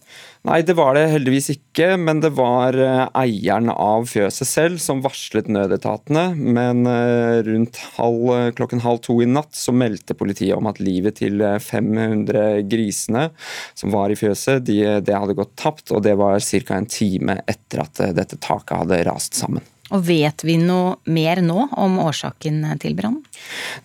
Nei, 0.47 0.61
det 0.63 0.77
var 0.77 0.95
det 0.95 1.09
heldigvis 1.11 1.49
ikke, 1.51 1.89
men 1.99 2.21
det 2.23 2.29
var 2.37 2.77
eh, 2.79 3.01
eieren 3.19 3.67
av 3.73 4.05
fjøset 4.07 4.47
selv 4.47 4.79
som 4.79 5.01
varslet 5.03 5.49
nødetatene. 5.51 6.23
Men 6.39 6.87
eh, 6.87 7.41
rundt 7.43 7.81
halv, 7.97 8.53
klokken 8.55 8.79
halv 8.85 9.01
to 9.03 9.17
i 9.25 9.27
natt 9.27 9.57
så 9.59 9.75
meldte 9.75 10.15
politiet 10.15 10.55
om 10.55 10.69
at 10.71 10.79
livet 10.79 11.19
til 11.19 11.43
500 11.43 12.39
eh, 12.45 12.61
grisene 12.63 13.27
som 13.75 13.91
var 13.91 14.13
i 14.13 14.19
fjøset, 14.19 14.63
de, 14.69 14.79
hadde 15.11 15.35
gått 15.35 15.57
tapt. 15.59 15.91
Og 15.91 16.05
det 16.07 16.15
var 16.15 16.39
ca. 16.39 16.77
en 16.79 16.87
time 16.95 17.41
etter 17.43 17.83
at 17.83 18.05
dette 18.15 18.39
taket 18.39 18.85
hadde 18.85 19.03
rast 19.09 19.35
sammen. 19.35 19.67
Og 19.95 20.03
Vet 20.07 20.43
vi 20.43 20.57
noe 20.59 20.97
mer 21.07 21.39
nå 21.43 21.67
om 21.79 21.97
årsaken 22.03 22.63
til 22.81 22.95
brannen? 22.97 23.23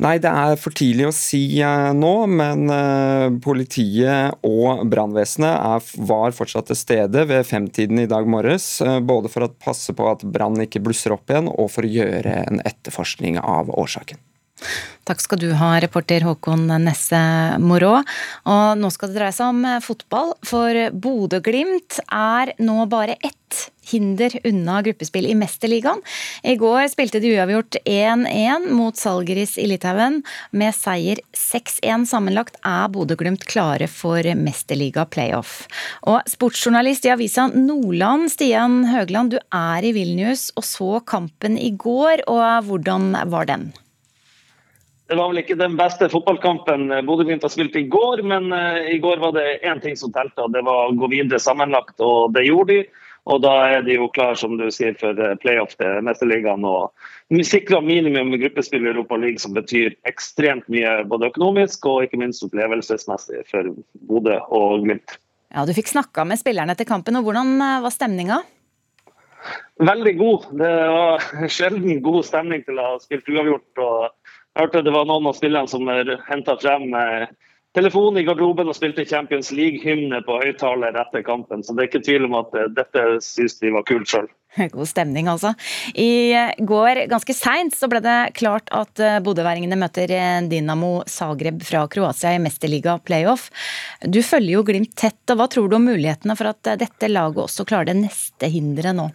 Nei, 0.03 0.17
det 0.23 0.31
er 0.31 0.57
for 0.61 0.75
tidlig 0.75 1.07
å 1.09 1.15
si 1.15 1.43
eh, 1.63 1.91
nå, 1.95 2.13
men 2.31 2.67
eh, 2.73 3.29
politiet 3.45 4.43
og 4.47 4.83
brannvesenet 4.91 5.95
var 6.09 6.35
fortsatt 6.35 6.71
til 6.71 6.79
stede 6.79 7.27
ved 7.31 7.47
femtiden 7.47 8.03
i 8.03 8.09
dag 8.11 8.27
morges. 8.27 8.75
Eh, 8.83 8.99
både 8.99 9.31
for 9.33 9.47
å 9.47 9.53
passe 9.53 9.95
på 9.95 10.11
at 10.11 10.27
brannen 10.27 10.67
ikke 10.67 10.83
blusser 10.83 11.15
opp 11.15 11.31
igjen, 11.31 11.51
og 11.53 11.71
for 11.75 11.87
å 11.87 11.95
gjøre 12.01 12.37
en 12.49 12.63
etterforskning 12.67 13.39
av 13.43 13.71
årsaken. 13.71 14.21
Takk 15.09 15.23
skal 15.25 15.41
du 15.43 15.49
ha, 15.59 15.75
reporter 15.83 16.23
Håkon 16.23 16.69
Nesse 16.85 17.19
Morå. 17.59 17.97
Og 18.47 18.79
nå 18.79 18.91
skal 18.95 19.11
det 19.11 19.19
dreie 19.19 19.35
seg 19.35 19.51
om 19.51 19.65
fotball, 19.83 20.37
for 20.47 20.79
Bodø-Glimt 20.95 21.99
er 22.07 22.55
nå 22.63 22.85
bare 22.91 23.19
ett 23.19 23.39
hinder 23.91 24.31
unna 24.47 24.79
gruppespill 24.83 25.27
i 25.27 25.35
Mesterligaen. 25.35 26.01
I 26.47 26.55
går 26.57 26.87
spilte 26.93 27.21
de 27.23 27.35
uavgjort 27.35 27.81
1-1 27.83 28.71
mot 28.71 28.97
Salgeris 28.97 29.57
i 29.59 29.67
Litauen. 29.67 30.21
Med 30.55 30.75
seier 30.77 31.21
6-1 31.37 32.07
sammenlagt 32.09 32.61
er 32.63 32.89
Bodø-Glimt 32.95 33.47
klare 33.51 33.91
for 33.91 34.23
Mesterliga 34.39 35.05
playoff. 35.11 35.67
Og 36.07 36.23
sportsjournalist 36.31 37.11
i 37.11 37.15
avisa 37.15 37.49
Nordland, 37.53 38.31
Stian 38.33 38.85
Høgland, 38.93 39.35
du 39.35 39.41
er 39.51 39.83
i 39.85 39.95
Vilnius 39.97 40.51
og 40.57 40.67
så 40.67 40.93
kampen 41.03 41.59
i 41.59 41.73
går, 41.75 42.29
og 42.31 42.71
hvordan 42.71 43.17
var 43.33 43.51
den? 43.51 43.73
Det 45.13 45.19
var 45.19 45.29
vel 45.29 45.43
ikke 45.43 45.59
den 45.61 45.75
beste 45.77 46.07
fotballkampen 46.09 46.87
Bodø-Glimt 47.05 47.43
har 47.45 47.51
spilt 47.53 47.75
i 47.77 47.83
går, 47.93 48.23
men 48.25 48.47
uh, 48.49 48.79
i 48.89 48.97
går 48.97 49.19
var 49.21 49.35
det 49.37 49.59
én 49.61 49.81
ting 49.83 49.93
som 50.01 50.09
telte, 50.15 50.41
og 50.41 50.55
det 50.55 50.63
var 50.65 50.87
å 50.89 50.95
gå 50.97 51.11
videre 51.13 51.41
sammenlagt. 51.43 51.99
Og 52.01 52.33
det 52.33 52.47
gjorde 52.47 52.79
de. 52.79 53.03
Og 53.29 53.43
da 53.45 53.51
er 53.75 53.85
de 53.85 53.99
jo 53.99 54.09
klar 54.17 54.39
som 54.41 54.55
du 54.57 54.65
sier, 54.73 54.97
for 54.99 55.21
eh, 55.21 55.35
playoff 55.43 55.77
til 55.77 56.01
Mesterligaen. 56.03 56.65
Og 56.65 57.45
sikra 57.45 57.83
minimum 57.85 58.33
gruppespill 58.41 58.89
i 58.89 58.91
Europa 58.95 59.19
League, 59.21 59.39
som 59.39 59.53
betyr 59.55 59.93
ekstremt 60.09 60.65
mye 60.73 61.03
både 61.11 61.29
økonomisk 61.29 61.87
og 61.93 62.09
ikke 62.09 62.19
minst 62.25 62.43
opplevelsesmessig 62.49 63.45
for 63.53 63.69
Bodø 64.09 64.41
og 64.49 64.89
Glimt. 64.89 65.21
Ja, 65.53 65.67
Du 65.69 65.77
fikk 65.77 65.93
snakka 65.93 66.25
med 66.25 66.41
spillerne 66.41 66.73
etter 66.73 66.89
kampen, 66.89 67.21
og 67.21 67.29
hvordan 67.29 67.55
eh, 67.61 67.79
var 67.85 67.95
stemninga? 67.95 68.41
Veldig 69.83 70.17
god. 70.19 70.51
Det 70.59 70.75
var 70.97 71.31
sjelden 71.61 72.03
god 72.03 72.25
stemning 72.27 72.67
til 72.67 72.81
å 72.81 72.95
ha 72.95 72.99
spilt 73.05 73.29
uavgjort. 73.29 73.85
og 73.85 74.22
Jeg 74.53 74.67
hørte 74.67 74.85
det 74.85 74.93
var 74.93 75.09
noen 75.09 75.31
av 75.31 75.37
spillerne 75.39 75.71
som 75.71 75.89
henta 76.29 76.59
frem 76.61 76.91
telefonen 77.77 78.21
i 78.21 78.27
garderoben 78.27 78.69
og 78.69 78.77
spilte 78.77 79.05
Champions 79.09 79.51
League-hymne 79.55 80.21
på 80.27 80.37
høyttaler 80.43 80.97
etter 81.01 81.25
kampen. 81.25 81.65
Så 81.65 81.75
det 81.75 81.85
er 81.85 81.91
ikke 81.91 82.05
tvil 82.05 82.29
om 82.29 82.37
at 82.43 82.55
eh, 82.59 82.69
dette 82.77 83.05
syns 83.25 83.59
de 83.63 83.73
var 83.73 83.87
kult 83.89 84.11
sjøl. 84.13 84.29
God 84.75 84.89
stemning, 84.89 85.31
altså. 85.33 85.55
I 85.97 86.37
går, 86.61 87.07
ganske 87.11 87.37
seint, 87.37 87.77
så 87.77 87.89
ble 87.91 88.03
det 88.05 88.19
klart 88.37 88.69
at 88.77 89.01
eh, 89.01 89.21
bodøværingene 89.25 89.79
møter 89.81 90.13
Dynamo 90.13 90.51
Dinamo 90.53 90.93
Zagreb 91.09 91.65
fra 91.67 91.87
Kroatia 91.93 92.35
i 92.37 92.43
Mesterliga 92.43 92.99
playoff. 93.01 93.49
Du 94.05 94.21
følger 94.21 94.59
jo 94.59 94.67
Glimt 94.69 94.95
tett, 94.99 95.23
og 95.33 95.41
hva 95.41 95.49
tror 95.53 95.73
du 95.73 95.79
om 95.79 95.89
mulighetene 95.89 96.37
for 96.39 96.53
at 96.53 96.75
dette 96.81 97.11
laget 97.11 97.47
også 97.47 97.67
klarer 97.69 97.93
det 97.93 97.99
neste 98.05 98.53
hinderet 98.53 98.97
nå? 98.99 99.09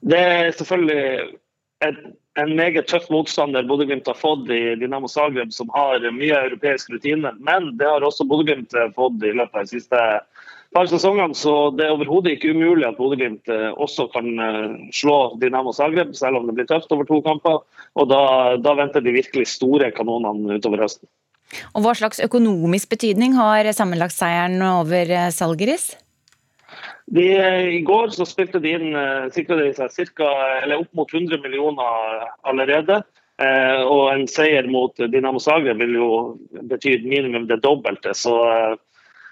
Det 0.00 0.16
er 0.16 0.54
selvfølgelig 0.56 1.36
et 1.84 1.98
en 2.38 2.52
meget 2.56 2.86
tøff 2.86 3.08
motstander 3.10 3.66
Bodø-Glimt 3.66 4.06
har 4.06 4.18
fått 4.18 4.50
i 4.54 4.76
Dinamo 4.78 5.08
Zagreb, 5.10 5.50
som 5.52 5.70
har 5.74 6.04
mye 6.14 6.36
europeisk 6.46 6.92
rutine. 6.92 7.32
Men 7.42 7.72
det 7.78 7.88
har 7.88 8.06
også 8.06 8.26
Bodø-Glimt 8.28 8.76
fått 8.94 9.24
i 9.26 9.32
løpet 9.34 9.56
av 9.56 9.66
de 9.66 9.74
siste 9.74 10.02
par 10.74 10.86
sesongene. 10.90 11.34
Så 11.34 11.54
det 11.74 11.86
er 11.86 11.94
overhodet 11.96 12.36
ikke 12.36 12.52
umulig 12.54 12.86
at 12.86 12.98
Bodø-Glimt 13.00 13.50
eh, 13.50 13.70
også 13.74 14.06
kan 14.14 14.30
eh, 14.38 14.76
slå 14.94 15.18
Dinamo 15.42 15.74
Zagreb, 15.76 16.14
selv 16.18 16.40
om 16.40 16.46
det 16.46 16.56
blir 16.58 16.68
tøft 16.70 16.92
over 16.94 17.08
to 17.08 17.20
kamper. 17.26 17.64
Og 17.98 18.10
da, 18.10 18.22
da 18.62 18.76
venter 18.78 19.04
de 19.04 19.16
virkelig 19.16 19.48
store 19.56 19.90
kanonene 19.96 20.60
utover 20.60 20.86
høsten. 20.86 21.10
Og 21.74 21.82
Hva 21.82 21.96
slags 21.98 22.22
økonomisk 22.22 22.92
betydning 22.92 23.34
har 23.34 23.66
sammenlagtseieren 23.74 24.60
over 24.62 25.10
eh, 25.10 25.32
Salgeris? 25.34 25.90
De, 27.10 27.24
I 27.74 27.80
går 27.82 28.12
så 28.14 28.26
spilte 28.28 28.60
de 28.62 28.74
inn 28.76 28.92
eh, 28.94 29.30
sikra 29.34 29.56
de 29.58 29.72
seg 29.74 29.90
cirka, 29.90 30.28
eller 30.62 30.84
opp 30.84 30.92
mot 30.94 31.10
100 31.10 31.42
millioner 31.42 32.28
allerede. 32.46 33.00
Eh, 33.40 33.82
og 33.88 34.10
en 34.12 34.26
seier 34.28 34.68
mot 34.68 34.92
Dinamo 35.08 35.40
Zagreb 35.40 35.80
vil 35.80 35.96
jo 35.96 36.08
bety 36.68 36.98
minimum 37.06 37.46
det 37.48 37.62
dobbelte. 37.64 38.12
Så, 38.16 38.34
eh, 38.52 38.74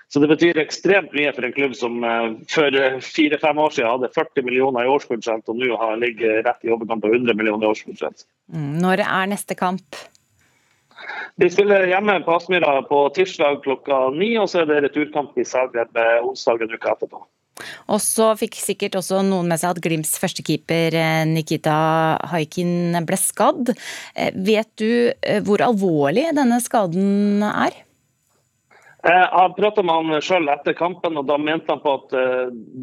så, 0.09 0.23
det 0.23 0.31
betyr 0.31 0.61
ekstremt 0.63 1.13
mye 1.13 1.35
for 1.37 1.45
en 1.45 1.53
klubb 1.53 1.77
som 1.77 2.01
eh, 2.05 2.29
for 2.49 2.79
fire-fem 3.05 3.61
år 3.61 3.77
siden 3.77 3.91
hadde 3.93 4.13
40 4.17 4.47
millioner 4.49 4.87
i 4.87 4.93
årsbudsjett, 4.95 5.45
og 5.53 5.61
nå 5.61 5.77
har 5.83 6.01
ligger 6.01 6.41
rett 6.47 6.65
i 6.65 6.73
overkant 6.73 7.05
av 7.05 7.19
100 7.19 7.37
millioner 7.37 7.69
i 7.69 7.73
årsbudsjett. 7.75 8.25
Mm, 8.55 8.79
når 8.81 9.05
er 9.05 9.35
neste 9.35 9.59
kamp? 9.59 10.01
De 11.39 11.47
spiller 11.53 11.87
hjemme 11.93 12.17
på 12.25 12.33
Aspmyra 12.35 12.79
på 12.89 13.05
tirsdag 13.15 13.61
klokka 13.63 14.09
ni, 14.17 14.33
og 14.41 14.49
så 14.51 14.65
er 14.65 14.73
det 14.73 14.87
returkamp 14.89 15.37
i 15.39 15.47
Zagreb 15.47 16.01
onsdag 16.25 16.65
en 16.65 16.73
uke 16.75 16.97
etterpå. 16.97 17.21
Og 17.89 18.01
så 18.03 18.33
fikk 18.39 18.59
sikkert 18.61 18.99
også 19.01 19.23
noen 19.27 19.49
med 19.51 19.61
seg 19.61 19.75
at 19.75 19.83
Glimts 19.85 20.17
førstekeeper 20.21 20.97
eh, 20.99 21.25
Nikita 21.29 21.79
Haikin 22.33 22.97
ble 23.09 23.19
skadd. 23.21 23.75
Eh, 24.15 24.33
vet 24.35 24.71
du 24.81 24.91
eh, 25.11 25.43
hvor 25.47 25.63
alvorlig 25.65 26.29
denne 26.37 26.61
skaden 26.65 27.45
er? 27.49 27.85
Jeg 29.09 29.27
har 29.33 29.53
prata 29.57 29.83
med 29.87 29.95
han 29.95 30.25
sjøl 30.25 30.51
etter 30.53 30.75
kampen, 30.77 31.17
og 31.17 31.29
da 31.29 31.37
mente 31.41 31.71
han 31.71 31.81
på 31.81 31.93
at 32.01 32.17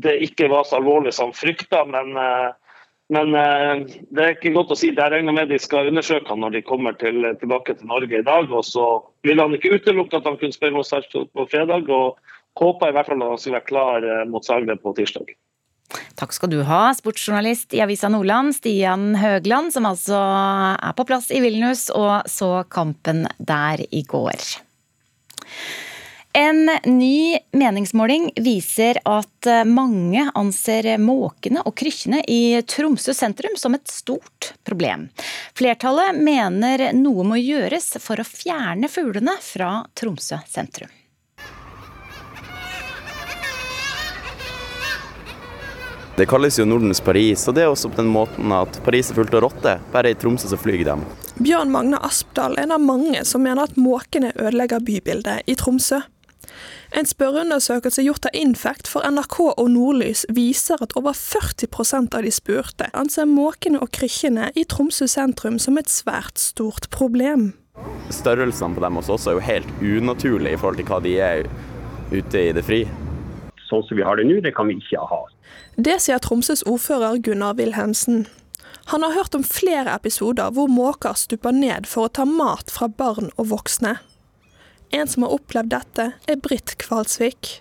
det 0.01 0.13
ikke 0.23 0.47
var 0.49 0.63
så 0.65 0.79
alvorlig 0.79 1.11
som 1.13 1.33
frykta. 1.35 1.81
Men, 1.91 2.15
men, 3.11 3.33
det 4.15 4.23
er 4.23 4.31
ikke 4.31 4.53
godt 4.55 4.71
å 4.71 4.77
si. 4.79 4.93
Jeg 4.95 5.11
regner 5.11 5.35
med 5.35 5.51
de 5.51 5.59
skal 5.61 5.91
undersøke 5.91 6.31
han 6.31 6.39
når 6.41 6.55
de 6.55 6.63
kommer 6.65 6.95
til, 6.97 7.19
tilbake 7.43 7.75
til 7.75 7.91
Norge 7.91 8.23
i 8.23 8.25
dag. 8.25 8.47
Og 8.47 8.63
så 8.65 8.87
ville 9.27 9.43
han 9.43 9.59
ikke 9.59 9.75
utelukke 9.75 10.23
at 10.23 10.31
han 10.31 10.39
kunne 10.39 10.55
spørre 10.55 10.81
oss 10.81 10.95
her 10.95 11.05
på 11.11 11.47
fredag. 11.51 11.91
og 11.91 12.15
håper 12.59 12.91
i 12.91 12.95
hvert 12.95 13.09
fall 13.09 13.25
at 13.25 13.41
skal 13.43 13.57
være 13.57 13.69
klar 13.69 14.05
eh, 14.05 14.23
mot 14.29 14.45
Zagreb 14.45 14.83
på 14.83 14.95
tirsdag. 14.97 15.33
Takk 16.17 16.33
skal 16.33 16.49
du 16.49 16.61
ha, 16.65 16.89
sportsjournalist 16.97 17.75
i 17.77 17.81
Avisa 17.83 18.09
Nordland, 18.09 18.55
Stian 18.57 19.13
Høgland, 19.19 19.73
som 19.75 19.85
altså 19.87 20.17
er 20.17 20.95
på 20.97 21.05
plass 21.07 21.29
i 21.31 21.41
Vilnius 21.43 21.87
og 21.93 22.25
så 22.31 22.63
kampen 22.71 23.27
der 23.37 23.85
i 23.93 24.01
går. 24.07 24.47
En 26.35 26.65
ny 26.89 27.37
meningsmåling 27.55 28.25
viser 28.43 28.97
at 29.07 29.47
mange 29.69 30.25
anser 30.35 30.89
måkene 30.99 31.61
og 31.63 31.77
krykkjene 31.79 32.25
i 32.27 32.59
Tromsø 32.67 33.15
sentrum 33.15 33.55
som 33.55 33.77
et 33.77 33.87
stort 33.87 34.51
problem. 34.67 35.07
Flertallet 35.55 36.19
mener 36.19 36.89
noe 36.97 37.23
må 37.29 37.39
gjøres 37.39 37.93
for 38.03 38.19
å 38.19 38.27
fjerne 38.27 38.91
fuglene 38.91 39.37
fra 39.39 39.77
Tromsø 39.95 40.41
sentrum. 40.49 40.91
Det 46.15 46.25
kalles 46.31 46.55
jo 46.55 46.63
Nordens 46.63 47.01
Paris, 47.03 47.41
og 47.49 47.57
det 47.57 47.65
er 47.65 47.73
også 47.73 47.89
på 47.91 47.99
den 47.99 48.07
måten 48.07 48.53
at 48.55 48.77
Paris 48.85 49.09
er 49.11 49.17
fullt 49.17 49.33
av 49.35 49.41
rotter. 49.43 49.81
Bare 49.91 50.13
i 50.13 50.15
Tromsø 50.15 50.47
så 50.47 50.55
flyr 50.55 50.85
de. 50.87 50.93
Bjørn 51.43 51.73
Magne 51.73 51.99
Aspdal 52.07 52.55
er 52.55 52.63
en 52.63 52.71
av 52.77 52.79
mange 52.79 53.25
som 53.27 53.43
mener 53.43 53.67
at 53.67 53.75
måkene 53.75 54.29
ødelegger 54.39 54.79
bybildet 54.87 55.43
i 55.51 55.57
Tromsø. 55.59 55.99
En 56.95 57.09
spørreundersøkelse 57.09 58.05
gjort 58.05 58.29
av 58.29 58.39
Infact 58.39 58.87
for 58.87 59.03
NRK 59.11 59.41
og 59.49 59.67
Nordlys 59.73 60.23
viser 60.31 60.79
at 60.79 60.95
over 60.95 61.11
40% 61.11 62.15
av 62.15 62.23
de 62.23 62.31
spurte 62.31 62.87
anser 62.95 63.27
måkene 63.27 63.83
og 63.83 63.91
krykkjene 63.99 64.53
i 64.55 64.63
Tromsø 64.63 65.11
sentrum 65.11 65.59
som 65.59 65.75
et 65.81 65.91
svært 65.91 66.39
stort 66.39 66.87
problem. 66.95 67.49
Størrelsene 68.07 68.79
på 68.79 68.87
dem 68.87 69.03
hos 69.03 69.11
oss 69.11 69.27
er 69.27 69.35
jo 69.35 69.43
helt 69.43 69.83
unaturlige 69.83 70.55
i 70.55 70.63
forhold 70.63 70.79
til 70.79 70.87
hva 70.93 71.03
de 71.03 71.19
er 71.19 71.47
ute 72.15 72.39
i 72.39 72.55
det 72.55 72.63
fri. 72.63 72.85
Sånn 73.67 73.83
som 73.83 73.99
vi 73.99 74.07
har 74.07 74.15
det 74.15 74.29
nå, 74.29 74.39
det 74.39 74.55
kan 74.55 74.71
vi 74.71 74.79
ikke 74.79 75.03
ha. 75.11 75.25
Det 75.75 75.97
sier 75.99 76.21
Tromsøs 76.23 76.61
ordfører 76.63 77.17
Gunnar 77.19 77.57
Wilhelmsen. 77.59 78.27
Han 78.85 79.03
har 79.03 79.11
hørt 79.11 79.35
om 79.35 79.43
flere 79.43 79.91
episoder 79.91 80.53
hvor 80.55 80.69
måker 80.71 81.17
stuper 81.19 81.51
ned 81.51 81.87
for 81.89 82.07
å 82.07 82.13
ta 82.15 82.23
mat 82.23 82.71
fra 82.71 82.87
barn 82.87 83.27
og 83.35 83.49
voksne. 83.51 83.97
En 84.95 85.11
som 85.11 85.25
har 85.25 85.33
opplevd 85.35 85.73
dette, 85.73 86.05
er 86.31 86.39
Britt 86.39 86.77
Kvalsvik. 86.79 87.57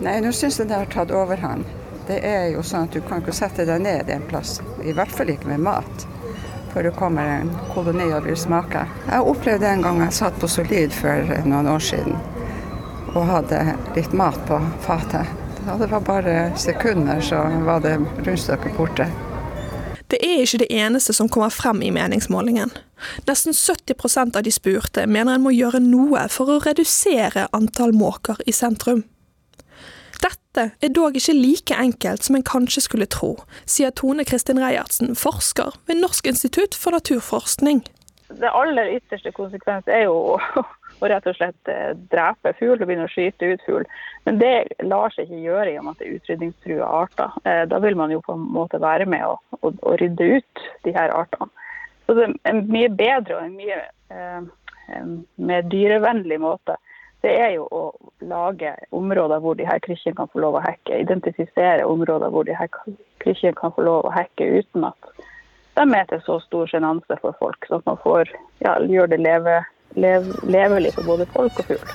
Nei, 0.00 0.16
nå 0.24 0.32
syns 0.32 0.62
jeg 0.62 0.70
det 0.70 0.78
har 0.80 0.88
tatt 0.94 1.12
overhånd. 1.12 1.68
Det 2.08 2.22
er 2.24 2.48
jo 2.54 2.64
sånn 2.64 2.88
at 2.88 2.96
du 2.96 3.02
kan 3.04 3.20
ikke 3.20 3.36
sette 3.36 3.68
deg 3.68 3.84
ned 3.84 4.08
en 4.08 4.24
plass, 4.30 4.56
i 4.80 4.96
hvert 4.96 5.12
fall 5.12 5.34
ikke 5.34 5.52
med 5.52 5.66
mat, 5.66 6.06
før 6.72 6.88
det 6.88 6.94
kommer 6.96 7.34
en 7.34 7.52
koloni 7.74 8.08
og 8.14 8.24
vil 8.30 8.38
smake. 8.38 8.86
Jeg 9.10 9.28
opplevde 9.34 9.68
en 9.68 9.84
gang 9.84 10.00
jeg 10.06 10.16
satt 10.22 10.40
på 10.40 10.48
Solid 10.48 10.96
for 10.96 11.36
noen 11.44 11.68
år 11.74 11.84
siden 11.84 12.16
og 13.12 13.28
hadde 13.28 13.60
litt 13.92 14.16
mat 14.16 14.40
på 14.48 14.56
fatet. 14.86 15.41
Ja, 15.66 15.76
det 15.78 15.86
var 15.86 16.00
bare 16.00 16.56
sekunder, 16.56 17.20
så 17.20 17.36
var 17.64 17.80
det 17.80 17.96
rundstykket 18.26 18.76
borte. 18.76 19.06
Det 20.10 20.18
er 20.26 20.42
ikke 20.42 20.58
det 20.58 20.72
eneste 20.74 21.14
som 21.14 21.28
kommer 21.28 21.52
frem 21.54 21.82
i 21.82 21.90
meningsmålingen. 21.94 22.72
Nesten 23.28 23.54
70% 23.54 24.36
av 24.36 24.42
de 24.42 24.52
spurte 24.52 25.06
mener 25.06 25.36
en 25.36 25.44
må 25.44 25.52
gjøre 25.54 25.80
noe 25.80 26.26
for 26.34 26.50
å 26.50 26.58
redusere 26.66 27.46
antall 27.54 27.94
måker 27.94 28.42
i 28.46 28.52
sentrum. 28.52 29.04
Dette 30.18 30.68
er 30.82 30.92
dog 30.92 31.16
ikke 31.16 31.38
like 31.38 31.78
enkelt 31.78 32.26
som 32.26 32.36
en 32.36 32.46
kanskje 32.46 32.82
skulle 32.88 33.06
tro, 33.06 33.36
sier 33.64 33.94
Tone 33.94 34.26
Kristin 34.26 34.60
Reiertsen, 34.60 35.14
forsker 35.14 35.78
ved 35.86 36.02
Norsk 36.02 36.26
institutt 36.26 36.74
for 36.74 36.98
naturforskning. 36.98 37.84
Det 38.28 38.50
aller 38.50 38.96
ytterste 38.98 39.32
konsekvens 39.36 39.86
er 39.86 40.08
jo 40.08 40.38
og 41.02 41.10
rett 41.10 41.26
og 41.26 41.36
slett 41.36 41.70
eh, 41.70 41.90
drepe 42.12 42.54
fugl 42.58 42.78
og 42.78 42.86
begynne 42.86 43.08
å 43.08 43.12
skyte 43.12 43.52
ut 43.52 43.64
fugl. 43.66 43.86
Men 44.28 44.38
det 44.42 44.54
lar 44.86 45.14
seg 45.14 45.26
ikke 45.26 45.42
gjøre 45.48 45.72
i 45.72 45.78
og 45.80 45.86
med 45.86 45.96
at 45.96 46.02
det 46.02 46.08
er 46.08 46.20
utrydningstrua 46.20 46.92
arter. 47.02 47.34
Eh, 47.48 47.64
da 47.70 47.82
vil 47.82 47.98
man 47.98 48.14
jo 48.14 48.22
på 48.24 48.36
en 48.36 48.46
måte 48.54 48.80
være 48.82 49.08
med 49.10 49.26
å, 49.26 49.36
å, 49.60 49.72
å 49.72 49.96
rydde 50.00 50.38
ut 50.38 50.64
de 50.86 50.94
her 50.94 51.14
artene. 51.14 51.50
Så 52.06 52.16
det 52.18 52.28
er 52.28 52.38
en 52.50 52.64
mye 52.70 52.90
bedre 52.92 53.38
og 53.38 53.44
en 53.46 53.58
mye 53.58 53.82
eh, 54.14 55.12
mer 55.42 55.68
dyrevennlig 55.72 56.40
måte 56.42 56.78
det 57.22 57.32
er 57.38 57.52
jo 57.54 57.66
å 57.70 57.82
lage 58.26 58.72
områder 58.90 59.42
hvor 59.42 59.54
de 59.58 59.66
her 59.66 59.78
krykkjene 59.84 60.18
kan 60.18 60.30
få 60.32 60.42
lov 60.42 60.58
å 60.58 60.64
hekke. 60.64 60.98
Identifisere 61.04 61.86
områder 61.86 62.32
hvor 62.34 62.46
de 62.48 62.56
her 62.58 62.70
krykkjene 63.22 63.54
kan 63.58 63.74
få 63.76 63.84
lov 63.86 64.08
å 64.08 64.14
hekke 64.14 64.48
uten 64.58 64.88
at 64.90 65.12
de 65.78 65.84
er 65.96 66.08
til 66.10 66.20
så 66.26 66.38
stor 66.42 66.68
sjenanse 66.68 67.16
for 67.22 67.36
folk. 67.38 67.68
Sånn 67.68 67.80
at 67.80 67.86
man 67.88 68.00
får 68.02 68.32
ja, 68.64 68.74
gjøre 68.82 69.14
det 69.14 69.22
leve, 69.22 69.60
lev, 69.94 70.28
levelig 70.48 70.94
for 70.96 71.08
både 71.12 71.28
folk 71.34 71.62
og 71.62 71.70
fugl. 71.70 71.94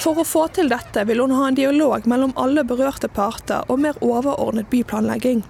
For 0.00 0.18
å 0.18 0.26
få 0.26 0.48
til 0.52 0.68
dette 0.72 1.04
vil 1.08 1.22
hun 1.22 1.34
ha 1.36 1.48
en 1.48 1.58
dialog 1.58 2.06
mellom 2.10 2.34
alle 2.40 2.64
berørte 2.66 3.08
parter 3.08 3.64
og 3.70 3.80
mer 3.84 3.98
overordnet 4.04 4.68
byplanlegging. 4.72 5.44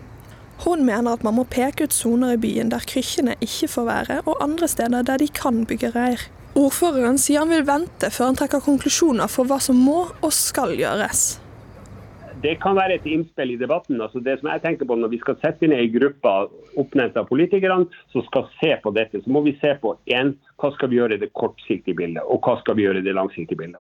Hun 0.65 0.85
mener 0.87 1.17
at 1.17 1.25
man 1.27 1.35
må 1.39 1.47
peke 1.51 1.89
ut 1.89 1.97
soner 1.97 2.37
i 2.37 2.41
byen 2.41 2.71
der 2.71 2.85
krykkjene 2.87 3.35
ikke 3.43 3.69
får 3.73 3.89
være, 3.89 4.19
og 4.29 4.43
andre 4.45 4.69
steder 4.71 5.07
der 5.07 5.19
de 5.19 5.29
kan 5.35 5.65
bygge 5.69 5.91
reir. 5.97 6.29
Ordføreren 6.55 7.19
sier 7.19 7.43
han 7.43 7.51
vil 7.51 7.67
vente 7.67 8.13
før 8.15 8.31
han 8.31 8.39
trekker 8.39 8.63
konklusjoner 8.63 9.31
for 9.31 9.49
hva 9.51 9.59
som 9.63 9.81
må 9.81 10.05
og 10.21 10.31
skal 10.33 10.77
gjøres. 10.79 11.44
Det 12.45 12.59
kan 12.63 12.77
være 12.77 12.99
et 12.99 13.07
innspill 13.09 13.55
i 13.55 13.61
debatten. 13.61 14.01
Altså 14.05 14.21
det 14.21 14.37
som 14.41 14.51
jeg 14.53 14.63
tenker 14.63 14.89
på 14.89 14.99
Når 15.01 15.13
vi 15.15 15.21
skal 15.23 15.39
sette 15.41 15.69
ned 15.71 15.81
ei 15.81 15.91
gruppe 15.93 16.35
oppnevnt 16.81 17.17
av 17.17 17.29
politikerne 17.31 17.89
som 18.13 18.25
skal 18.29 18.47
se 18.61 18.75
på 18.83 18.93
dette, 18.97 19.23
så 19.25 19.33
må 19.33 19.45
vi 19.47 19.57
se 19.63 19.73
på 19.81 19.97
en, 20.19 20.35
hva 20.61 20.71
skal 20.77 20.93
vi 20.93 21.01
gjøre 21.01 21.17
i 21.17 21.23
det 21.25 21.33
kortsiktige 21.33 21.97
bildet, 21.97 22.23
og 22.29 22.45
hva 22.45 22.59
skal 22.61 22.77
vi 22.77 22.87
gjøre 22.87 23.01
i 23.01 23.07
det 23.07 23.17
langsiktige 23.17 23.61
bildet. 23.61 23.81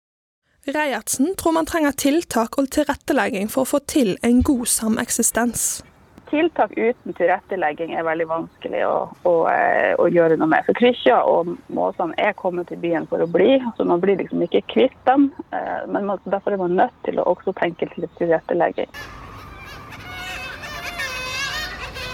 Reiertsen 0.68 1.34
tror 1.40 1.56
man 1.56 1.68
trenger 1.70 1.96
tiltak 1.96 2.60
og 2.60 2.68
tilrettelegging 2.76 3.48
for 3.50 3.64
å 3.64 3.72
få 3.72 3.80
til 3.88 4.18
en 4.28 4.44
god 4.46 4.68
sameksistens 4.70 5.70
tiltak 6.30 6.72
uten 6.78 7.16
tilrettelegging 7.18 7.94
er 7.98 8.06
veldig 8.08 8.28
vanskelig 8.30 8.82
å, 8.88 8.96
å, 9.28 9.34
eh, 9.52 9.94
å 10.00 10.08
gjøre 10.10 10.38
noe 10.40 10.50
med. 10.52 10.66
For 10.68 10.78
krykkja 10.78 11.20
og 11.28 11.54
måsene 11.74 12.16
er 12.22 12.36
kommet 12.38 12.70
til 12.72 12.80
byen 12.82 13.08
for 13.10 13.24
å 13.24 13.30
bli. 13.30 13.58
så 13.78 13.86
Man 13.88 14.02
blir 14.04 14.20
liksom 14.20 14.44
ikke 14.46 14.64
kvitt 14.72 14.98
dem. 15.10 15.30
Eh, 15.52 15.88
men 15.88 16.06
man, 16.10 16.22
derfor 16.26 16.56
er 16.56 16.62
man 16.62 16.78
nødt 16.78 16.96
til 17.08 17.20
å 17.20 17.28
også 17.34 17.56
tenke 17.60 17.90
til 17.94 18.08
tilrettelegging. 18.20 18.92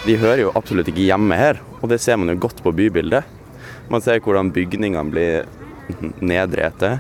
De 0.06 0.18
hører 0.22 0.44
jo 0.44 0.54
absolutt 0.54 0.90
ikke 0.92 1.08
hjemme 1.08 1.38
her, 1.40 1.58
og 1.82 1.90
det 1.90 1.98
ser 2.04 2.20
man 2.22 2.30
jo 2.30 2.38
godt 2.44 2.60
på 2.62 2.74
bybildet. 2.78 3.26
Man 3.90 4.04
ser 4.06 4.22
hvordan 4.22 4.52
bygningene 4.54 5.10
blir 5.10 5.48
nedrete, 6.22 7.00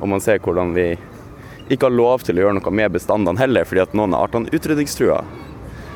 og 0.00 0.10
man 0.10 0.22
ser 0.22 0.38
hvordan 0.42 0.70
vi 0.76 0.92
ikke 1.70 1.88
har 1.88 1.94
lov 1.94 2.22
til 2.26 2.38
å 2.38 2.44
gjøre 2.44 2.58
noe 2.58 2.74
med 2.74 2.94
bestandene 2.94 3.42
heller, 3.42 3.66
fordi 3.66 3.82
at 3.84 3.96
noen 3.98 4.14
av 4.14 4.28
artene 4.28 4.50
er 4.50 4.58
utrydningstrua. 4.58 5.18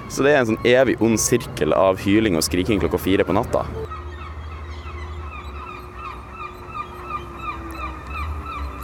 Så 0.08 0.24
det 0.24 0.32
er 0.32 0.40
en 0.40 0.50
sånn 0.52 0.66
evig 0.68 0.96
ond 1.02 1.18
sirkel 1.20 1.74
av 1.76 1.98
hyling 2.00 2.38
og 2.38 2.44
skriking 2.46 2.80
klokka 2.82 3.00
fire 3.02 3.26
på 3.26 3.34
natta. 3.36 3.64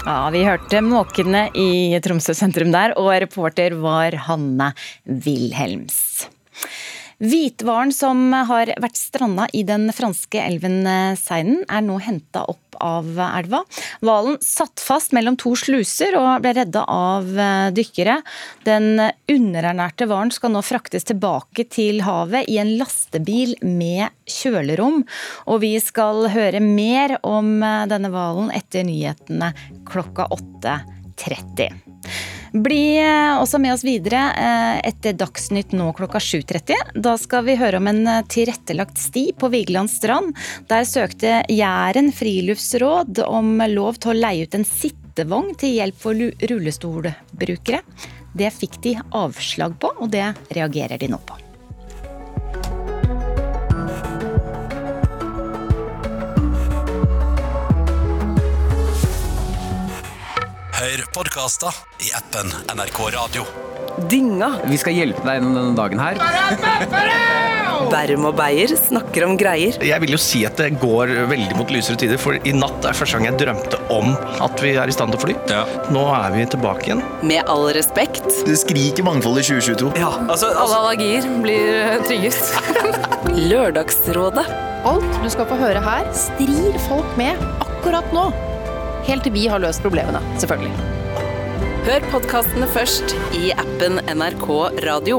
Ja, 0.02 0.30
Vi 0.34 0.42
hørte 0.42 0.80
måkene 0.82 1.44
i 1.54 1.94
Tromsø 2.02 2.34
sentrum 2.34 2.72
der, 2.74 2.96
og 2.98 3.12
reporter 3.22 3.76
var 3.78 4.16
Hanne 4.26 4.72
Wilhelms. 5.06 6.26
Hvithvaren 7.22 7.92
som 7.94 8.32
har 8.34 8.72
vært 8.82 8.98
stranda 8.98 9.46
i 9.54 9.62
den 9.66 9.86
franske 9.94 10.42
elven 10.42 10.82
Seinen, 11.20 11.62
er 11.70 11.84
nå 11.86 12.00
henta 12.02 12.42
opp 12.50 12.72
av 12.82 13.06
elva. 13.18 13.62
Hvalen 14.02 14.38
satt 14.42 14.82
fast 14.82 15.14
mellom 15.14 15.36
to 15.40 15.54
sluser 15.58 16.16
og 16.18 16.42
ble 16.42 16.54
redda 16.58 16.82
av 16.90 17.30
eh, 17.30 17.70
dykkere. 17.74 18.18
Den 18.66 18.98
underernærte 19.30 20.08
hvalen 20.10 20.32
skal 20.34 20.54
nå 20.54 20.64
fraktes 20.66 21.06
tilbake 21.08 21.66
til 21.70 22.02
havet 22.06 22.50
i 22.50 22.58
en 22.62 22.74
lastebil 22.80 23.54
med 23.62 24.10
kjølerom. 24.28 25.02
Og 25.46 25.62
vi 25.64 25.76
skal 25.82 26.28
høre 26.34 26.62
mer 26.64 27.18
om 27.22 27.54
eh, 27.62 27.86
denne 27.90 28.12
hvalen 28.12 28.52
etter 28.54 28.86
nyhetene 28.88 29.52
klokka 29.88 30.28
8.30. 30.34 31.70
Bli 32.52 32.98
eh, 33.00 33.40
også 33.40 33.56
med 33.62 33.72
oss 33.72 33.84
videre 33.84 34.20
eh, 34.36 34.78
etter 34.90 35.16
Dagsnytt 35.16 35.72
nå 35.72 35.88
klokka 35.96 36.20
7.30. 36.20 36.92
Da 37.00 37.14
skal 37.20 37.46
vi 37.46 37.56
høre 37.56 37.80
om 37.80 37.88
en 37.88 38.02
eh, 38.04 38.24
tilrettelagt 38.28 39.00
sti 39.00 39.30
på 39.38 39.48
Vigeland 39.54 39.88
strand. 39.90 40.36
Der 40.68 40.84
søkte 40.88 41.40
Jæren 41.48 42.12
friluftsråd 42.12 43.22
om 43.24 43.54
lov 43.72 44.02
til 44.02 44.12
å 44.12 44.18
leie 44.18 44.44
ut 44.44 44.58
en 44.58 44.68
sittevogn 44.68 45.54
til 45.60 45.78
hjelp 45.78 46.02
for 46.04 46.26
rullestolbrukere. 46.52 47.80
Det 48.36 48.52
fikk 48.52 48.82
de 48.84 48.98
avslag 49.16 49.80
på, 49.80 49.94
og 50.04 50.12
det 50.12 50.28
reagerer 50.52 51.00
de 51.00 51.08
nå 51.12 51.20
på. 51.24 51.41
Hør 60.82 61.04
podkaster 61.14 61.76
i 62.02 62.08
appen 62.18 62.48
NRK 62.72 62.96
Radio. 63.14 63.44
Dynga. 64.10 64.48
Vi 64.66 64.74
skal 64.80 64.96
hjelpe 64.96 65.22
deg 65.22 65.36
gjennom 65.36 65.54
denne 65.54 65.76
dagen 65.78 66.00
her. 66.02 66.18
Bærum 67.92 68.26
og 68.26 68.34
Beyer 68.40 68.74
snakker 68.80 69.28
om 69.28 69.36
greier. 69.38 69.78
Jeg 69.78 70.02
vil 70.02 70.16
jo 70.16 70.18
si 70.18 70.42
at 70.48 70.58
det 70.58 70.72
går 70.82 71.12
veldig 71.30 71.54
mot 71.54 71.70
lysere 71.70 72.00
tider, 72.02 72.18
for 72.18 72.34
i 72.34 72.56
natt 72.56 72.82
er 72.90 72.98
første 72.98 73.14
gang 73.14 73.30
jeg 73.30 73.38
drømte 73.44 73.78
om 73.94 74.10
at 74.42 74.58
vi 74.64 74.74
er 74.74 74.90
i 74.90 74.98
stand 74.98 75.14
til 75.14 75.20
å 75.20 75.24
fly. 75.28 75.38
Ja. 75.54 75.62
Nå 75.94 76.02
er 76.18 76.34
vi 76.34 76.50
tilbake 76.56 76.90
igjen. 76.90 77.06
Med 77.30 77.46
all 77.46 77.68
respekt. 77.78 78.26
Det 78.42 78.58
skriker 78.66 79.06
mangfold 79.06 79.38
i 79.38 79.46
2022. 79.52 79.94
Ja, 80.02 80.16
altså, 80.26 80.50
altså... 80.50 80.64
Alle 80.66 80.80
allergier 80.82 81.30
blir 81.46 82.00
tryggest. 82.08 82.58
Lørdagsrådet. 83.52 84.50
Alt 84.82 85.22
du 85.22 85.30
skal 85.30 85.46
få 85.46 85.62
høre 85.62 85.84
her, 85.92 86.10
strir 86.26 86.80
folk 86.90 87.20
med 87.22 87.38
akkurat 87.62 88.10
nå. 88.10 88.32
Helt 89.02 89.24
til 89.26 89.32
vi 89.34 89.48
har 89.50 89.58
løst 89.58 89.82
problemene, 89.82 90.20
selvfølgelig. 90.38 90.70
Hør 91.82 92.04
podkastene 92.12 92.68
først 92.70 93.14
i 93.34 93.48
appen 93.58 93.98
NRK 94.06 94.46
Radio. 94.84 95.16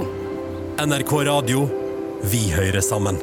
NRK 0.79 1.11
Radio. 1.27 1.65
Vi 2.31 2.45
hører 2.55 2.79
sammen. 2.79 3.19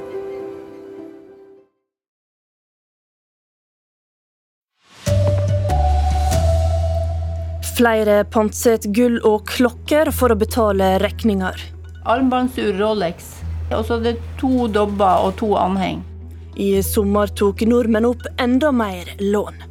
Flere 7.78 8.18
pantset 8.28 8.84
gull 8.92 9.16
og 9.24 9.48
klokker 9.48 10.12
for 10.12 10.28
å 10.28 10.36
betale 10.36 10.98
regninger. 11.00 11.56
Armbåndsur 12.04 12.76
Rolex. 12.76 13.32
Og 13.72 13.88
så 13.88 13.96
det 14.04 14.18
to 14.36 14.68
dobber 14.68 15.24
og 15.24 15.38
to 15.40 15.54
anheng. 15.56 16.04
I 16.60 16.82
sommer 16.84 17.32
tok 17.32 17.64
nordmenn 17.64 18.12
opp 18.12 18.28
enda 18.36 18.74
mer 18.76 19.08
lån. 19.24 19.69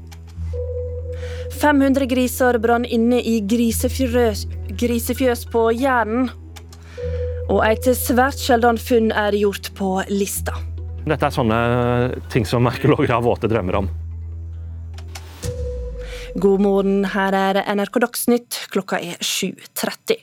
500 1.60 2.06
griser 2.08 2.56
brann 2.63 2.86
inne 2.88 3.17
i 3.19 3.39
grisefjøs, 3.43 4.45
grisefjøs 4.80 5.41
på 5.52 5.65
Jæren. 5.76 6.30
Og 7.52 7.60
et 7.67 7.89
svært 8.00 8.39
sjelden 8.39 8.80
funn 8.80 9.10
er 9.12 9.36
gjort 9.36 9.67
på 9.76 9.98
lista. 10.08 10.56
Dette 11.04 11.28
er 11.28 11.36
sånne 11.36 11.60
ting 12.32 12.48
som 12.48 12.69
arkeologer 12.69 13.12
har 13.12 13.26
våte 13.26 13.50
drømmer 13.52 13.80
om. 13.82 13.89
God 16.39 16.63
morgen, 16.63 17.04
her 17.12 17.36
er 17.36 17.60
NRK 17.76 18.00
Dagsnytt. 18.06 18.60
Klokka 18.72 19.02
er 19.04 19.19
7.30. 19.19 20.22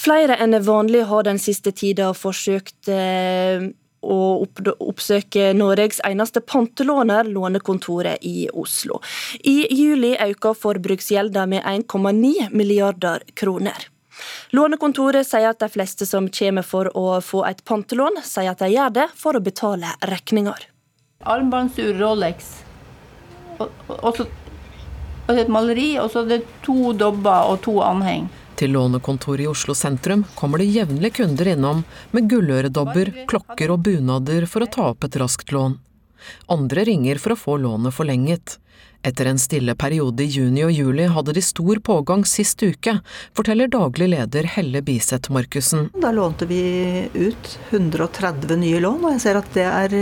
Flere 0.00 0.38
enn 0.40 0.56
vanlig 0.66 1.04
har 1.06 1.28
den 1.28 1.38
siste 1.38 1.70
tida 1.76 2.08
forsøkt 2.16 2.88
eh, 2.90 3.70
å 4.02 4.46
oppsøke 4.78 5.50
Noregs 5.56 6.00
eneste 6.06 6.40
pantelåner, 6.40 7.28
Lånekontoret 7.28 8.24
i 8.26 8.48
Oslo. 8.52 9.00
I 9.44 9.66
juli 9.74 10.14
økte 10.16 10.54
forbruksgjelda 10.56 11.46
med 11.50 11.64
1,9 11.64 12.50
milliarder 12.56 13.24
kroner. 13.34 13.88
Lånekontoret 14.56 15.26
sier 15.26 15.52
at 15.52 15.60
de 15.62 15.68
fleste 15.72 16.06
som 16.08 16.28
kommer 16.28 16.66
for 16.66 16.90
å 16.96 17.20
få 17.24 17.44
et 17.48 17.62
pantelån, 17.64 18.20
sier 18.24 18.52
at 18.52 18.60
de 18.60 18.72
gjør 18.72 18.96
det 18.96 19.06
for 19.16 19.36
å 19.36 19.44
betale 19.44 19.94
regninger. 20.10 20.66
Armbåndsur 21.28 21.94
Rolex, 22.00 22.52
og 23.60 24.12
så 24.16 24.26
et 25.30 25.50
maleri, 25.52 25.92
og 26.00 26.10
så 26.10 26.24
er 26.24 26.30
det 26.32 26.40
to 26.64 26.92
dobber 26.96 27.52
og 27.52 27.60
to 27.66 27.76
anheng. 27.84 28.28
Til 28.60 28.74
lånekontoret 28.76 29.46
i 29.46 29.48
Oslo 29.48 29.72
sentrum 29.72 30.26
kommer 30.36 30.60
det 30.60 30.66
jevnlig 30.68 31.14
kunder 31.16 31.48
innom 31.48 31.78
med 32.12 32.26
gulløredobber, 32.28 33.08
klokker 33.30 33.70
og 33.72 33.86
bunader 33.86 34.44
for 34.44 34.66
å 34.66 34.68
ta 34.74 34.88
opp 34.92 35.06
et 35.06 35.16
raskt 35.16 35.54
lån. 35.56 35.78
Andre 36.52 36.84
ringer 36.84 37.16
for 37.22 37.32
å 37.32 37.38
få 37.40 37.54
lånet 37.62 37.96
forlenget. 37.96 38.58
Etter 39.00 39.30
en 39.30 39.40
stille 39.40 39.72
periode 39.80 40.26
i 40.26 40.28
juni 40.28 40.60
og 40.66 40.74
juli 40.76 41.06
hadde 41.08 41.32
de 41.38 41.40
stor 41.40 41.80
pågang 41.80 42.26
sist 42.28 42.60
uke, 42.60 42.98
forteller 43.32 43.72
daglig 43.72 44.10
leder 44.12 44.50
Helle 44.58 44.84
Biseth 44.84 45.32
Markussen. 45.32 45.88
Da 45.96 46.12
lånte 46.12 46.44
vi 46.50 46.60
ut 47.16 47.56
130 47.70 48.60
nye 48.60 48.84
lån, 48.84 49.00
og 49.06 49.16
jeg 49.16 49.24
ser 49.24 49.40
at 49.40 49.56
er, 49.56 49.96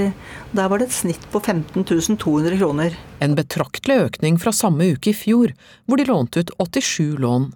der 0.51 0.75
var 0.75 0.83
det 0.83 0.91
et 0.91 0.99
snitt 0.99 1.31
på 1.31 1.39
15 1.39 1.87
200 2.19 2.59
kroner. 2.59 2.99
En 3.23 3.39
betraktelig 3.39 4.01
økning 4.09 4.43
fra 4.43 4.51
samme 4.51 4.91
uke 4.99 5.15
i 5.15 5.17
fjor, 5.23 5.55
hvor 5.87 6.03
de 6.03 6.11
lånte 6.11 6.43
ut 6.43 6.55
87 6.59 7.23
lån. 7.23 7.51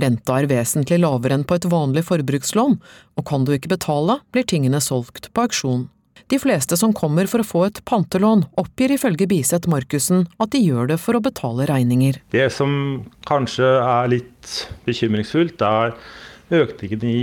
Renta 0.00 0.40
er 0.40 0.50
vesentlig 0.50 1.00
lavere 1.02 1.38
enn 1.38 1.46
på 1.46 1.58
et 1.58 1.68
vanlig 1.70 2.06
forbrukslån, 2.08 2.76
og 3.16 3.26
kan 3.26 3.46
du 3.46 3.54
ikke 3.56 3.72
betale, 3.76 4.20
blir 4.34 4.46
tingene 4.48 4.82
solgt 4.84 5.32
på 5.34 5.48
auksjon. 5.48 5.88
De 6.30 6.38
fleste 6.38 6.76
som 6.78 6.92
kommer 6.94 7.26
for 7.26 7.42
å 7.42 7.46
få 7.46 7.64
et 7.66 7.80
pantelån, 7.90 8.44
oppgir 8.60 8.92
ifølge 8.94 9.26
Biseth 9.30 9.70
Markussen 9.70 10.28
at 10.38 10.52
de 10.54 10.60
gjør 10.62 10.92
det 10.92 11.00
for 11.02 11.18
å 11.18 11.22
betale 11.24 11.66
regninger. 11.66 12.20
Det 12.30 12.46
som 12.54 13.02
kanskje 13.26 13.66
er 13.66 14.12
litt 14.12 14.52
bekymringsfullt, 14.86 15.64
er 15.66 15.96
økningen 16.50 17.04
i 17.06 17.20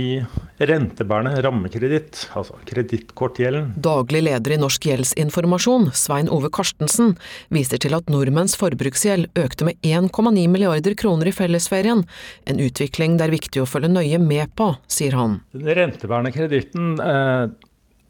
rentebærende 0.68 1.42
rammekreditt, 1.44 2.24
altså 2.38 2.56
kredittkortgjelden. 2.68 3.74
Daglig 3.84 4.22
leder 4.24 4.54
i 4.54 4.58
Norsk 4.60 4.88
gjeldsinformasjon, 4.88 5.90
Svein 5.96 6.30
Ove 6.32 6.50
Karstensen, 6.54 7.14
viser 7.54 7.80
til 7.82 7.96
at 7.98 8.08
nordmenns 8.12 8.56
forbruksgjeld 8.58 9.28
økte 9.38 9.68
med 9.68 9.78
1,9 9.84 10.46
milliarder 10.50 10.96
kroner 10.98 11.30
i 11.30 11.36
fellesferien, 11.36 12.04
en 12.48 12.62
utvikling 12.64 13.18
det 13.18 13.28
er 13.28 13.36
viktig 13.36 13.62
å 13.62 13.68
følge 13.68 13.92
nøye 13.92 14.20
med 14.22 14.54
på, 14.58 14.72
sier 14.90 15.16
han. 15.18 15.40
Den 15.52 15.68
rentebærende 15.76 16.32
kreditten 16.34 16.94
eh, 17.04 17.48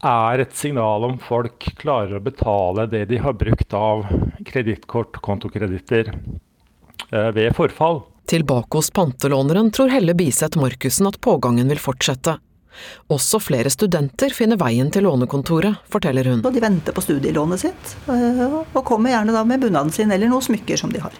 er 0.08 0.44
et 0.44 0.54
signal 0.54 1.06
om 1.08 1.16
folk 1.22 1.66
klarer 1.80 2.18
å 2.18 2.22
betale 2.22 2.86
det 2.90 3.08
de 3.10 3.18
har 3.22 3.34
brukt 3.38 3.74
av 3.74 4.06
kredittkort, 4.46 5.18
kontokreditter, 5.24 6.14
eh, 7.10 7.30
ved 7.34 7.56
forfall. 7.58 8.04
Tilbake 8.28 8.76
hos 8.76 8.90
pantelåneren 8.90 9.70
tror 9.70 9.88
Helle 9.88 10.12
Biseth 10.14 10.58
Markussen 10.60 11.06
at 11.08 11.16
pågangen 11.20 11.68
vil 11.72 11.78
fortsette. 11.80 12.34
Også 13.08 13.38
flere 13.40 13.70
studenter 13.72 14.34
finner 14.36 14.58
veien 14.60 14.90
til 14.92 15.06
lånekontoret, 15.08 15.78
forteller 15.88 16.28
hun. 16.28 16.42
Og 16.44 16.52
de 16.52 16.60
venter 16.60 16.92
på 16.92 17.00
studielånet 17.06 17.62
sitt, 17.62 17.94
eh, 18.12 18.42
og 18.52 18.82
kommer 18.84 19.14
gjerne 19.14 19.32
da 19.32 19.46
med 19.48 19.64
bunaden 19.64 19.92
sin 19.96 20.12
eller 20.12 20.28
noen 20.28 20.44
smykker 20.44 20.76
som 20.76 20.92
de 20.92 21.00
har. 21.00 21.16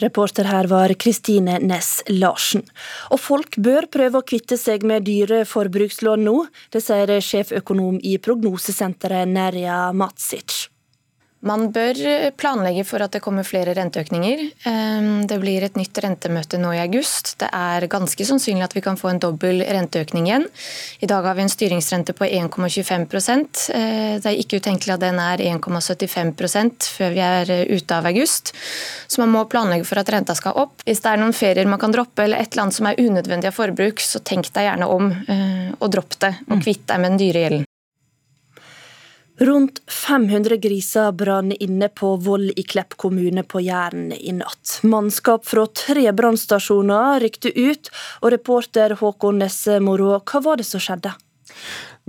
Reporter 0.00 0.44
her 0.48 0.68
var 0.68 0.92
Kristine 1.00 1.58
Næss 1.64 2.02
Larsen. 2.12 2.62
Og 3.10 3.20
folk 3.20 3.56
bør 3.56 3.88
prøve 3.88 4.20
å 4.20 4.24
kvitte 4.24 4.60
seg 4.60 4.84
med 4.84 5.08
dyre 5.08 5.46
forbrukslån 5.48 6.24
nå. 6.28 6.36
Det 6.72 6.84
sier 6.84 7.16
sjeføkonom 7.24 7.98
i 8.04 8.18
prognosesenteret 8.20 9.32
Nerja 9.32 9.80
Matsic. 9.96 10.69
Man 11.40 11.70
bør 11.72 11.96
planlegge 12.36 12.82
for 12.84 13.00
at 13.00 13.14
det 13.14 13.22
kommer 13.24 13.46
flere 13.48 13.72
renteøkninger. 13.72 14.42
Ehm, 14.68 15.22
det 15.28 15.38
blir 15.40 15.64
et 15.64 15.78
nytt 15.78 15.96
rentemøte 16.04 16.58
nå 16.60 16.74
i 16.76 16.80
august. 16.82 17.32
Det 17.40 17.48
er 17.56 17.86
ganske 17.88 18.26
sannsynlig 18.28 18.66
at 18.66 18.76
vi 18.76 18.82
kan 18.84 18.98
få 19.00 19.08
en 19.08 19.22
dobbel 19.22 19.64
renteøkning 19.64 20.28
igjen. 20.28 20.44
I 21.00 21.08
dag 21.08 21.24
har 21.24 21.38
vi 21.38 21.46
en 21.46 21.52
styringsrente 21.52 22.12
på 22.18 22.28
1,25 22.28 23.72
eh, 23.72 24.20
Det 24.20 24.28
er 24.28 24.36
ikke 24.36 24.60
utenkelig 24.60 24.94
at 24.98 25.06
den 25.06 25.22
er 25.22 25.40
1,75% 25.54 26.90
før 26.98 27.16
vi 27.16 27.24
er 27.24 27.54
ute 27.72 27.96
av 27.96 28.12
august. 28.12 28.52
Så 29.08 29.24
man 29.24 29.32
må 29.32 29.46
planlegge 29.48 29.88
for 29.88 30.02
at 30.02 30.12
renta 30.12 30.36
skal 30.36 30.60
opp. 30.60 30.84
Hvis 30.84 31.00
det 31.00 31.14
er 31.14 31.24
noen 31.24 31.32
ferier 31.32 31.72
man 31.72 31.80
kan 31.80 31.96
droppe, 31.96 32.26
eller 32.26 32.44
et 32.44 32.52
eller 32.52 32.68
annet 32.68 32.76
som 32.82 32.92
er 32.92 33.00
unødvendig 33.00 33.48
av 33.48 33.56
forbruk, 33.56 34.04
så 34.04 34.20
tenk 34.20 34.52
deg 34.52 34.68
gjerne 34.68 34.92
om 34.92 35.08
eh, 35.08 35.72
og 35.80 35.88
dropp 35.96 36.20
det, 36.20 36.34
og 36.50 36.60
kvitt 36.60 36.84
deg 36.84 37.00
med 37.00 37.14
den 37.14 37.22
dyre 37.24 37.48
gjelden. 37.48 37.69
Rundt 39.40 39.78
500 39.90 40.56
griser 40.56 41.12
brann 41.12 41.52
inne 41.52 41.88
på 41.88 42.16
Voll 42.16 42.50
i 42.56 42.62
Klepp 42.62 42.96
kommune 43.00 43.42
på 43.42 43.62
Jæren 43.64 44.12
i 44.12 44.34
natt. 44.36 44.74
Mannskap 44.84 45.46
fra 45.48 45.64
tre 45.66 46.10
brannstasjoner 46.12 47.22
rykte 47.24 47.48
ut, 47.56 47.88
og 48.20 48.34
reporter 48.34 48.92
Håkon 49.00 49.40
Nesse 49.40 49.78
Moro, 49.80 50.18
hva 50.20 50.42
var 50.44 50.60
det 50.60 50.68
som 50.68 50.84
skjedde? 50.84 51.14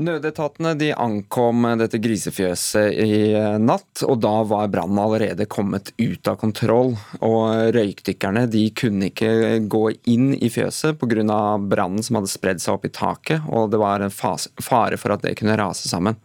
Nødetatene 0.01 0.71
de 0.79 0.87
ankom 0.97 1.65
dette 1.77 1.99
grisefjøset 2.01 2.95
i 3.03 3.17
natt, 3.61 4.01
og 4.07 4.17
da 4.23 4.33
var 4.49 4.71
brannen 4.73 4.97
allerede 4.97 5.45
kommet 5.45 5.91
ut 6.01 6.29
av 6.31 6.39
kontroll. 6.41 6.95
Og 7.21 7.75
Røykdykkerne 7.75 8.47
de 8.49 8.63
kunne 8.73 9.11
ikke 9.11 9.59
gå 9.69 9.83
inn 10.09 10.31
i 10.33 10.49
fjøset 10.49 10.97
pga. 10.97 11.57
brannen 11.59 12.01
som 12.01 12.17
hadde 12.17 12.31
spredd 12.31 12.63
seg 12.63 12.79
opp 12.79 12.87
i 12.87 12.93
taket, 12.95 13.45
og 13.49 13.69
det 13.69 13.81
var 13.81 14.01
en 14.01 14.13
fare 14.13 14.97
for 14.97 15.13
at 15.13 15.21
det 15.21 15.35
kunne 15.37 15.57
rase 15.59 15.89
sammen. 15.91 16.17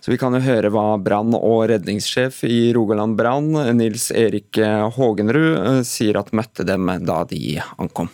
Så 0.00 0.12
Vi 0.12 0.18
kan 0.18 0.34
jo 0.34 0.44
høre 0.44 0.70
hva 0.70 0.98
brann- 1.00 1.34
og 1.34 1.68
redningssjef 1.70 2.44
i 2.44 2.72
Rogaland 2.74 3.16
Brann, 3.16 3.52
Nils 3.76 4.10
Erik 4.12 4.60
Hågenrud, 4.96 5.82
sier 5.86 6.20
at 6.20 6.32
møtte 6.32 6.66
dem 6.66 6.92
da 7.06 7.24
de 7.24 7.62
ankom. 7.78 8.12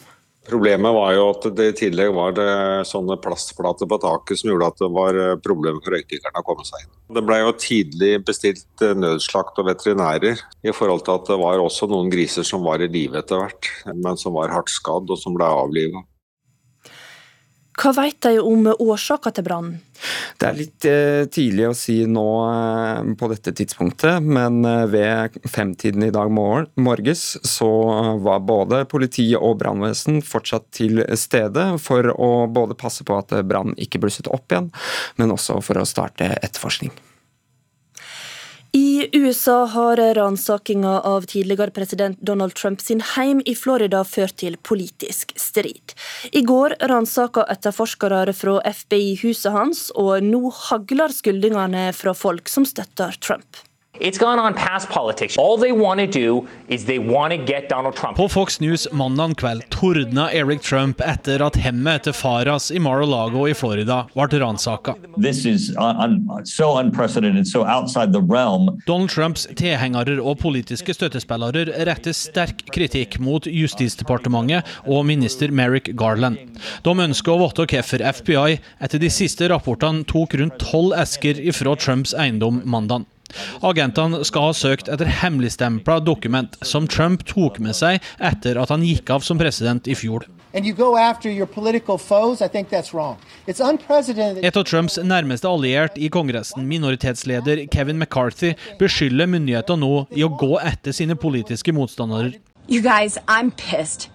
Problemet 0.51 0.95
var 0.95 1.13
jo 1.15 1.27
at 1.31 1.45
det 1.55 1.67
i 1.71 1.75
tillegg 1.79 2.11
var 2.17 2.35
det 2.35 2.51
sånne 2.89 3.15
plastplater 3.23 3.87
på 3.87 3.99
taket 4.03 4.41
som 4.41 4.51
gjorde 4.51 4.71
at 4.73 4.81
det 4.83 4.89
var 4.97 5.19
eh, 5.19 5.37
problemer 5.45 5.79
for 5.85 5.95
røykdykkerne 5.95 6.43
å 6.43 6.47
komme 6.49 6.67
seg 6.67 6.83
inn. 6.83 6.93
Det 7.15 7.23
ble 7.27 7.39
jo 7.39 7.53
tidlig 7.63 8.13
bestilt 8.27 8.85
eh, 8.85 8.97
nødslakt 8.99 9.61
og 9.63 9.69
veterinærer, 9.71 10.43
i 10.67 10.75
forhold 10.75 11.05
til 11.07 11.21
at 11.21 11.31
det 11.31 11.39
var 11.39 11.63
også 11.63 11.87
noen 11.91 12.11
griser 12.11 12.47
som 12.47 12.67
var 12.67 12.83
i 12.83 12.91
live 12.91 13.21
etter 13.23 13.39
hvert, 13.39 13.71
men 13.95 14.19
som 14.19 14.35
var 14.35 14.51
hardt 14.51 14.73
skadd 14.75 15.11
og 15.11 15.21
som 15.23 15.39
ble 15.39 15.47
avlivet. 15.47 16.09
Hva 17.81 17.95
vet 17.97 18.19
de 18.27 18.35
om 18.43 18.67
årsaka 18.75 19.31
til 19.37 19.47
brannen? 19.47 19.79
Det 20.41 20.49
er 20.49 20.57
litt 20.57 20.87
eh, 20.89 21.25
tidlig 21.33 21.67
å 21.69 21.77
si 21.77 21.99
nå 22.09 22.27
eh, 22.47 23.11
på 23.21 23.31
dette 23.33 23.53
tidspunktet, 23.57 24.25
men 24.25 24.65
eh, 24.69 24.87
ved 24.91 25.39
femtiden 25.51 26.07
i 26.07 26.13
dag 26.15 26.33
morges 26.33 27.25
så 27.47 27.71
var 28.25 28.45
både 28.47 28.85
politi 28.91 29.29
og 29.37 29.59
brannvesen 29.61 30.23
fortsatt 30.25 30.71
til 30.77 31.05
stede 31.19 31.73
for 31.83 32.13
å 32.15 32.33
både 32.51 32.79
passe 32.79 33.07
på 33.07 33.19
at 33.21 33.35
brann 33.47 33.77
ikke 33.81 34.01
blusset 34.03 34.31
opp 34.31 34.51
igjen, 34.53 34.73
men 35.21 35.37
også 35.37 35.61
for 35.65 35.81
å 35.81 35.89
starte 35.89 36.33
etterforskning. 36.41 36.95
I 39.13 39.19
USA 39.19 39.65
har 39.67 39.97
ransakinga 40.15 41.01
av 41.01 41.23
tidligere 41.27 41.71
president 41.71 42.21
Donald 42.21 42.55
Trump 42.55 42.81
sin 42.81 43.01
heim 43.17 43.41
i 43.45 43.55
Florida 43.59 44.05
ført 44.07 44.37
til 44.39 44.55
politisk 44.63 45.33
strid. 45.35 45.97
I 46.31 46.45
går 46.47 46.77
ransaka 46.93 47.43
etterforskere 47.51 48.31
fra 48.39 48.61
FBI 48.71 49.17
huset 49.25 49.51
hans, 49.51 49.89
og 49.99 50.23
nå 50.23 50.53
hagler 50.69 51.11
skyldningene 51.11 51.89
fra 51.97 52.15
folk 52.15 52.53
som 52.53 52.69
støtter 52.69 53.19
Trump. 53.19 53.65
It's 54.01 54.19
gone 54.19 54.39
on 54.39 54.55
past 54.55 54.89
politics. 54.89 55.37
All 55.37 55.59
they 55.59 55.73
want 55.73 56.01
to 56.01 56.07
do 56.07 56.49
is 56.69 56.85
they 56.87 56.99
want 56.99 57.33
to 57.33 57.37
get 57.37 57.69
Donald 57.69 57.97
Trump. 57.97 58.17
På 58.17 58.29
Fox 58.29 58.61
News 58.61 58.89
mandag 58.93 59.37
kveld 59.37 59.63
tordna 59.69 60.31
Eric 60.33 60.63
Trump 60.63 61.01
etter 61.01 61.43
at 61.45 61.57
hemmet 61.61 62.07
til 62.07 62.17
Faras 62.17 62.71
i 62.71 62.81
Mar-a-Lago 62.81 63.45
i 63.49 63.53
Florida 63.55 64.07
ble 64.15 64.41
ransaka. 64.41 64.95
So 64.95 65.33
so 66.45 66.83
Donald 68.87 69.11
Trumps 69.11 69.47
tilhengere 69.57 70.17
og 70.23 70.39
politiske 70.41 70.97
støttespillere 70.97 71.85
retter 71.85 72.17
sterk 72.17 72.65
kritikk 72.73 73.21
mot 73.21 73.45
Justisdepartementet 73.45 74.65
og 74.87 75.05
minister 75.13 75.53
Merrick 75.53 75.93
Garland. 75.93 76.41
De 76.89 76.97
ønsker 76.97 77.37
å 77.37 77.45
vite 77.45 77.69
hvorfor 77.69 78.09
FBI 78.17 78.61
etter 78.81 78.99
de 78.99 79.13
siste 79.13 79.53
rapportene 79.53 80.09
tok 80.09 80.41
rundt 80.41 80.61
tolv 80.71 80.97
esker 80.97 81.37
ifra 81.37 81.77
Trumps 81.77 82.17
eiendom 82.17 82.65
mandag. 82.65 83.05
Agentene 83.67 84.25
skal 84.27 84.51
ha 84.51 84.57
søkt 84.57 84.91
etter 84.93 85.09
hemmeligstempla 85.21 86.01
dokument 86.05 86.57
som 86.67 86.89
Trump 86.91 87.25
tok 87.29 87.59
med 87.63 87.77
seg 87.79 88.01
etter 88.19 88.59
at 88.61 88.71
han 88.73 88.85
gikk 88.87 89.11
av 89.15 89.21
som 89.27 89.39
president 89.41 89.89
i 89.91 89.97
fjor. 89.99 90.27
Et 90.51 90.67
av 94.57 94.65
Trumps 94.67 94.99
nærmeste 94.99 95.47
alliert 95.47 95.95
i 95.95 96.09
Kongressen, 96.11 96.67
minoritetsleder 96.67 97.67
Kevin 97.71 98.03
McCarthy, 98.03 98.57
beskylder 98.81 99.31
myndighetene 99.31 99.79
nå 99.85 100.07
i 100.11 100.27
å 100.27 100.35
gå 100.35 100.59
etter 100.59 100.91
sine 100.97 101.15
politiske 101.15 101.71
motstandere. 101.77 102.35
Guys, 102.69 103.19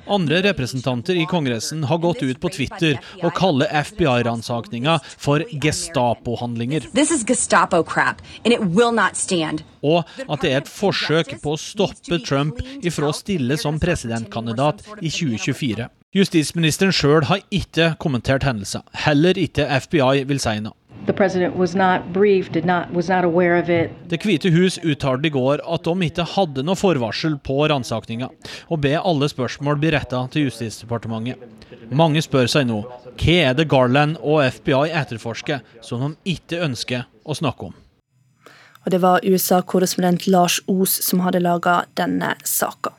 Andre 0.07 0.41
representanter 0.41 1.15
i 1.15 1.25
Kongressen 1.25 1.83
har 1.83 1.97
gått 1.97 2.23
ut 2.23 2.39
på 2.39 2.49
Twitter 2.49 2.99
og 3.23 3.33
kaller 3.35 3.67
FBI-ransakninga 3.83 4.99
for 5.17 5.43
Gestapo-handlinger. 5.51 6.87
Gestapo 7.25 7.83
og 9.85 10.13
at 10.29 10.41
det 10.41 10.51
er 10.53 10.61
et 10.61 10.71
forsøk 10.71 11.35
på 11.43 11.55
å 11.55 11.59
stoppe 11.59 12.21
Trump 12.23 12.61
ifra 12.81 13.11
å 13.11 13.17
stille 13.17 13.57
som 13.59 13.81
presidentkandidat 13.81 14.85
i 15.01 15.11
2024. 15.11 15.89
Justisministeren 16.15 16.95
sjøl 16.95 17.25
har 17.27 17.43
ikke 17.51 17.91
kommentert 17.99 18.45
hendelser. 18.47 18.85
Heller 19.03 19.35
ikke 19.35 19.67
FBI 19.83 20.23
vil 20.29 20.39
si 20.39 20.59
noe. 20.63 20.77
Briefed, 21.05 22.65
not, 22.65 22.87
det 24.09 24.19
hvite 24.23 24.49
hus 24.49 24.79
uttalte 24.81 25.27
i 25.27 25.33
går 25.33 25.61
at 25.61 25.85
de 25.85 26.07
ikke 26.07 26.25
hadde 26.33 26.65
noe 26.65 26.79
forvarsel 26.79 27.37
på 27.45 27.67
ransakinga, 27.69 28.29
og 28.69 28.81
ber 28.81 29.05
alle 29.05 29.29
spørsmål 29.29 29.77
bli 29.81 29.93
retta 29.93 30.23
til 30.33 30.47
Justisdepartementet. 30.49 31.37
Mange 31.93 32.23
spør 32.25 32.49
seg 32.49 32.65
nå 32.69 32.81
hva 33.15 33.37
er 33.51 33.53
det 33.57 33.67
Garland 33.69 34.17
og 34.21 34.41
FBI 34.57 34.89
etterforsker 34.97 35.61
som 35.85 36.01
de 36.01 36.35
ikke 36.35 36.63
ønsker 36.65 37.05
å 37.23 37.37
snakke 37.37 37.69
om. 37.69 37.75
Og 38.85 38.91
Det 38.91 39.01
var 39.01 39.25
USA-korrespondent 39.25 40.27
Lars 40.27 40.59
Os 40.69 40.93
som 41.05 41.23
hadde 41.25 41.41
laga 41.41 41.85
denne 41.97 42.35
saka. 42.45 42.93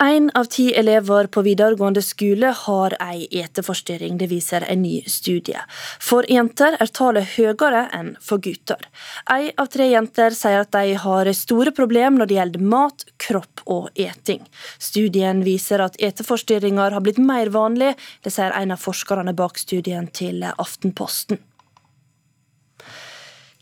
Én 0.00 0.30
av 0.34 0.44
ti 0.44 0.72
elever 0.74 1.26
på 1.26 1.42
videregående 1.44 2.02
skole 2.02 2.48
har 2.56 2.94
ei 3.04 3.26
eteforstyrring, 3.42 4.16
det 4.18 4.30
viser 4.30 4.64
en 4.64 4.82
ny 4.82 5.02
studie. 5.06 5.60
For 6.00 6.26
jenter 6.32 6.78
er 6.80 6.90
tallet 6.96 7.36
høyere 7.36 7.84
enn 7.94 8.14
for 8.20 8.42
gutter. 8.42 8.80
Ei 9.30 9.52
av 9.52 9.68
tre 9.74 9.90
jenter 9.92 10.34
sier 10.34 10.64
at 10.64 10.72
de 10.72 10.96
har 11.04 11.32
store 11.36 11.74
problemer 11.76 12.22
når 12.22 12.32
det 12.32 12.38
gjelder 12.40 12.66
mat, 12.74 13.06
kropp 13.20 13.62
og 13.66 13.88
eting. 13.94 14.42
Studien 14.80 15.44
viser 15.44 15.84
at 15.84 16.00
eteforstyrringer 16.00 16.96
har 16.96 17.04
blitt 17.04 17.20
mer 17.22 17.52
vanlig, 17.52 17.94
det 18.24 18.32
sier 18.34 18.56
en 18.56 18.74
av 18.74 18.82
forskerne 18.82 19.36
bak 19.36 19.60
studien 19.60 20.08
til 20.08 20.42
Aftenposten. 20.56 21.38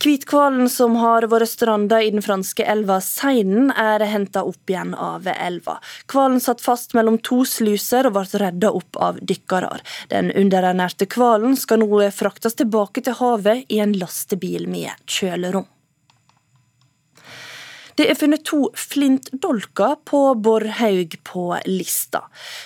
Hvithvalen 0.01 0.69
som 0.73 0.95
har 0.97 1.27
vært 1.29 1.51
stranda 1.51 1.99
i 2.01 2.09
den 2.15 2.23
franske 2.25 2.65
elva 2.65 3.03
Seinen, 3.05 3.69
er 3.77 4.01
henta 4.09 4.47
opp 4.49 4.73
igjen 4.73 4.95
av 4.97 5.27
elva. 5.29 5.75
Hvalen 6.09 6.41
satt 6.41 6.65
fast 6.65 6.97
mellom 6.97 7.19
to 7.21 7.43
sluser 7.45 8.09
og 8.09 8.15
ble 8.17 8.41
redda 8.41 8.71
opp 8.79 8.97
av 8.97 9.19
dykkere. 9.21 9.75
Den 10.09 10.33
underernærte 10.33 11.05
hvalen 11.05 11.53
skal 11.61 11.85
nå 11.85 12.01
fraktes 12.17 12.57
tilbake 12.57 13.05
til 13.05 13.19
havet 13.21 13.69
i 13.69 13.83
en 13.85 13.93
lastebil 14.01 14.65
med 14.73 14.97
kjølerom. 15.05 15.69
Det 17.99 18.07
er 18.11 18.19
funnet 18.19 18.45
to 18.47 18.69
flintdolker 18.79 19.97
på 20.09 20.21
Borrhaug 20.43 21.17
på 21.27 21.45
Lista. 21.67 22.23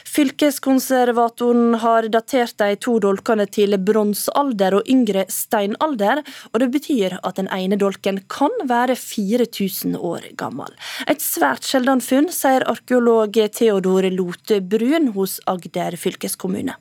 Fylkeskonservatoren 0.09 1.79
har 1.83 2.09
datert 2.13 2.57
de 2.61 2.77
to 2.77 2.99
dolkene 3.03 3.47
til 3.51 3.77
bronsealder 3.81 4.79
og 4.79 4.91
yngre 4.91 5.27
steinalder, 5.33 6.23
og 6.53 6.61
det 6.63 6.71
betyr 6.75 7.19
at 7.23 7.41
den 7.41 7.51
ene 7.55 7.79
dolken 7.81 8.21
kan 8.31 8.53
være 8.69 8.97
4000 9.01 9.99
år 9.99 10.31
gammel. 10.41 10.71
Et 11.09 11.23
svært 11.23 11.67
sjeldent 11.67 12.05
funn, 12.05 12.31
sier 12.33 12.67
arkeolog 12.71 13.39
Theodor 13.55 14.09
Lote 14.13 14.61
Brun 14.61 15.13
hos 15.17 15.41
Agder 15.51 15.99
fylkeskommune. 16.01 16.77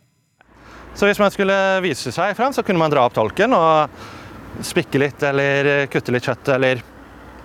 Så 0.93 1.07
hvis 1.09 1.21
man 1.21 1.31
skulle 1.33 1.55
vise 1.81 2.11
seg 2.13 2.35
frem, 2.37 2.53
så 2.53 2.61
kunne 2.65 2.81
man 2.81 2.91
dra 2.93 3.07
opp 3.07 3.15
dolken 3.17 3.55
og 3.57 3.89
spikke 4.61 4.99
litt 5.01 5.23
eller 5.25 5.87
kutte 5.89 6.13
litt 6.13 6.27
kjøtt, 6.27 6.51
eller 6.53 6.83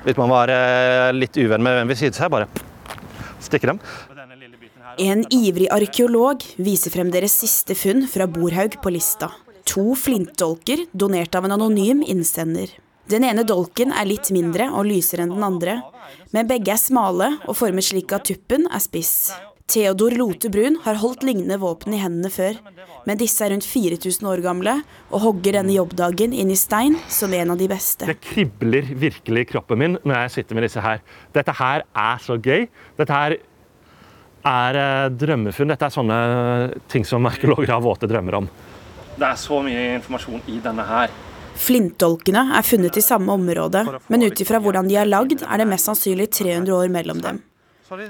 hvis 0.05 0.19
man 0.19 0.31
var 0.31 0.53
eh, 0.53 1.11
litt 1.17 1.37
uvenn 1.39 1.65
med 1.65 1.79
hvem 1.79 1.93
ved 1.93 2.01
siden 2.01 2.17
seg, 2.17 2.31
bare 2.33 2.49
stikke 3.43 3.73
dem. 3.73 3.81
En 4.99 5.23
ivrig 5.31 5.69
arkeolog 5.71 6.43
viser 6.59 6.95
frem 6.95 7.13
deres 7.15 7.37
siste 7.39 7.77
funn 7.79 8.07
fra 8.11 8.27
Borhaug 8.31 8.79
på 8.83 8.93
lista. 8.95 9.31
To 9.69 9.93
flintdolker 9.99 10.87
donert 10.97 11.35
av 11.37 11.47
en 11.47 11.55
anonym 11.59 12.01
innsender. 12.03 12.73
Den 13.09 13.25
ene 13.25 13.45
dolken 13.47 13.93
er 13.93 14.09
litt 14.09 14.31
mindre 14.35 14.69
og 14.73 14.89
lysere 14.89 15.25
enn 15.25 15.33
den 15.33 15.45
andre, 15.45 15.79
men 16.35 16.49
begge 16.49 16.75
er 16.75 16.81
smale 16.81 17.31
og 17.47 17.57
formet 17.57 17.87
slik 17.87 18.13
at 18.17 18.27
tuppen 18.29 18.67
er 18.69 18.83
spiss. 18.85 19.31
Theodor 19.69 20.15
Lote 20.17 20.49
Brun 20.49 20.79
har 20.81 20.97
holdt 20.97 21.27
lignende 21.29 21.59
våpen 21.61 21.93
i 21.93 21.99
hendene 22.01 22.31
før, 22.33 22.57
men 23.05 23.19
disse 23.21 23.45
er 23.45 23.53
rundt 23.53 23.67
4000 23.69 24.25
år 24.31 24.41
gamle 24.41 24.79
og 25.11 25.21
hogger 25.27 25.59
denne 25.59 25.75
jobbdagen 25.75 26.33
inn 26.33 26.49
i 26.49 26.57
stein 26.57 26.97
som 27.13 27.35
en 27.37 27.53
av 27.53 27.61
de 27.61 27.69
beste. 27.69 28.09
Det 28.09 28.17
kribler 28.25 28.89
virkelig 28.97 29.45
i 29.45 29.49
kroppen 29.51 29.83
min 29.83 29.99
når 30.01 30.23
jeg 30.23 30.33
sitter 30.39 30.57
med 30.57 30.65
disse 30.65 30.81
her. 30.81 31.03
Dette 31.37 31.53
her 31.59 31.85
er 31.85 32.25
så 32.25 32.39
gøy. 32.41 32.65
Dette 32.97 33.19
her 33.19 33.37
er 34.49 34.81
eh, 34.81 35.11
drømmefunn. 35.21 35.75
Dette 35.75 35.91
er 35.91 35.97
sånne 35.99 36.19
ting 36.89 37.05
som 37.05 37.29
arkeologer 37.29 37.75
har 37.75 37.85
våte 37.85 38.09
drømmer 38.09 38.41
om. 38.41 38.49
Det 39.19 39.29
er 39.29 39.37
så 39.37 39.61
mye 39.67 39.85
informasjon 39.99 40.49
i 40.49 40.63
denne 40.65 40.89
her. 40.89 41.13
Flintdolkene 41.59 42.47
er 42.57 42.65
funnet 42.65 42.97
i 42.97 43.05
samme 43.05 43.37
område, 43.37 43.85
men 44.09 44.25
ut 44.25 44.41
ifra 44.41 44.63
hvordan 44.63 44.89
de 44.89 44.97
er 44.97 45.13
lagd, 45.13 45.43
er 45.43 45.61
det 45.61 45.69
mest 45.69 45.91
sannsynlig 45.91 46.31
300 46.33 46.73
år 46.73 46.93
mellom 46.95 47.21
dem. 47.21 47.43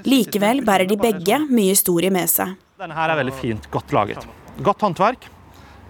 Likevel 0.09 0.63
bærer 0.67 0.87
de 0.89 0.97
begge 0.99 1.37
mye 1.47 1.73
historie 1.73 2.11
med 2.11 2.27
seg. 2.31 2.55
Denne 2.79 2.95
her 2.95 3.11
er 3.11 3.19
veldig 3.19 3.35
fint, 3.39 3.67
godt 3.71 3.93
laget. 3.95 4.25
Godt 4.63 4.83
håndverk. 4.83 5.27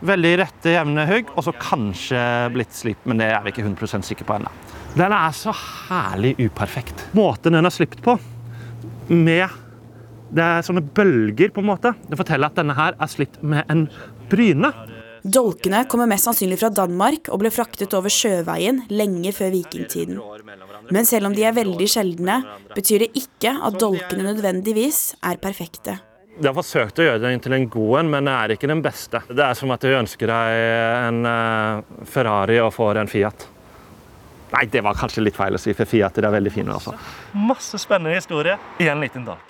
Veldig 0.05 0.33
rette, 0.39 0.73
jevne 0.75 1.05
hugg, 1.09 1.31
og 1.35 1.43
så 1.43 1.53
kanskje 1.59 2.19
blitt 2.53 2.75
slipt, 2.75 3.07
men 3.09 3.19
det 3.19 3.31
er 3.33 3.41
vi 3.43 3.51
ikke 3.51 3.65
100 3.65 4.05
sikre 4.07 4.27
på 4.27 4.37
ennå. 4.37 4.51
Den 4.95 5.13
er 5.15 5.33
så 5.35 5.53
herlig 5.53 6.35
uperfekt. 6.39 7.09
Måten 7.17 7.57
den 7.57 7.67
er 7.67 7.73
slipt 7.73 7.99
på, 8.05 8.15
med 9.09 9.49
det 10.29 10.45
er 10.45 10.63
sånne 10.65 10.85
bølger, 10.85 11.49
på 11.53 11.63
en 11.63 11.69
måte, 11.71 11.95
det 12.05 12.17
forteller 12.19 12.51
at 12.51 12.57
denne 12.59 12.77
her 12.77 12.95
er 13.01 13.09
slipt 13.09 13.41
med 13.41 13.65
en 13.73 13.87
bryne. 14.29 14.69
Dolkene 15.25 15.83
kommer 15.89 16.07
mest 16.07 16.29
sannsynlig 16.29 16.59
fra 16.61 16.69
Danmark 16.71 17.27
og 17.33 17.41
ble 17.41 17.51
fraktet 17.51 17.93
over 17.97 18.13
sjøveien 18.13 18.85
lenge 18.93 19.33
før 19.35 19.51
vikingtiden. 19.57 20.21
Men 20.95 21.05
selv 21.05 21.29
om 21.29 21.35
de 21.35 21.45
er 21.45 21.55
veldig 21.55 21.87
sjeldne, 21.89 22.39
betyr 22.75 23.05
det 23.05 23.09
ikke 23.19 23.53
at 23.65 23.79
dolkene 23.81 24.25
nødvendigvis 24.25 25.01
er 25.25 25.41
perfekte. 25.41 25.99
Jeg 26.39 26.47
har 26.47 26.55
forsøkt 26.55 26.99
å 27.01 27.05
gjøre 27.05 27.19
den 27.25 27.41
til 27.43 27.53
en 27.55 27.67
god 27.67 27.95
en, 27.99 28.11
men 28.13 28.27
det 28.29 28.33
er 28.33 28.53
ikke 28.55 28.69
den 28.71 28.81
beste. 28.83 29.19
Det 29.27 29.43
er 29.43 29.57
som 29.59 29.73
at 29.75 29.83
du 29.83 29.91
ønsker 29.91 30.31
deg 30.31 30.59
en 31.09 31.25
eh, 31.27 32.05
Ferrari 32.07 32.61
og 32.63 32.71
får 32.71 33.01
en 33.01 33.11
Fiat. 33.11 33.47
Nei, 34.53 34.63
det 34.71 34.81
var 34.85 34.97
kanskje 34.97 35.25
litt 35.25 35.37
feil 35.37 35.57
å 35.57 35.61
si, 35.61 35.75
for 35.77 35.89
Fiat 35.89 36.17
er 36.21 36.31
veldig 36.33 36.53
fine. 36.53 36.73
Altså. 36.73 36.95
Masse 37.37 37.77
spennende 37.81 38.15
historie 38.15 38.55
i 38.79 38.87
en 38.89 39.03
liten 39.03 39.27
dag. 39.27 39.43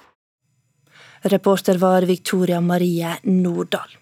Reporter 1.30 1.78
var 1.78 2.08
Victoria 2.10 2.60
Marie 2.64 3.14
Nordahl. 3.30 3.96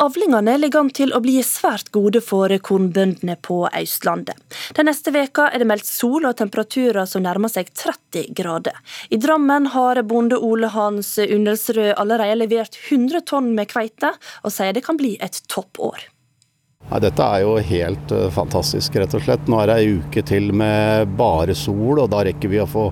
Avlingene 0.00 0.54
ligger 0.56 0.80
an 0.80 0.90
til 0.96 1.10
å 1.12 1.18
bli 1.20 1.34
svært 1.44 1.90
gode 1.92 2.22
for 2.24 2.52
kornbøndene 2.64 3.34
på 3.44 3.58
Østlandet. 3.68 4.38
Den 4.78 4.88
neste 4.88 5.12
veka 5.12 5.50
er 5.52 5.60
det 5.60 5.66
meldt 5.68 5.84
sol 5.84 6.24
og 6.24 6.38
temperaturer 6.38 7.04
som 7.10 7.26
nærmer 7.26 7.52
seg 7.52 7.68
30 7.76 8.30
grader. 8.38 8.78
I 9.12 9.18
Drammen 9.20 9.68
har 9.74 10.00
bonde 10.08 10.38
Ole 10.40 10.72
Hans 10.72 11.18
Undelsrød 11.20 11.98
allerede 12.00 12.38
levert 12.40 12.80
100 12.80 13.26
tonn 13.28 13.52
med 13.58 13.68
kveite, 13.74 14.14
og 14.40 14.56
sier 14.56 14.72
det 14.72 14.86
kan 14.88 14.96
bli 14.96 15.18
et 15.20 15.42
toppår. 15.52 16.08
Ja, 16.88 16.96
dette 17.04 17.20
er 17.20 17.44
jo 17.44 17.58
helt 17.60 18.16
uh, 18.16 18.30
fantastisk, 18.32 18.96
rett 18.96 19.12
og 19.14 19.26
slett. 19.26 19.52
Nå 19.52 19.60
er 19.60 19.68
det 19.68 19.80
ei 19.82 19.98
uke 20.00 20.24
til 20.24 20.48
med 20.56 21.12
bare 21.20 21.52
sol, 21.52 22.00
og 22.00 22.08
da 22.08 22.24
rekker 22.24 22.48
vi 22.48 22.64
å 22.64 22.70
få 22.70 22.88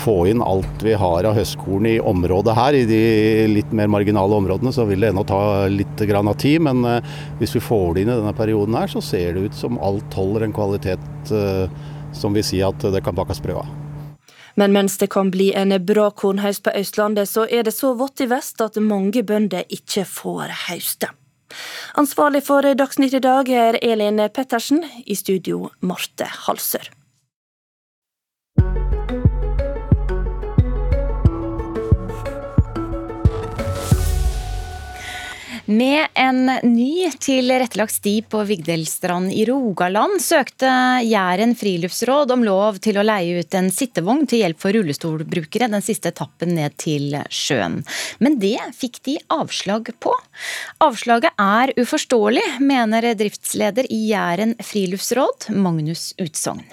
få 0.00 0.16
inn 0.30 0.42
alt 0.42 0.84
vi 0.84 0.94
har 0.96 1.28
av 1.28 1.36
høstkorn 1.36 1.86
i 1.90 1.98
området 2.00 2.54
her. 2.56 2.76
I 2.76 2.86
de 2.88 3.00
litt 3.52 3.74
mer 3.76 3.90
marginale 3.92 4.38
områdene 4.40 4.72
så 4.74 4.86
vil 4.88 5.04
det 5.04 5.12
ennå 5.12 5.24
ta 5.28 5.68
litt 5.70 6.00
av 6.00 6.32
tid, 6.40 6.60
men 6.66 6.84
uh, 6.86 7.12
hvis 7.40 7.54
vi 7.58 7.64
får 7.64 7.94
det 7.94 8.04
inn 8.04 8.12
i 8.12 8.18
denne 8.18 8.34
perioden 8.36 8.78
her, 8.78 8.90
så 8.90 9.02
ser 9.04 9.36
det 9.36 9.50
ut 9.50 9.58
som 9.58 9.78
alt 9.84 10.16
holder 10.16 10.46
en 10.46 10.56
kvalitet 10.56 11.32
uh, 11.34 11.68
som 12.16 12.34
vil 12.34 12.46
si 12.46 12.62
at 12.64 12.80
det 12.80 13.04
kan 13.04 13.16
bakes 13.16 13.42
brød 13.44 13.62
av. 13.62 13.78
Men 14.58 14.74
mens 14.74 14.98
det 14.98 15.10
kan 15.14 15.30
bli 15.30 15.52
en 15.56 15.72
bra 15.86 16.10
kornhøst 16.10 16.64
på 16.66 16.74
Østlandet, 16.76 17.30
så 17.30 17.46
er 17.46 17.64
det 17.64 17.72
så 17.76 17.94
vått 17.96 18.20
i 18.20 18.28
vest 18.28 18.60
at 18.60 18.76
mange 18.82 19.22
bønder 19.24 19.64
ikke 19.72 20.04
får 20.08 20.52
høste. 20.66 21.12
Ansvarlig 21.98 22.44
for 22.46 22.66
Dagsnytt 22.78 23.16
i 23.16 23.22
dag 23.24 23.50
er 23.50 23.78
Elin 23.82 24.22
Pettersen, 24.34 24.84
i 25.06 25.16
studio 25.18 25.70
Marte 25.80 26.28
Halsør. 26.46 26.90
Med 35.70 36.06
en 36.14 36.46
ny 36.62 37.10
tilrettelagt 37.20 37.92
sti 37.94 38.22
på 38.26 38.40
Vigdelstrand 38.42 39.30
i 39.30 39.44
Rogaland 39.46 40.16
søkte 40.18 40.66
Jæren 41.06 41.52
friluftsråd 41.54 42.32
om 42.34 42.42
lov 42.42 42.80
til 42.82 42.98
å 42.98 43.04
leie 43.06 43.38
ut 43.38 43.54
en 43.54 43.68
sittevogn 43.70 44.26
til 44.26 44.42
hjelp 44.42 44.58
for 44.58 44.74
rullestolbrukere 44.74 45.68
den 45.70 45.86
siste 45.86 46.10
etappen 46.10 46.56
ned 46.58 46.74
til 46.74 47.14
sjøen. 47.30 47.84
Men 48.18 48.40
det 48.42 48.56
fikk 48.80 48.98
de 49.06 49.16
avslag 49.30 49.92
på. 50.02 50.16
Avslaget 50.82 51.38
er 51.38 51.76
uforståelig, 51.78 52.48
mener 52.58 53.12
driftsleder 53.14 53.86
i 53.94 54.02
Jæren 54.10 54.58
friluftsråd, 54.58 55.52
Magnus 55.54 56.16
Utsogn. 56.18 56.66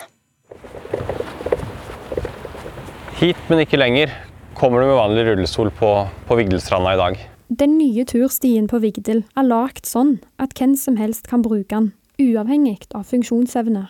Hit, 3.21 3.45
men 3.45 3.61
ikke 3.61 3.77
lenger, 3.77 4.09
kommer 4.57 4.81
du 4.81 4.89
med 4.89 5.03
vanlig 5.05 5.29
rullestol 5.29 5.69
på, 5.69 5.97
på 6.25 6.41
Vigdelstranda 6.41 6.97
i 6.97 7.03
dag. 7.05 7.27
Den 7.47 7.77
nye 7.77 8.03
turstien 8.03 8.65
på 8.67 8.81
Vigdel 8.83 9.21
er 9.39 9.45
lagt 9.47 9.87
sånn 9.87 10.17
at 10.35 10.51
hvem 10.59 10.73
som 10.75 10.97
helst 10.99 11.29
kan 11.31 11.45
bruke 11.45 11.71
den, 11.71 11.93
uavhengig 12.19 12.89
av 12.91 13.05
funksjonsevne. 13.07 13.85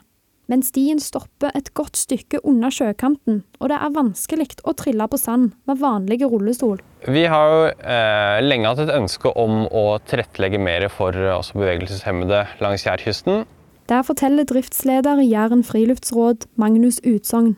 Men 0.47 0.61
stien 0.61 1.01
stopper 1.01 1.49
et 1.57 1.71
godt 1.75 1.97
stykke 1.97 2.43
under 2.45 2.69
sjøkanten, 2.69 3.41
og 3.57 3.71
det 3.71 3.79
er 3.81 3.95
vanskelig 3.95 4.61
å 4.61 4.75
trille 4.77 5.07
på 5.09 5.17
sand 5.17 5.55
med 5.65 5.81
vanlig 5.81 6.21
rullestol. 6.21 6.77
Vi 7.09 7.25
har 7.25 7.49
jo 7.49 7.65
eh, 7.73 8.37
lenge 8.45 8.69
hatt 8.69 8.83
et 8.85 8.93
ønske 8.93 9.33
om 9.33 9.65
å 9.65 9.87
tilrettelegge 10.05 10.61
mer 10.61 10.85
for 10.93 11.17
eh, 11.17 11.33
også 11.33 11.57
bevegelseshemmede 11.57 12.45
langs 12.61 12.85
Jærkysten. 12.85 13.47
Der 13.89 14.05
forteller 14.05 14.45
driftsleder 14.45 15.17
i 15.23 15.31
Jæren 15.31 15.65
friluftsråd, 15.65 16.45
Magnus 16.61 17.01
Utsogn, 17.01 17.55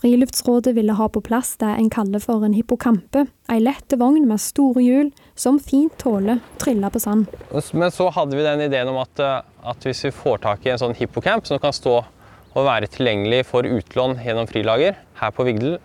Friluftsrådet 0.00 0.72
ville 0.74 0.94
ha 0.96 1.08
på 1.12 1.20
plass 1.20 1.56
det 1.60 1.68
en 1.76 1.90
kaller 1.92 2.22
for 2.24 2.44
en 2.46 2.54
hippokampe, 2.56 3.26
ei 3.52 3.60
lett 3.60 3.92
vogn 4.00 4.24
med 4.28 4.40
store 4.40 4.80
hjul 4.80 5.10
som 5.36 5.58
fint 5.60 5.92
tåler 6.00 6.40
å 6.40 6.60
trille 6.62 6.88
på 6.90 7.02
sand. 7.02 7.28
Men 7.76 7.92
så 7.92 8.08
hadde 8.16 8.38
vi 8.38 8.46
den 8.46 8.64
ideen 8.64 8.88
om 8.88 9.00
at, 9.02 9.20
eh, 9.20 9.42
at 9.60 9.84
hvis 9.84 10.06
vi 10.08 10.14
får 10.16 10.40
tak 10.46 10.64
i 10.64 10.72
en 10.72 10.80
sånn 10.80 10.96
hippocamp 10.96 11.46
som 11.46 11.60
kan 11.60 11.76
stå 11.76 11.98
og 12.00 12.66
være 12.66 12.88
tilgjengelig 12.88 13.44
for 13.52 13.68
utlån 13.68 14.16
gjennom 14.24 14.48
frilager 14.48 14.96
her 15.20 15.34
på 15.36 15.44
Vigdel, 15.44 15.76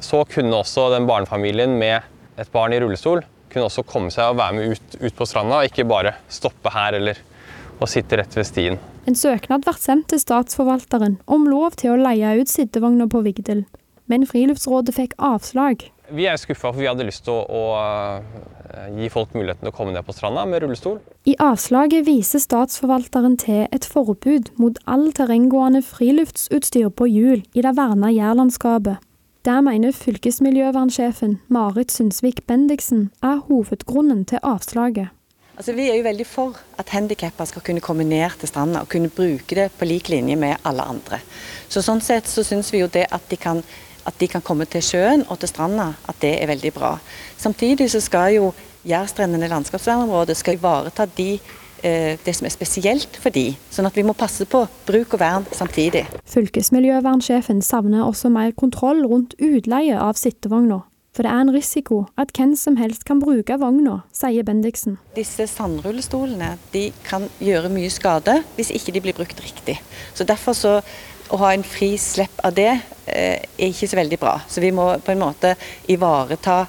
så 0.00 0.24
kunne 0.24 0.62
også 0.62 0.88
den 0.94 1.06
barnefamilien 1.06 1.76
med 1.78 2.02
et 2.38 2.50
barn 2.54 2.72
i 2.72 2.80
rullestol 2.80 3.22
kunne 3.52 3.68
også 3.68 3.84
komme 3.88 4.12
seg 4.12 4.32
og 4.32 4.38
være 4.40 4.56
med 4.56 4.74
ut, 4.76 4.96
ut 5.00 5.16
på 5.16 5.26
stranda, 5.28 5.60
og 5.60 5.70
ikke 5.70 5.88
bare 5.88 6.14
stoppe 6.32 6.72
her 6.72 6.98
eller 6.98 7.20
og 7.80 7.90
sitter 7.90 8.22
rett 8.22 8.36
ved 8.36 8.46
stien. 8.48 8.78
En 9.08 9.16
søknad 9.18 9.64
ble 9.64 9.74
sendt 9.78 10.10
til 10.12 10.20
Statsforvalteren 10.22 11.18
om 11.26 11.46
lov 11.48 11.78
til 11.80 11.94
å 11.94 12.00
leie 12.00 12.36
ut 12.40 12.50
sittevogner 12.50 13.08
på 13.10 13.22
Vigdel, 13.26 13.64
men 14.08 14.26
Friluftsrådet 14.28 14.96
fikk 14.96 15.16
avslag. 15.18 15.88
Vi 16.08 16.24
er 16.24 16.38
skuffa, 16.40 16.70
for 16.72 16.80
vi 16.80 16.88
hadde 16.88 17.04
lyst 17.04 17.26
til 17.26 17.34
å, 17.36 17.42
å, 17.44 17.64
eh, 18.72 18.86
gi 18.96 19.10
folk 19.12 19.34
muligheten 19.36 19.66
til 19.66 19.72
å 19.72 19.76
komme 19.76 19.92
ned 19.92 20.06
på 20.06 20.14
stranda 20.16 20.46
med 20.48 20.62
rullestol. 20.64 21.00
I 21.28 21.36
avslaget 21.36 22.06
viser 22.06 22.40
Statsforvalteren 22.40 23.36
til 23.40 23.66
et 23.72 23.84
forbud 23.84 24.48
mot 24.56 24.78
all 24.86 25.10
terrenggående 25.12 25.82
friluftsutstyr 25.84 26.88
på 26.88 27.10
hjul 27.12 27.44
i 27.52 27.64
det 27.64 27.74
verna 27.76 28.08
jærlandskapet. 28.14 29.04
Der 29.44 29.60
mener 29.64 29.92
fylkesmiljøvernsjefen 29.92 31.38
Marit 31.48 31.92
Sundsvik 31.92 32.42
Bendiksen 32.46 33.10
er 33.22 33.44
hovedgrunnen 33.48 34.24
til 34.28 34.42
avslaget. 34.42 35.12
Altså, 35.58 35.72
vi 35.74 35.88
er 35.90 35.96
jo 35.98 36.06
veldig 36.06 36.24
for 36.26 36.58
at 36.78 36.92
handikappa 36.94 37.42
skal 37.50 37.64
kunne 37.66 37.82
komme 37.82 38.04
ned 38.06 38.36
til 38.38 38.46
stranda 38.46 38.84
og 38.84 38.88
kunne 38.92 39.10
bruke 39.10 39.56
det 39.58 39.72
på 39.74 39.88
lik 39.90 40.08
linje 40.08 40.36
med 40.38 40.62
alle 40.64 40.84
andre. 40.86 41.18
Så 41.68 41.82
Sånn 41.82 42.02
sett 42.04 42.30
så 42.30 42.44
syns 42.46 42.70
vi 42.70 42.84
jo 42.84 42.86
det 42.86 43.08
at 43.10 43.24
de, 43.26 43.36
kan, 43.36 43.58
at 44.06 44.20
de 44.20 44.28
kan 44.30 44.44
komme 44.44 44.68
til 44.70 44.84
sjøen 44.86 45.24
og 45.26 45.40
til 45.42 45.50
stranda, 45.50 45.88
at 46.06 46.20
det 46.22 46.36
er 46.38 46.52
veldig 46.52 46.70
bra. 46.76 46.92
Samtidig 47.36 47.90
så 47.90 48.00
skal 48.04 48.36
jo 48.36 48.52
Jærstrendene 48.86 49.48
landskapsvernområde 49.50 50.36
skal 50.38 50.54
ivareta 50.54 51.04
de 51.16 51.32
eh, 51.82 52.14
det 52.24 52.34
som 52.36 52.46
er 52.46 52.54
spesielt 52.54 53.18
for 53.18 53.34
de, 53.34 53.50
sånn 53.74 53.88
at 53.90 53.98
vi 53.98 54.04
må 54.06 54.14
passe 54.16 54.46
på 54.48 54.62
bruk 54.86 55.16
og 55.18 55.20
vern 55.20 55.48
samtidig. 55.52 56.04
Fylkesmiljøvernsjefen 56.30 57.60
savner 57.66 58.06
også 58.06 58.30
mer 58.32 58.54
kontroll 58.56 59.02
rundt 59.10 59.34
utleie 59.42 59.98
av 59.98 60.14
sittevogner. 60.16 60.86
For 61.18 61.26
det 61.26 61.32
er 61.34 61.42
en 61.42 61.50
risiko 61.50 62.04
at 62.14 62.30
hvem 62.30 62.52
som 62.54 62.76
helst 62.78 63.02
kan 63.02 63.18
bruke 63.18 63.56
vogna, 63.58 63.96
sier 64.14 64.44
Bendiksen. 64.46 65.00
Disse 65.16 65.48
sandrullestolene 65.50 66.52
de 66.70 66.84
kan 67.08 67.26
gjøre 67.42 67.72
mye 67.74 67.90
skade 67.90 68.36
hvis 68.54 68.70
ikke 68.70 68.94
de 68.94 69.02
blir 69.02 69.16
brukt 69.18 69.42
riktig. 69.42 69.80
Så 70.14 70.22
Derfor 70.28 70.54
så 70.54 70.76
å 71.34 71.40
ha 71.42 71.50
en 71.56 71.66
fri 71.66 71.90
slipp 71.98 72.38
av 72.46 72.54
det 72.54 72.70
eh, 72.70 73.42
er 73.42 73.66
ikke 73.66 73.90
så 73.90 73.98
veldig 73.98 74.20
bra. 74.22 74.36
Så 74.46 74.62
vi 74.62 74.70
må 74.70 74.86
på 75.02 75.10
en 75.10 75.24
måte 75.24 75.56
ivareta 75.90 76.60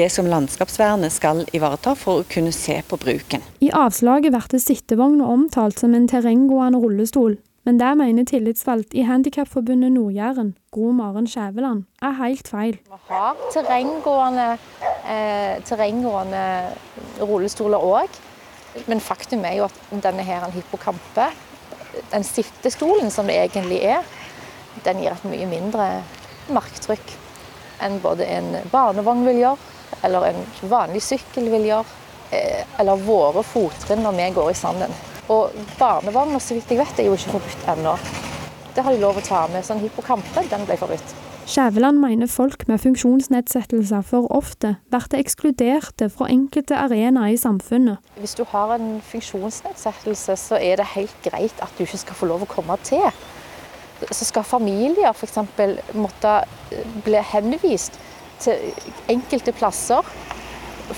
det 0.00 0.08
som 0.08 0.24
landskapsvernet 0.24 1.12
skal 1.12 1.44
ivareta 1.52 1.92
for 1.92 2.22
å 2.22 2.28
kunne 2.32 2.56
se 2.56 2.78
på 2.88 2.96
bruken. 2.96 3.44
I 3.60 3.74
avslaget 3.76 4.32
blir 4.32 4.62
sittevogna 4.70 5.28
omtalt 5.28 5.84
som 5.84 5.92
en 5.92 6.08
terrenggående 6.08 6.80
rullestol, 6.80 7.36
men 7.64 7.78
det 7.78 7.90
mener 7.98 8.26
tillitsvalgt 8.26 8.94
i 8.94 9.04
Handikapforbundet 9.06 9.92
Nord-Jæren, 9.94 10.54
Gro 10.74 10.90
Maren 10.92 11.28
Skjæveland, 11.30 11.84
er 12.02 12.16
helt 12.18 12.48
feil. 12.50 12.78
Vi 12.90 12.98
har 13.08 13.36
terrenggående, 13.54 14.58
eh, 15.06 15.62
terrenggående 15.64 16.42
rullestoler 17.20 17.78
òg, 17.78 18.18
men 18.86 19.00
faktum 19.00 19.44
er 19.44 19.60
jo 19.60 19.64
at 19.64 20.02
denne 20.02 20.26
her 20.26 20.50
hippokampe, 20.50 21.28
den 22.10 22.24
sittestolen 22.24 23.10
som 23.10 23.26
det 23.26 23.36
egentlig 23.36 23.82
er, 23.84 24.02
den 24.84 24.98
gir 25.04 25.12
et 25.12 25.24
mye 25.28 25.46
mindre 25.46 25.88
marktrykk 26.50 27.14
enn 27.82 28.00
både 28.02 28.26
en 28.26 28.56
barnevogn 28.72 29.24
vil 29.26 29.42
gjøre, 29.42 29.70
eller 30.02 30.32
en 30.32 30.44
vanlig 30.70 31.02
sykkel 31.02 31.50
vil 31.52 31.70
gjøre, 31.70 31.84
eh, 32.32 32.64
eller 32.80 33.06
våre 33.06 33.42
fottrinn 33.46 34.02
når 34.02 34.18
vi 34.18 34.30
går 34.34 34.50
i 34.50 34.54
sanden. 34.54 34.94
Og 35.30 35.50
barnevogner, 35.78 36.42
så 36.42 36.56
vidt 36.56 36.70
jeg 36.70 36.80
vet, 36.80 36.98
er 36.98 37.10
jo 37.10 37.18
ikke 37.18 37.36
forbudt 37.36 37.68
ennå. 37.76 37.96
Det 38.74 38.82
har 38.82 38.94
de 38.94 39.02
lov 39.02 39.20
å 39.20 39.26
ta 39.26 39.44
med. 39.52 39.64
Sånn 39.66 39.82
hippokampen, 39.82 40.48
den 40.50 40.64
ble 40.66 40.78
forbudt. 40.80 41.14
Skjæveland 41.42 41.98
mener 41.98 42.30
folk 42.30 42.62
med 42.68 42.78
funksjonsnedsettelser 42.80 44.04
for 44.06 44.28
ofte 44.30 44.76
blir 44.94 45.18
ekskluderte 45.18 46.06
fra 46.14 46.28
enkelte 46.30 46.78
arenaer 46.78 47.34
i 47.34 47.40
samfunnet. 47.40 47.98
Hvis 48.22 48.36
du 48.38 48.44
har 48.48 48.76
en 48.76 49.00
funksjonsnedsettelse, 49.04 50.36
så 50.38 50.60
er 50.62 50.78
det 50.78 50.86
helt 50.94 51.16
greit 51.26 51.62
at 51.62 51.74
du 51.76 51.82
ikke 51.82 52.00
skal 52.04 52.18
få 52.20 52.30
lov 52.30 52.46
å 52.46 52.50
komme 52.50 52.78
til. 52.86 53.04
Så 54.10 54.24
skal 54.26 54.46
familier 54.46 55.10
f.eks. 55.10 55.38
måtte 55.94 56.38
bli 57.04 57.20
henvist 57.34 57.98
til 58.42 58.72
enkelte 59.10 59.52
plasser 59.54 60.06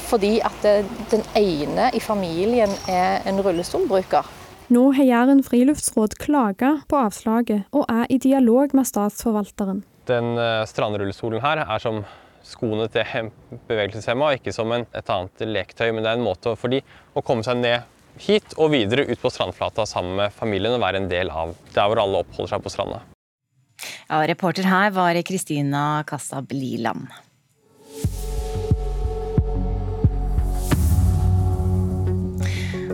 fordi 0.08 0.38
at 0.44 0.64
den 1.10 1.22
ene 1.38 1.90
i 1.94 2.00
familien 2.02 2.72
er 2.90 3.24
en 3.28 3.40
rullestolbruker. 3.44 4.26
Nå 4.72 4.84
har 4.96 5.04
Jæren 5.04 5.42
friluftsråd 5.44 6.16
klaga 6.16 6.78
på 6.88 6.96
avslaget, 6.96 7.66
og 7.76 7.84
er 7.92 8.06
i 8.08 8.16
dialog 8.18 8.72
med 8.72 8.88
statsforvalteren. 8.88 9.82
Den 10.08 10.38
eh, 10.40 10.64
strandrullestolen 10.68 11.42
her 11.44 11.60
er 11.64 11.82
som 11.82 12.00
skoene 12.44 12.86
til 12.92 13.30
bevegelseshemma, 13.68 14.34
ikke 14.36 14.52
som 14.56 14.72
en, 14.72 14.86
et 14.96 15.10
annet 15.12 15.44
leketøy. 15.48 15.90
Men 15.92 16.04
det 16.04 16.12
er 16.12 16.20
en 16.20 16.24
måte 16.24 16.54
for 16.60 16.72
de 16.72 16.80
å 17.12 17.24
komme 17.24 17.44
seg 17.44 17.60
ned 17.60 17.90
hit 18.20 18.54
og 18.60 18.72
videre 18.74 19.06
ut 19.08 19.20
på 19.20 19.32
strandflata 19.32 19.86
sammen 19.90 20.16
med 20.20 20.34
familien 20.34 20.76
og 20.76 20.84
være 20.84 21.02
en 21.02 21.10
del 21.10 21.32
av 21.34 21.54
der 21.74 21.90
hvor 21.90 22.00
alle 22.00 22.22
oppholder 22.22 22.54
seg 22.54 22.64
på 22.64 22.72
stranda. 22.72 23.02
Ja, 24.08 24.22
reporter 24.28 24.68
her 24.68 24.92
var 24.94 25.18
Kristina 25.26 26.04
Kassab 26.06 26.52
Liland. 26.54 27.08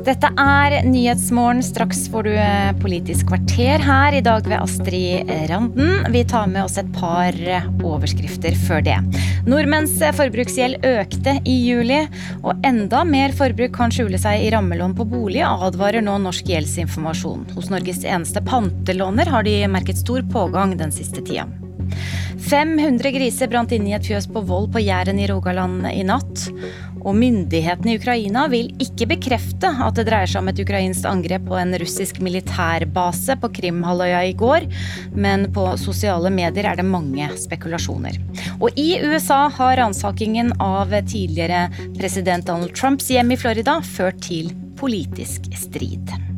Dette 0.01 0.31
er 0.41 0.75
Nyhetsmorgen. 0.89 1.61
Straks 1.65 2.07
får 2.09 2.25
du 2.25 2.33
eh, 2.33 2.71
Politisk 2.81 3.29
kvarter 3.29 3.83
her, 3.85 4.15
i 4.17 4.23
dag 4.25 4.47
ved 4.49 4.57
Astrid 4.57 5.29
Randen. 5.51 6.07
Vi 6.15 6.23
tar 6.25 6.49
med 6.49 6.65
oss 6.65 6.79
et 6.81 6.89
par 6.95 7.37
eh, 7.37 7.67
overskrifter 7.85 8.57
før 8.67 8.85
det. 8.87 8.97
Nordmenns 9.51 9.99
eh, 10.01 10.15
forbruksgjeld 10.17 10.87
økte 10.89 11.37
i 11.45 11.57
juli, 11.67 12.01
og 12.41 12.65
enda 12.67 13.05
mer 13.05 13.37
forbruk 13.37 13.77
kan 13.77 13.93
skjule 13.93 14.21
seg 14.21 14.47
i 14.47 14.53
rammelån 14.55 14.97
på 14.97 15.09
bolig, 15.11 15.43
advarer 15.45 16.05
nå 16.07 16.17
Norsk 16.25 16.49
gjeldsinformasjon. 16.49 17.51
Hos 17.57 17.69
Norges 17.73 18.05
eneste 18.05 18.41
pantelåner 18.47 19.29
har 19.29 19.45
de 19.45 19.59
merket 19.69 20.01
stor 20.01 20.25
pågang 20.33 20.79
den 20.81 20.97
siste 20.97 21.21
tida. 21.21 21.49
500 22.51 23.13
griser 23.15 23.51
brant 23.51 23.73
inne 23.73 23.93
i 23.93 23.97
et 23.97 24.07
fjøs 24.07 24.27
på 24.33 24.43
Voll 24.49 24.67
på 24.73 24.83
Jæren 24.83 25.21
i 25.21 25.27
Rogaland 25.31 25.87
i 25.93 26.03
natt. 26.07 26.47
Og 27.01 27.15
myndighetene 27.17 27.95
i 27.95 27.99
Ukraina 28.01 28.47
vil 28.53 28.73
ikke 28.83 29.09
bekrefte 29.15 29.71
at 29.85 29.97
det 29.97 30.07
dreier 30.09 30.29
seg 30.29 30.43
om 30.43 30.51
et 30.53 30.61
ukrainsk 30.61 31.07
angrep 31.09 31.47
på 31.49 31.57
en 31.61 31.77
russisk 31.81 32.21
militærbase 32.25 33.37
på 33.41 33.53
Krimhalvøya 33.61 34.25
i 34.29 34.35
går, 34.37 34.67
men 35.17 35.47
på 35.55 35.67
sosiale 35.81 36.33
medier 36.35 36.69
er 36.73 36.81
det 36.81 36.89
mange 36.89 37.31
spekulasjoner. 37.41 38.19
Og 38.61 38.77
i 38.81 38.99
USA 39.05 39.47
har 39.57 39.79
ransakingen 39.81 40.53
av 40.61 40.93
tidligere 41.09 41.69
president 41.99 42.49
Donald 42.51 42.75
Trumps 42.77 43.09
hjem 43.13 43.33
i 43.33 43.41
Florida 43.41 43.81
ført 43.85 44.21
til 44.27 44.53
politisk 44.81 45.49
strid. 45.57 46.30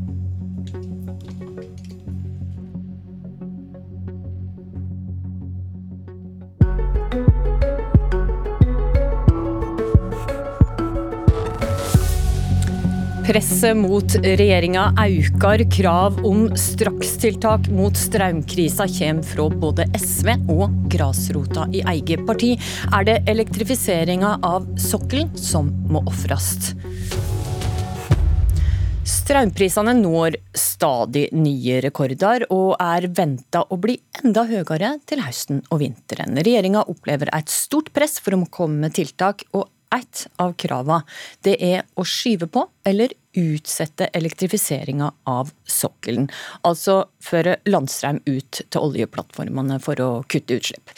Presset 13.22 13.76
mot 13.76 14.14
regjeringa 14.14 14.88
aukar. 14.98 15.62
Krav 15.70 16.16
om 16.26 16.48
strakstiltak 16.58 17.68
mot 17.70 17.96
strømkrisa 17.96 18.88
kommer 18.98 19.22
fra 19.22 19.46
både 19.62 19.86
SV 19.94 20.32
og 20.50 20.74
grasrota 20.90 21.68
i 21.70 21.84
eget 21.94 22.26
parti. 22.26 22.56
Er 22.90 23.06
det 23.06 23.20
elektrifiseringa 23.30 24.40
av 24.42 24.66
sokkelen 24.74 25.30
som 25.38 25.70
må 25.86 26.02
ofrast? 26.10 26.72
Strømprisene 29.06 29.94
når 29.96 30.36
stadig 30.58 31.28
nye 31.36 31.78
rekorder, 31.84 32.44
og 32.50 32.74
er 32.82 33.06
venta 33.14 33.62
å 33.62 33.78
bli 33.80 33.96
enda 34.22 34.44
høyere 34.50 34.96
til 35.06 35.22
høsten 35.22 35.62
og 35.70 35.80
vinteren. 35.82 36.34
Regjeringa 36.42 36.82
opplever 36.90 37.30
et 37.34 37.50
stort 37.50 37.92
press 37.94 38.18
for 38.22 38.34
å 38.34 38.42
komme 38.50 38.82
med 38.86 38.98
tiltak, 38.98 39.46
og 39.54 39.70
et 39.94 40.24
av 40.42 40.54
kravene 40.58 41.02
det 41.46 41.56
er 41.62 41.84
å 41.96 42.06
skyve 42.06 42.48
på 42.52 42.64
eller 42.88 43.14
utsette 43.38 44.10
elektrifiseringa 44.12 45.10
av 45.28 45.52
sokkelen. 45.64 46.28
Altså 46.68 47.02
føre 47.24 47.58
landstrøm 47.68 48.20
ut 48.26 48.62
til 48.62 48.82
oljeplattformene 48.82 49.78
for 49.82 50.00
å 50.04 50.10
kutte 50.28 50.58
utslipp. 50.60 50.92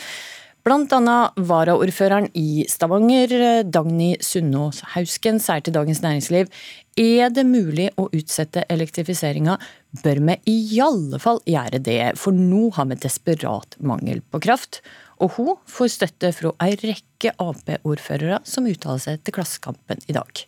Blant 0.64 0.94
annet 0.96 1.36
varaordføreren 1.44 2.30
i 2.40 2.64
Stavanger, 2.72 3.34
Dagny 3.68 4.14
Sunnås 4.24 4.78
Hausken, 4.94 5.36
sier 5.36 5.60
til 5.60 5.74
Dagens 5.76 6.00
Næringsliv 6.00 6.48
er 6.96 7.28
det 7.34 7.44
mulig 7.44 7.90
å 8.00 8.06
utsette 8.14 8.62
elektrifiseringa, 8.72 9.58
bør 10.00 10.22
vi 10.24 10.38
i 10.48 10.80
alle 10.80 11.20
fall 11.20 11.42
gjøre 11.44 11.82
det, 11.84 12.14
for 12.16 12.32
nå 12.32 12.70
har 12.78 12.88
vi 12.88 12.96
desperat 13.02 13.76
mangel 13.84 14.22
på 14.32 14.40
kraft. 14.46 14.80
Og 15.22 15.36
hun 15.38 15.54
får 15.70 15.92
støtte 15.94 16.32
fra 16.34 16.52
ei 16.64 16.74
rekke 16.80 17.34
Ap-ordførere 17.40 18.40
som 18.48 18.66
uttaler 18.68 19.02
seg 19.02 19.22
til 19.24 19.36
Klassekampen 19.36 20.02
i 20.10 20.16
dag. 20.16 20.44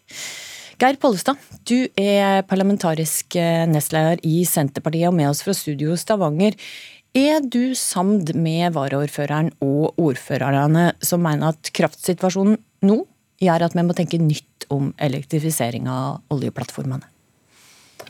Geir 0.77 0.99
Pollestad, 1.01 1.41
du 1.64 1.87
er 1.97 2.43
parlamentarisk 2.45 3.39
nestleder 3.71 4.21
i 4.29 4.43
Senterpartiet 4.45 5.09
og 5.09 5.17
med 5.17 5.31
oss 5.31 5.41
fra 5.47 5.55
studio 5.57 5.97
Stavanger. 5.97 6.59
Er 7.17 7.41
du 7.41 7.73
samd 7.73 8.35
med 8.37 8.75
varaordføreren 8.77 9.55
og 9.64 9.97
ordførerne 9.97 10.91
som 11.01 11.25
mener 11.25 11.55
at 11.55 11.73
kraftsituasjonen 11.73 12.59
nå 12.85 12.99
gjør 13.41 13.71
at 13.71 13.77
vi 13.79 13.85
må 13.89 13.97
tenke 13.97 14.21
nytt 14.21 14.69
om 14.75 14.91
elektrifisering 15.01 15.89
av 15.89 16.21
oljeplattformene? 16.35 17.16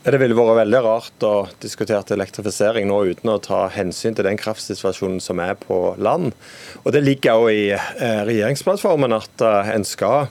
Det 0.07 0.15
ville 0.21 0.35
vært 0.37 0.61
veldig 0.61 0.79
rart 0.85 1.23
å 1.27 1.31
diskutere 1.59 2.15
elektrifisering 2.15 2.85
nå 2.87 3.01
uten 3.09 3.27
å 3.33 3.41
ta 3.43 3.65
hensyn 3.73 4.15
til 4.15 4.23
den 4.23 4.37
kraftsituasjonen 4.39 5.19
som 5.19 5.41
er 5.43 5.57
på 5.59 5.97
land. 5.99 6.31
Og 6.85 6.93
Det 6.95 7.01
ligger 7.03 7.41
òg 7.41 7.49
i 7.51 7.65
eh, 7.75 8.21
regjeringsplattformen 8.29 9.17
at 9.17 9.43
eh, 9.43 9.73
en 9.73 9.83
skal 9.83 10.29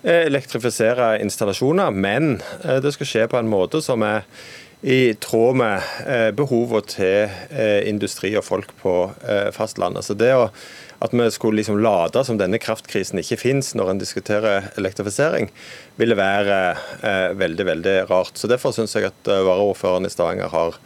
eh, 0.00 0.24
elektrifisere 0.30 1.18
installasjoner, 1.20 1.92
men 1.92 2.38
det 2.64 2.94
skal 2.96 3.10
skje 3.10 3.26
på 3.28 3.36
en 3.36 3.52
måte 3.52 3.82
som 3.84 4.00
er 4.06 4.24
i 4.80 5.12
tråd 5.20 5.60
med 5.60 5.92
eh, 6.08 6.30
behovene 6.32 6.88
til 6.88 7.84
industri 7.84 8.32
og 8.38 8.48
folk 8.48 8.72
på 8.80 8.96
fastlandet. 9.52 10.08
Så 10.08 10.16
det 10.16 10.32
å, 10.38 10.48
At 10.98 11.12
vi 11.14 11.30
skulle 11.30 11.60
liksom 11.60 11.78
late 11.78 12.24
som 12.26 12.38
denne 12.40 12.58
kraftkrisen 12.58 13.20
ikke 13.22 13.38
finnes 13.38 13.70
når 13.78 13.92
en 13.92 14.00
diskuterer 14.00 14.70
elektrifisering, 14.80 15.50
ville 16.00 16.16
være 16.18 16.56
eh, 17.06 17.36
veldig 17.38 17.66
veldig 17.68 17.98
rart. 18.10 18.34
Så 18.34 18.50
Derfor 18.50 18.74
syns 18.74 18.96
jeg 18.98 19.06
at 19.06 19.30
eh, 19.30 19.44
varaordføreren 19.46 20.08
i 20.08 20.10
Stavanger 20.10 20.50
har 20.50 20.80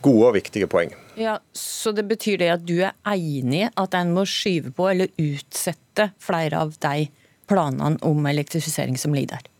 gode 0.00 0.30
og 0.30 0.34
viktige 0.38 0.70
poeng. 0.70 0.94
Ja, 1.18 1.38
Så 1.52 1.92
det 1.92 2.06
betyr 2.08 2.38
det 2.40 2.50
at 2.54 2.64
du 2.64 2.78
er 2.80 2.94
enig 3.04 3.66
i 3.66 3.68
at 3.68 3.94
en 3.98 4.14
må 4.16 4.24
skyve 4.28 4.72
på 4.72 4.88
eller 4.88 5.12
utsette 5.20 6.12
flere 6.22 6.64
av 6.64 6.76
de 6.80 7.08
planene 7.48 7.98
om 8.06 8.26
elektrifisering 8.26 8.96
som 9.00 9.16
ligger 9.16 9.36
der? 9.36 9.54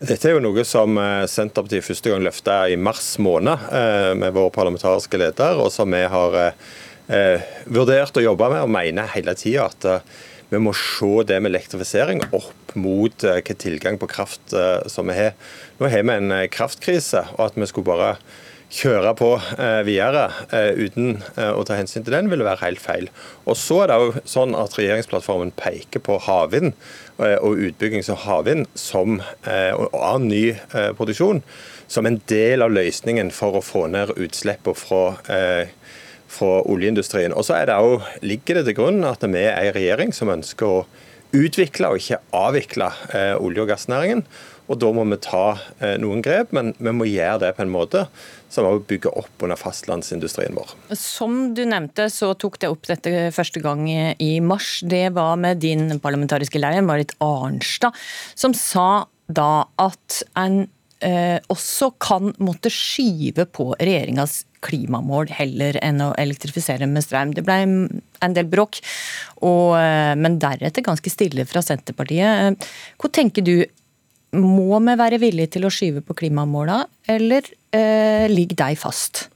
Dette 0.00 0.30
er 0.30 0.38
jo 0.38 0.44
noe 0.44 0.64
som 0.64 0.96
eh, 0.96 1.26
Senterpartiet 1.28 1.84
første 1.84 2.08
gang 2.08 2.24
løfta 2.24 2.62
i 2.72 2.78
mars 2.80 3.18
måned 3.20 3.68
eh, 3.76 4.12
med 4.16 4.32
vår 4.32 4.48
parlamentariske 4.54 5.20
leder, 5.20 5.60
og 5.60 5.68
som 5.74 5.92
vi 5.92 6.06
har 6.08 6.38
eh, 7.10 7.46
vurdert 7.66 8.16
å 8.16 8.24
jobbe 8.24 8.50
med 8.52 8.64
og 8.64 8.74
mener 8.74 9.10
hele 9.14 9.34
tida 9.38 9.68
at 9.68 9.88
vi 10.50 10.58
må 10.58 10.72
se 10.74 11.24
det 11.28 11.38
med 11.38 11.52
elektrifisering 11.52 12.24
opp 12.30 12.74
mot 12.74 13.22
hvilken 13.22 13.58
tilgang 13.60 13.98
på 14.00 14.08
kraft 14.10 14.54
som 14.90 15.06
vi 15.06 15.14
har. 15.14 15.36
Nå 15.78 15.86
har 15.92 16.02
vi 16.02 16.16
en 16.16 16.32
kraftkrise, 16.50 17.22
og 17.36 17.44
at 17.44 17.58
vi 17.58 17.68
skulle 17.70 17.86
bare 17.86 18.16
kjøre 18.74 19.12
på 19.18 19.28
videre 19.86 20.24
uten 20.74 21.20
å 21.54 21.62
ta 21.66 21.78
hensyn 21.78 22.02
til 22.02 22.16
den, 22.16 22.32
ville 22.32 22.46
være 22.46 22.64
helt 22.64 22.82
feil. 22.82 23.06
Og 23.46 23.54
så 23.62 23.84
er 23.84 23.92
det 23.92 24.00
jo 24.02 24.24
sånn 24.34 24.58
at 24.58 24.74
Regjeringsplattformen 24.74 25.54
peker 25.54 26.02
på 26.02 26.18
havvind 26.26 26.74
Eh, 27.20 27.36
og 27.44 27.60
utbygging 27.60 28.04
av 28.08 28.22
havvind 28.24 28.68
som, 28.78 29.18
eh, 29.44 29.72
og 29.76 29.92
annen 29.92 30.30
ny 30.30 30.44
eh, 30.52 30.92
produksjon 30.96 31.42
som 31.90 32.06
en 32.08 32.20
del 32.30 32.64
av 32.64 32.72
løsningen 32.72 33.32
for 33.34 33.58
å 33.58 33.64
få 33.64 33.86
ned 33.92 34.14
utslippene 34.14 34.78
fra, 34.78 35.02
fra 36.30 36.60
oljeindustrien. 36.70 37.34
Og 37.34 37.46
så 37.46 37.58
ligger 38.22 38.60
det 38.60 38.68
til 38.68 38.78
grunn 38.78 39.04
at 39.08 39.24
vi 39.26 39.44
er 39.46 39.58
en 39.58 39.76
regjering 39.76 40.14
som 40.16 40.32
ønsker 40.32 40.66
å 40.66 40.84
utvikle 41.36 41.92
og 41.92 42.00
ikke 42.00 42.22
avvikle 42.34 42.90
olje- 43.38 43.64
og 43.64 43.70
gassnæringen. 43.70 44.24
Og 44.70 44.78
Da 44.78 44.92
må 44.94 45.02
vi 45.10 45.16
ta 45.18 45.58
noen 45.98 46.22
grep, 46.22 46.52
men 46.54 46.74
vi 46.78 46.92
må 46.94 47.06
gjøre 47.10 47.40
det 47.42 47.56
på 47.56 47.64
en 47.64 47.72
måte 47.74 48.04
som 48.50 48.66
også 48.66 48.86
bygger 48.90 49.16
opp 49.18 49.44
under 49.44 49.58
fastlandsindustrien 49.58 50.54
vår. 50.58 50.74
Som 50.98 51.54
du 51.54 51.62
nevnte, 51.66 52.08
så 52.10 52.32
tok 52.38 52.58
det 52.62 52.70
opp 52.70 52.86
dette 52.90 53.30
første 53.34 53.62
gang 53.62 53.86
i 53.90 54.32
mars. 54.42 54.80
Det 54.82 55.08
var 55.16 55.38
med 55.42 55.62
din 55.62 55.98
parlamentariske 56.02 56.62
leder, 56.62 56.86
Marit 56.86 57.14
Arnstad, 57.22 57.96
som 58.38 58.54
sa 58.54 59.06
da 59.30 59.64
at 59.78 60.22
en 60.38 60.64
eh, 61.00 61.38
også 61.50 61.92
kan 62.02 62.34
måtte 62.42 62.72
skyve 62.74 63.46
på 63.50 63.70
regjeringas 63.78 64.44
klimamål 64.64 65.32
heller 65.34 65.78
enn 65.84 66.02
å 66.04 66.12
elektrifisere 66.20 66.88
med 66.90 67.04
strøm. 67.04 67.34
Det 67.36 67.44
ble 67.46 67.58
en 67.64 68.36
del 68.36 68.48
bråk, 68.50 68.80
og, 69.40 69.76
eh, 69.80 70.14
men 70.14 70.38
deretter 70.42 70.86
ganske 70.86 71.12
stille 71.12 71.46
fra 71.48 71.62
Senterpartiet. 71.64 72.68
Hvor 73.00 73.12
tenker 73.12 73.44
du, 73.44 73.64
må 74.36 74.78
vi 74.78 74.94
være 75.00 75.18
villige 75.18 75.56
til 75.56 75.66
å 75.66 75.74
skyve 75.74 76.04
på 76.06 76.14
klimamåla, 76.22 76.84
eller 77.10 77.42
eh, 77.74 78.28
ligger 78.30 78.56
de 78.62 78.76
fast? 78.78 79.28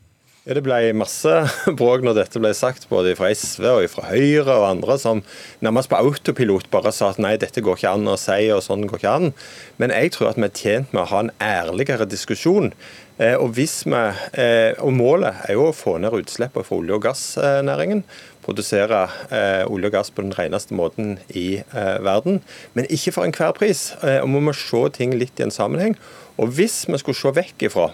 Ja, 0.44 0.52
Det 0.52 0.62
ble 0.66 0.92
masse 0.92 1.30
bråk 1.78 2.02
når 2.04 2.18
dette 2.18 2.40
ble 2.42 2.50
sagt, 2.52 2.84
både 2.90 3.14
fra 3.16 3.30
SV 3.32 3.64
og 3.70 3.86
fra 3.88 4.10
Høyre 4.10 4.58
og 4.58 4.66
andre, 4.68 4.98
som 5.00 5.22
nærmest 5.64 5.88
på 5.88 5.96
autopilot 5.96 6.68
bare 6.74 6.92
sa 6.92 7.14
at 7.14 7.20
nei, 7.22 7.38
dette 7.40 7.64
går 7.64 7.80
ikke 7.80 7.94
an 7.96 8.10
å 8.12 8.18
si, 8.20 8.50
og 8.52 8.60
sånn 8.66 8.84
går 8.90 9.00
ikke 9.00 9.14
an. 9.22 9.32
Men 9.80 9.94
jeg 9.96 10.12
tror 10.12 10.34
at 10.34 10.40
vi 10.40 10.44
er 10.44 10.60
tjent 10.60 10.92
med 10.92 11.06
å 11.06 11.08
ha 11.14 11.22
en 11.24 11.32
ærligere 11.40 12.04
diskusjon. 12.10 12.74
Eh, 13.18 13.36
og, 13.38 13.52
vi, 13.54 13.62
eh, 13.62 14.74
og 14.82 14.90
målet 14.96 15.44
er 15.46 15.54
jo 15.54 15.68
å 15.68 15.74
få 15.76 15.98
ned 16.02 16.16
utslippene 16.18 16.66
fra 16.66 16.78
olje- 16.80 16.96
og 16.96 17.04
gassnæringen 17.04 18.02
produsere 18.42 19.04
eh, 19.30 19.62
olje 19.70 19.88
og 19.88 19.94
gass 19.94 20.10
på 20.10 20.24
den 20.24 20.34
reneste 20.36 20.74
måten 20.74 21.14
i 21.30 21.62
verden. 21.72 22.42
Men 22.74 22.90
ikke 22.92 23.14
for 23.14 23.24
enhver 23.24 23.54
pris. 23.56 23.94
Og 24.02 24.28
Vi 24.28 24.42
må 24.44 24.52
se 24.52 24.82
ting 24.92 25.14
litt 25.16 25.40
i 25.40 25.46
en 25.46 25.54
sammenheng. 25.54 25.96
Og 26.36 26.52
Hvis 26.52 26.84
vi 26.90 26.98
skulle 26.98 27.16
se 27.16 27.32
vekk 27.32 27.70
ifra 27.70 27.92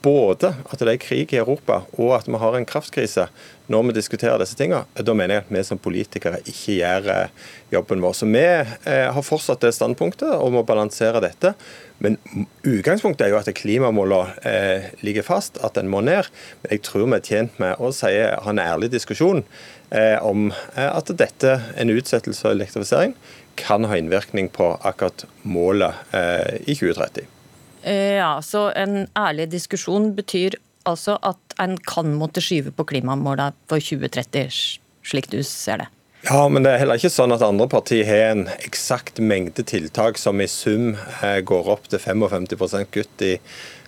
både 0.00 0.54
at 0.72 0.80
det 0.80 0.94
er 0.94 1.02
krig 1.02 1.34
i 1.34 1.40
Europa 1.40 1.82
og 1.98 2.14
at 2.16 2.28
vi 2.30 2.38
har 2.40 2.54
en 2.56 2.64
kraftkrise 2.68 3.26
når 3.70 3.86
vi 3.86 3.94
diskuterer 3.94 4.40
disse 4.42 4.56
tingene, 4.58 4.82
da 4.98 5.14
mener 5.14 5.36
jeg 5.36 5.44
at 5.44 5.52
vi 5.54 5.62
som 5.66 5.78
politikere 5.78 6.40
ikke 6.42 6.74
gjør 6.80 7.08
eh, 7.14 7.34
jobben 7.70 8.02
vår. 8.02 8.16
Så 8.18 8.26
vi 8.26 8.42
eh, 8.42 9.06
har 9.14 9.26
fortsatt 9.26 9.62
det 9.62 9.70
standpunktet 9.76 10.32
og 10.32 10.50
må 10.56 10.64
balansere 10.66 11.22
dette. 11.22 11.52
Men 12.02 12.18
utgangspunktet 12.66 13.28
er 13.28 13.34
jo 13.34 13.38
at 13.38 13.52
klimamålene 13.54 14.42
eh, 14.48 14.90
ligger 15.06 15.26
fast, 15.26 15.60
at 15.62 15.78
den 15.78 15.90
må 15.92 16.02
ned. 16.02 16.26
Men 16.64 16.74
jeg 16.74 16.84
tror 16.88 17.06
vi 17.06 17.20
er 17.20 17.28
tjent 17.30 17.62
med 17.62 17.78
å 17.78 17.92
si, 17.94 18.10
ha 18.10 18.50
en 18.50 18.62
ærlig 18.62 18.90
diskusjon 18.96 19.44
eh, 19.94 20.16
om 20.18 20.48
eh, 20.50 20.88
at 20.90 21.14
dette, 21.14 21.60
en 21.78 21.94
utsettelse 21.94 22.48
av 22.48 22.56
elektrifisering, 22.56 23.14
kan 23.60 23.86
ha 23.86 23.98
innvirkning 23.98 24.50
på 24.50 24.72
akkurat 24.82 25.28
målet 25.46 26.16
eh, 26.16 26.56
i 26.64 26.74
2030. 26.74 27.39
Eh, 27.82 28.18
ja, 28.18 28.40
så 28.42 28.68
En 28.76 29.06
ærlig 29.16 29.50
diskusjon 29.52 30.12
betyr 30.16 30.58
altså 30.88 31.18
at 31.22 31.56
en 31.60 31.76
kan 31.76 32.12
måtte 32.16 32.42
skyve 32.44 32.72
på 32.72 32.86
klimamålene 32.92 33.52
for 33.68 33.82
2030, 33.82 34.78
slik 35.04 35.28
du 35.32 35.42
ser 35.44 35.84
det? 35.84 35.88
Ja, 36.28 36.48
men 36.52 36.64
det 36.64 36.74
er 36.74 36.82
heller 36.82 37.00
ikke 37.00 37.12
sånn 37.12 37.32
at 37.32 37.44
andre 37.44 37.66
partier 37.70 38.04
har 38.04 38.34
en 38.34 38.46
eksakt 38.60 39.20
mengde 39.24 39.64
tiltak 39.64 40.18
som 40.20 40.40
i 40.40 40.48
sum 40.50 40.94
eh, 41.22 41.40
går 41.40 41.68
opp 41.72 41.88
til 41.88 42.00
55% 42.02 42.90
kutt 42.92 43.24
i 43.24 43.38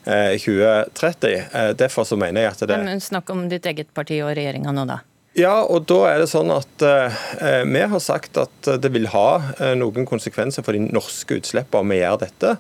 2030. 0.05 1.33
Eh, 1.33 1.61
eh, 1.61 1.71
derfor 1.77 2.05
så 2.05 2.17
mener 2.17 2.43
jeg 2.43 2.53
at 2.53 2.65
det 2.69 2.79
Men 2.79 3.01
Snakk 3.01 3.31
om 3.31 3.49
ditt 3.49 3.67
eget 3.67 3.93
parti 3.95 4.23
og 4.23 4.33
regjeringa 4.37 4.73
nå, 4.73 4.87
da. 4.89 5.01
Ja, 5.33 5.63
og 5.65 5.87
da 5.89 5.97
er 6.11 6.19
det 6.21 6.27
sånn 6.29 6.51
at 6.53 6.83
eh, 6.85 7.63
Vi 7.65 7.85
har 7.89 8.03
sagt 8.05 8.37
at 8.37 8.67
det 8.85 8.91
vil 8.93 9.07
ha 9.15 9.55
eh, 9.55 9.73
noen 9.81 10.05
konsekvenser 10.05 10.65
for 10.67 10.77
de 10.77 10.83
norske 10.93 11.39
utslippene 11.41 11.81
om 11.81 11.95
vi 11.95 12.03
gjør 12.03 12.19
dette. 12.21 12.51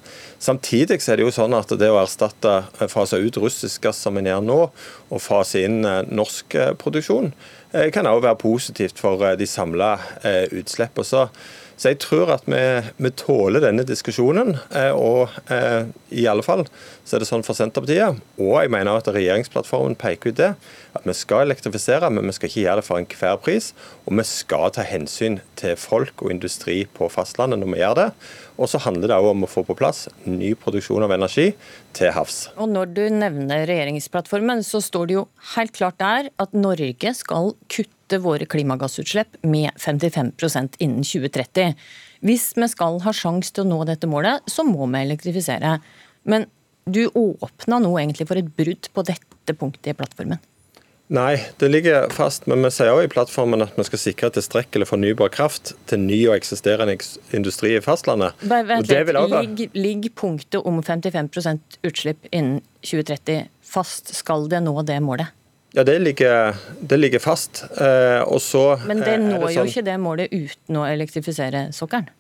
Samtidig 0.40 1.02
er 1.02 1.20
det 1.20 1.26
jo 1.26 1.34
sånn 1.36 1.52
at 1.58 1.74
det 1.76 1.90
å 1.92 2.00
erstatte, 2.00 2.62
fase 2.88 3.20
ut 3.20 3.36
russisk 3.44 3.84
gass 3.84 4.00
som 4.00 4.16
vi 4.16 4.24
gjør 4.24 4.40
nå, 4.46 4.60
og 5.12 5.20
fase 5.20 5.66
inn 5.66 5.82
norsk 5.84 6.56
produksjon, 6.80 7.34
Eh, 7.72 7.90
kan 7.92 8.06
også 8.06 8.26
være 8.26 8.36
positivt 8.36 8.98
for 9.00 9.22
eh, 9.24 9.36
de 9.38 9.46
samla 9.48 9.94
eh, 10.28 10.44
utslippene. 10.60 11.28
Så, 11.82 11.90
jeg 11.90 11.98
tror 12.04 12.30
at 12.30 12.44
vi, 12.46 12.62
vi 13.02 13.10
tåler 13.18 13.64
denne 13.64 13.82
diskusjonen. 13.82 14.54
Og 14.94 15.32
i 16.14 16.28
alle 16.30 16.44
fall 16.46 16.62
så 17.02 17.16
er 17.16 17.24
det 17.24 17.26
sånn 17.26 17.42
for 17.42 17.58
Senterpartiet, 17.58 18.20
og 18.38 18.52
jeg 18.62 18.70
mener 18.70 18.94
at 18.94 19.08
regjeringsplattformen 19.10 19.96
peker 19.98 20.30
ut 20.30 20.38
det, 20.38 20.52
at 20.94 21.06
vi 21.08 21.14
skal 21.16 21.48
elektrifisere, 21.48 22.06
men 22.14 22.28
vi 22.28 22.34
skal 22.36 22.50
ikke 22.50 22.62
gjøre 22.62 22.78
det 22.78 22.86
for 22.86 23.00
enhver 23.00 23.40
pris. 23.42 23.72
Og 24.06 24.14
vi 24.20 24.26
skal 24.28 24.70
ta 24.76 24.84
hensyn 24.86 25.40
til 25.58 25.74
folk 25.80 26.22
og 26.22 26.30
industri 26.34 26.84
på 26.94 27.08
fastlandet 27.10 27.58
når 27.58 27.72
vi 27.72 27.80
gjør 27.82 27.98
det. 27.98 28.08
Og 28.60 28.70
så 28.70 28.78
handler 28.84 29.10
det 29.10 29.18
òg 29.18 29.30
om 29.32 29.46
å 29.46 29.50
få 29.50 29.64
på 29.66 29.74
plass 29.78 30.04
ny 30.28 30.52
produksjon 30.62 31.02
av 31.02 31.14
energi 31.16 31.48
til 31.96 32.12
havs. 32.14 32.44
Og 32.54 32.70
Når 32.70 32.94
du 32.94 33.02
nevner 33.10 33.66
regjeringsplattformen, 33.66 34.62
så 34.62 34.82
står 34.84 35.10
det 35.10 35.18
jo 35.18 35.26
helt 35.56 35.74
klart 35.74 35.98
der 35.98 36.30
at 36.38 36.54
Norge 36.54 37.16
skal 37.18 37.56
kutte 37.66 38.01
våre 38.20 38.46
klimagassutslipp 38.46 39.38
med 39.46 39.70
55% 39.80 40.76
innen 40.78 41.04
2030. 41.06 41.74
Hvis 42.20 42.52
vi 42.56 42.68
skal 42.68 43.00
ha 43.04 43.14
sjanse 43.16 43.54
til 43.54 43.64
å 43.64 43.70
nå 43.70 43.82
dette 43.88 44.10
målet, 44.10 44.44
så 44.50 44.66
må 44.66 44.86
vi 44.86 45.02
elektrifisere. 45.02 45.78
Men 46.28 46.46
du 46.84 47.06
åpna 47.08 47.78
nå 47.82 47.92
egentlig 47.98 48.28
for 48.28 48.40
et 48.40 48.54
brudd 48.56 48.88
på 48.92 49.04
dette 49.06 49.54
punktet 49.54 49.92
i 49.92 49.98
plattformen? 49.98 50.42
Nei, 51.12 51.42
det 51.60 51.68
ligger 51.68 52.08
fast. 52.14 52.46
Men 52.48 52.62
vi 52.64 52.70
sier 52.72 52.94
også 52.94 53.04
i 53.04 53.10
plattformen 53.12 53.64
at 53.64 53.74
vi 53.76 53.84
skal 53.84 54.00
sikre 54.00 54.30
tilstrekkelig 54.32 54.88
fornybar 54.88 55.32
kraft 55.34 55.74
til 55.90 56.00
ny 56.00 56.22
og 56.30 56.38
eksisterende 56.38 56.96
industri 57.36 57.74
i 57.76 57.82
fastlandet. 57.84 58.38
Vent 58.48 58.88
litt, 58.88 59.12
Ligger 59.12 59.76
ligg 59.76 60.08
punktet 60.16 60.64
om 60.64 60.80
55% 60.80 61.82
utslipp 61.84 62.30
innen 62.30 62.62
2030 62.80 63.44
fast? 63.74 64.14
Skal 64.16 64.48
det 64.48 64.62
nå 64.64 64.74
det 64.88 65.02
målet? 65.04 65.36
Ja, 65.72 65.84
det 65.88 65.98
ligger, 66.02 66.56
det 66.80 66.98
ligger 67.00 67.22
fast. 67.22 67.64
Eh, 67.80 68.38
så, 68.38 68.64
Men 68.86 69.00
det 69.00 69.18
når 69.22 69.46
det 69.46 69.52
sånn, 69.54 69.54
jo 69.56 69.70
ikke 69.70 69.86
det 69.86 69.94
målet 70.02 70.34
uten 70.34 70.80
å 70.80 70.84
elektrifisere 70.88 71.70
sokkelen? 71.72 72.10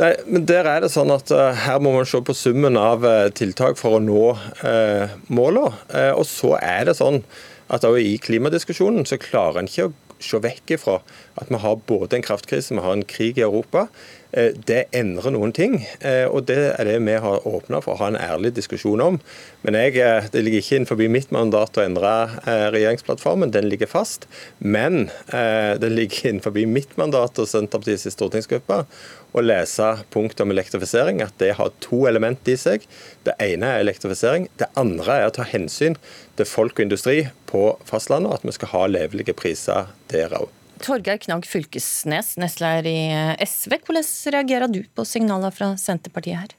Nei, 0.00 0.12
men 0.28 0.44
der 0.46 0.68
er 0.70 0.84
det 0.84 0.92
sånn 0.94 1.10
at 1.10 1.32
uh, 1.34 1.48
Her 1.66 1.80
må 1.82 1.90
man 1.96 2.06
se 2.06 2.20
på 2.22 2.34
summen 2.36 2.76
av 2.78 3.02
tiltak 3.34 3.74
for 3.80 3.98
å 3.98 4.02
nå 4.04 4.26
uh, 4.62 5.16
målene. 5.32 5.72
Og 6.14 6.22
så 6.28 6.54
er 6.60 6.86
det 6.88 6.94
sånn 7.00 7.24
at 7.70 7.86
også 7.86 7.98
i 8.02 8.14
klimadiskusjonen 8.22 9.08
så 9.08 9.18
klarer 9.20 9.60
en 9.60 9.70
ikke 9.70 9.88
å 9.88 9.96
se 10.20 10.40
vekk 10.42 10.76
ifra 10.76 10.98
at 11.40 11.50
vi 11.50 11.60
har 11.62 11.82
både 11.88 12.18
en 12.18 12.24
kraftkrise, 12.24 12.74
vi 12.74 12.84
har 12.84 12.96
en 12.96 13.06
krig 13.08 13.40
i 13.40 13.46
Europa. 13.46 13.86
Eh, 14.32 14.52
det 14.66 14.84
endrer 14.94 15.34
noen 15.34 15.52
ting, 15.54 15.80
eh, 16.06 16.26
og 16.30 16.46
det 16.50 16.58
er 16.76 16.86
det 16.86 16.98
vi 17.02 17.16
har 17.24 17.46
åpna 17.48 17.80
for 17.82 17.96
å 17.96 18.00
ha 18.02 18.10
en 18.12 18.18
ærlig 18.20 18.52
diskusjon 18.58 19.02
om. 19.02 19.18
Men 19.66 19.78
jeg, 19.78 19.96
eh, 19.98 20.28
det 20.30 20.44
ligger 20.44 20.62
ikke 20.62 20.76
innenfor 20.78 21.02
mitt 21.10 21.32
mandat 21.34 21.78
å 21.78 21.84
endre 21.84 22.12
regjeringsplattformen, 22.46 23.50
den 23.50 23.68
ligger 23.68 23.86
fast. 23.86 24.26
Men 24.58 25.10
det 25.30 25.90
ligger 25.90 26.30
innenfor 26.30 26.52
mitt 26.66 26.96
mandat 26.96 27.38
og 27.38 27.48
Senterpartiets 27.48 28.10
stortingsgruppe 28.14 28.84
å 29.32 29.42
lese 29.42 30.04
punktet 30.10 30.40
om 30.40 30.50
elektrifisering, 30.50 31.22
at 31.22 31.36
det 31.38 31.54
har 31.56 31.72
to 31.80 32.06
element 32.06 32.46
i 32.48 32.56
seg. 32.56 32.86
Det 33.24 33.34
ene 33.40 33.66
er 33.66 33.84
elektrifisering. 33.84 34.48
Det 34.58 34.70
andre 34.76 35.20
er 35.20 35.28
å 35.28 35.34
ta 35.34 35.44
hensyn 35.44 35.96
til 36.36 36.46
folk 36.46 36.78
og 36.78 36.86
industri 36.86 37.30
på 37.46 37.76
fastlandet, 37.84 38.30
og 38.30 38.34
at 38.40 38.48
vi 38.48 38.56
skal 38.58 38.74
ha 38.74 38.86
levelige 38.86 39.36
priser 39.36 39.92
der 40.08 40.30
òg. 40.30 40.59
Torgeir 40.82 41.20
Knag 41.22 41.46
Fylkesnes, 41.46 42.36
nestleder 42.40 42.88
i 42.88 42.98
SV. 43.46 43.80
Hvordan 43.86 44.06
reagerer 44.36 44.72
du 44.72 44.82
på 44.94 45.04
signaler 45.08 45.54
fra 45.54 45.74
Senterpartiet 45.80 46.42
her? 46.42 46.56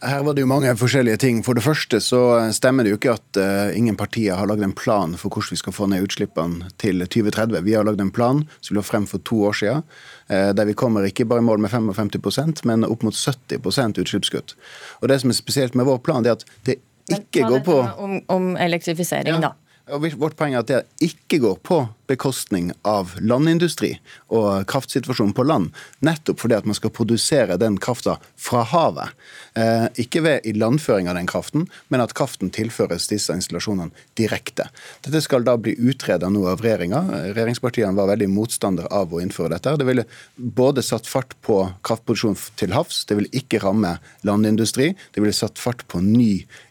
Her 0.00 0.22
var 0.24 0.32
det 0.32 0.40
jo 0.40 0.48
mange 0.48 0.70
forskjellige 0.80 1.20
ting. 1.20 1.42
For 1.44 1.56
det 1.56 1.64
første 1.64 1.98
så 2.00 2.20
stemmer 2.56 2.86
det 2.86 2.94
jo 2.94 2.98
ikke 2.98 3.16
at 3.18 3.40
uh, 3.40 3.76
ingen 3.76 3.98
partier 4.00 4.38
har 4.38 4.48
lagd 4.48 4.64
en 4.64 4.72
plan 4.76 5.12
for 5.20 5.28
hvordan 5.28 5.52
vi 5.52 5.60
skal 5.60 5.76
få 5.76 5.88
ned 5.92 6.06
utslippene 6.06 6.70
til 6.80 7.04
2030. 7.04 7.60
Vi 7.66 7.74
har 7.76 7.84
lagd 7.84 8.00
en 8.00 8.12
plan 8.14 8.40
som 8.60 8.72
vi 8.72 8.78
la 8.78 8.84
frem 8.86 9.04
for 9.10 9.20
to 9.28 9.42
år 9.50 9.58
siden, 9.60 9.84
uh, 10.32 10.50
der 10.56 10.70
vi 10.70 10.76
kommer 10.78 11.04
ikke 11.04 11.28
bare 11.28 11.44
i 11.44 11.46
mål 11.46 11.60
med 11.60 11.72
55% 11.74 12.64
men 12.68 12.88
opp 12.88 13.04
mot 13.04 13.16
70% 13.16 14.00
utslippskutt. 14.00 14.56
Og 15.02 15.12
Det 15.12 15.20
som 15.20 15.32
er 15.32 15.36
spesielt 15.36 15.76
med 15.76 15.88
vår 15.88 16.00
plan, 16.00 16.24
det 16.24 16.32
er 16.32 16.40
at 16.40 16.48
det 16.64 16.80
ikke 17.10 17.44
går 17.50 17.66
på 17.66 17.76
Om, 17.98 18.20
om 18.32 18.54
elektrifisering, 18.56 19.36
ja. 19.36 19.50
da. 19.50 19.69
Og 19.90 20.06
vårt 20.20 20.36
poeng 20.38 20.54
er 20.54 20.62
at 20.62 20.70
det 20.70 20.84
ikke 21.04 21.40
går 21.42 21.58
på 21.66 21.82
bekostning 22.10 22.72
av 22.86 23.12
landindustri 23.22 23.92
og 24.34 24.66
kraftsituasjonen 24.70 25.34
på 25.36 25.44
land. 25.46 25.70
Nettopp 26.02 26.42
fordi 26.42 26.56
at 26.58 26.66
man 26.66 26.76
skal 26.78 26.92
produsere 26.94 27.58
den 27.60 27.78
krafta 27.82 28.16
fra 28.40 28.64
havet. 28.66 29.14
Eh, 29.54 29.86
ikke 30.04 30.24
ved 30.24 30.48
ilandføring 30.50 31.10
av 31.10 31.18
den 31.18 31.28
kraften, 31.30 31.68
men 31.88 32.02
at 32.02 32.14
kraften 32.18 32.50
tilføres 32.54 33.06
disse 33.10 33.34
installasjonene 33.36 33.94
direkte. 34.18 34.66
Dette 35.06 35.22
skal 35.22 35.46
da 35.46 35.56
bli 35.60 35.76
utreda 35.78 36.30
nå 36.32 36.46
av 36.50 36.64
regjeringa. 36.64 37.04
Regjeringspartiene 37.30 37.94
var 37.98 38.10
veldig 38.10 38.30
motstander 38.32 38.90
av 38.90 39.14
å 39.14 39.22
innføre 39.22 39.54
dette. 39.54 39.76
Det 39.78 39.86
ville 39.86 40.06
både 40.36 40.84
satt 40.86 41.06
fart 41.10 41.36
på 41.46 41.62
kraftproduksjon 41.86 42.38
til 42.60 42.74
havs, 42.74 43.04
det 43.06 43.20
ville 43.20 43.42
ikke 43.42 43.62
ramme 43.62 43.96
landindustri. 44.26 44.92
Det 45.14 45.22
ville 45.22 45.36
satt 45.36 45.62
fart 45.62 45.86
på 45.90 46.02
ny 46.02 46.32
industri 46.32 46.69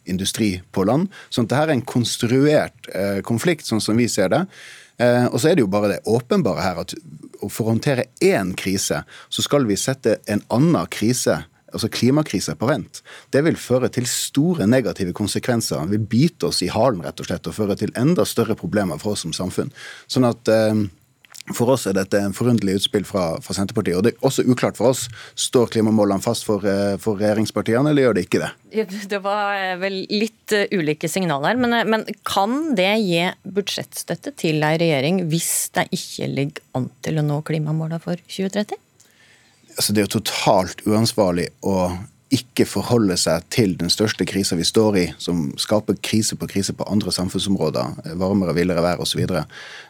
på 0.71 0.85
land. 0.87 1.09
Så 1.29 1.43
dette 1.43 1.59
er 1.59 1.73
en 1.73 1.81
konstruert 1.85 2.89
eh, 2.93 3.21
konflikt, 3.21 3.65
sånn 3.65 3.81
som 3.81 3.97
vi 3.97 4.07
ser 4.07 4.29
det. 4.29 4.45
Eh, 4.99 5.27
og 5.29 5.39
så 5.39 5.49
er 5.49 5.55
det 5.55 5.63
jo 5.63 5.71
bare 5.71 5.93
det 5.93 6.01
åpenbare 6.09 6.63
her 6.63 6.81
at 6.81 6.95
for 7.47 7.65
å 7.65 7.71
håndtere 7.73 8.09
én 8.21 8.55
krise, 8.57 9.03
så 9.29 9.45
skal 9.45 9.67
vi 9.69 9.77
sette 9.79 10.19
en 10.27 10.43
annen 10.51 10.89
krise 10.91 11.43
altså 11.73 11.89
klimakrisa 11.93 12.55
på 12.57 12.65
vent. 12.69 13.01
Det 13.29 13.43
vil 13.45 13.57
føre 13.59 13.89
til 13.93 14.07
store 14.09 14.65
negative 14.69 15.13
konsekvenser. 15.13 15.83
Det 15.85 15.99
vil 15.99 16.07
bite 16.09 16.49
oss 16.49 16.63
i 16.65 16.71
halen 16.73 17.03
rett 17.05 17.21
og 17.21 17.29
slett, 17.29 17.45
og 17.45 17.55
føre 17.55 17.77
til 17.79 17.93
enda 17.99 18.25
større 18.25 18.57
problemer 18.59 18.97
for 19.01 19.13
oss 19.13 19.25
som 19.25 19.35
samfunn. 19.35 19.69
Sånn 20.09 20.27
at 20.29 20.49
eh, 20.49 20.85
for 21.55 21.73
oss 21.73 21.87
er 21.89 21.95
dette 21.97 22.19
en 22.21 22.35
forunderlig 22.35 22.79
utspill 22.79 23.05
fra, 23.07 23.25
fra, 23.43 23.55
Senterpartiet. 23.57 23.97
Og 23.97 24.05
det 24.05 24.13
er 24.13 24.27
også 24.27 24.45
uklart 24.49 24.77
for 24.79 24.91
oss. 24.91 25.05
Står 25.39 25.71
klimamålene 25.73 26.23
fast 26.23 26.45
for, 26.47 26.65
eh, 26.67 26.95
for 27.01 27.19
regjeringspartiene, 27.19 27.91
eller 27.91 28.07
gjør 28.07 28.17
det 28.17 28.25
ikke 28.27 28.43
det? 28.43 28.51
Det 29.09 29.21
var 29.23 29.55
eh, 29.57 29.77
vel 29.81 30.01
litt 30.11 30.55
eh, 30.55 30.69
ulike 30.75 31.09
signaler. 31.11 31.59
Men, 31.59 31.79
men 31.89 32.05
kan 32.27 32.75
det 32.77 32.91
gi 33.05 33.25
budsjettstøtte 33.43 34.35
til 34.39 34.61
ei 34.65 34.75
regjering 34.81 35.25
hvis 35.31 35.71
det 35.77 35.89
ikke 35.95 36.29
ligger 36.35 36.77
an 36.77 36.89
til 37.05 37.21
å 37.21 37.25
nå 37.25 37.41
klimamålene 37.47 38.01
for 38.03 38.21
2030? 38.29 38.79
Altså, 39.75 39.93
det 39.93 40.01
er 40.01 40.09
jo 40.09 40.17
totalt 40.19 40.81
uansvarlig 40.89 41.49
å 41.63 41.75
ikke 42.29 42.65
forholde 42.69 43.15
seg 43.17 43.45
til 43.49 43.71
den 43.79 43.89
største 43.89 44.25
krisa 44.29 44.53
vi 44.57 44.65
står 44.67 44.97
i, 45.01 45.05
som 45.17 45.47
skaper 45.57 45.97
krise 46.05 46.37
på 46.37 46.47
krise 46.51 46.75
på 46.77 46.85
andre 46.91 47.11
samfunnsområder, 47.13 47.95
eh, 48.05 48.15
varmere, 48.21 48.53
villere 48.57 48.83
vær 48.85 49.01
osv. 49.01 49.09
Så 49.09 49.17
videre. 49.17 49.45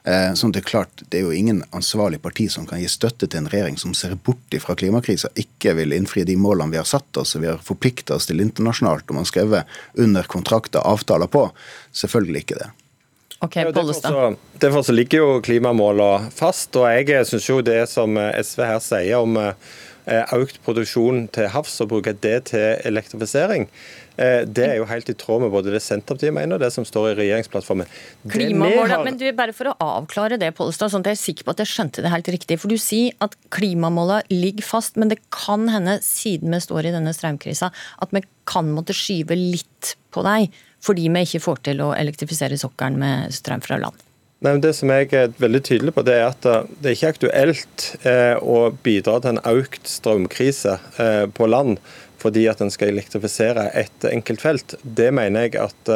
sånn 0.10 0.54
det 0.56 0.64
er 0.64 0.66
klart, 0.66 1.02
det 1.12 1.20
er 1.20 1.28
jo 1.28 1.36
ingen 1.36 1.60
ansvarlig 1.76 2.22
parti 2.24 2.48
som 2.50 2.66
kan 2.66 2.80
gi 2.80 2.88
støtte 2.90 3.28
til 3.28 3.44
en 3.44 3.50
regjering 3.52 3.78
som 3.78 3.94
ser 3.94 4.16
bort 4.16 4.56
fra 4.64 4.74
klimakrisa, 4.74 5.30
ikke 5.36 5.76
vil 5.78 5.94
innfri 5.94 6.24
de 6.26 6.38
målene 6.40 6.72
vi 6.72 6.80
har 6.80 6.88
satt 6.88 7.18
oss 7.20 7.36
og 7.36 7.44
vi 7.44 7.50
har 7.52 7.60
forplikta 7.62 8.16
oss 8.16 8.26
til 8.26 8.42
internasjonalt 8.42 9.04
og 9.06 9.20
man 9.20 9.28
har 9.28 9.30
skrevet 9.30 9.64
under 10.00 10.24
kontrakter 10.24 10.80
avtaler 10.80 11.28
på. 11.28 11.52
Selvfølgelig 11.92 12.46
ikke 12.46 12.62
det. 12.64 12.70
Okay. 13.42 13.64
Ja, 13.64 14.34
derfor, 14.60 14.82
så 14.82 14.92
ligger 14.92 15.18
jo 15.18 15.42
klimamålene 15.44 16.32
fast. 16.36 16.76
og 16.76 16.90
Jeg 16.90 17.28
syns 17.28 17.50
jo 17.50 17.62
det 17.62 17.84
som 17.92 18.18
SV 18.18 18.66
her 18.66 18.82
sier 18.84 19.20
om 19.20 19.38
Eh, 19.38 19.54
økt 20.08 20.62
produksjon 20.66 21.28
til 21.36 21.50
havs 21.54 21.80
og 21.84 21.92
bruke 21.92 22.14
det 22.24 22.38
til 22.52 22.80
elektrifisering. 22.88 23.68
Eh, 24.20 24.44
det 24.44 24.66
er 24.66 24.78
jo 24.80 24.88
helt 24.90 25.10
i 25.12 25.16
tråd 25.16 25.46
med 25.46 25.52
både 25.54 25.72
det 25.72 25.80
Senterpartiet 25.84 26.34
mener 26.36 26.58
og 26.58 26.64
det 26.64 26.72
som 26.76 26.86
står 26.88 27.12
i 27.12 27.18
regjeringsplattformen. 27.22 27.88
Klimamålet, 28.28 28.92
har... 28.92 29.04
men 29.08 29.20
du, 29.20 29.28
Bare 29.38 29.56
for 29.56 29.72
å 29.72 29.76
avklare 29.84 30.40
det, 30.42 30.52
Pollestad, 30.58 30.92
sånn 30.92 31.06
at 31.06 31.14
jeg 31.14 31.20
er 31.20 31.22
sikker 31.22 31.48
på 31.48 31.56
at 31.56 31.64
jeg 31.64 31.72
skjønte 31.72 32.04
det 32.04 32.12
helt 32.12 32.32
riktig. 32.36 32.60
For 32.60 32.72
Du 32.72 32.76
sier 32.82 33.16
at 33.24 33.38
klimamålet 33.56 34.28
ligger 34.34 34.68
fast, 34.68 35.00
men 35.00 35.14
det 35.14 35.22
kan 35.32 35.70
hende, 35.72 36.00
siden 36.04 36.52
vi 36.56 36.60
står 36.66 36.90
i 36.90 36.96
denne 36.98 37.16
strømkrisa, 37.16 37.72
at 37.72 38.16
vi 38.16 38.26
kan 38.50 38.74
måtte 38.76 38.98
skyve 38.98 39.38
litt 39.40 39.96
på 40.12 40.26
deg 40.26 40.52
fordi 40.80 41.10
vi 41.12 41.26
ikke 41.26 41.42
får 41.44 41.58
til 41.68 41.82
å 41.84 41.90
elektrifisere 41.92 42.56
sokkelen 42.60 43.02
med 43.02 43.34
strøm 43.36 43.60
fra 43.64 43.76
land. 43.82 44.09
Nei, 44.40 44.54
det 44.64 44.72
som 44.78 44.92
jeg 44.94 45.10
er 45.12 45.34
veldig 45.36 45.60
tydelig 45.68 45.94
på, 45.98 46.04
det 46.08 46.16
er 46.16 46.30
at 46.30 46.46
eh, 46.48 46.68
det 46.80 46.92
er 46.92 46.96
ikke 46.96 47.14
aktuelt 47.14 47.88
eh, 48.08 48.36
å 48.40 48.70
bidra 48.86 49.18
til 49.20 49.36
en 49.36 49.42
økt 49.52 49.90
strømkrise 49.92 50.78
eh, 51.02 51.26
på 51.36 51.50
land 51.50 51.82
fordi 52.20 52.46
at 52.52 52.60
en 52.64 52.72
skal 52.72 52.92
elektrifisere 52.94 53.70
et 53.80 54.06
enkelt 54.08 54.44
felt. 54.44 54.76
Det 54.84 55.08
mener 55.16 55.46
jeg 55.46 55.54
at 55.62 55.92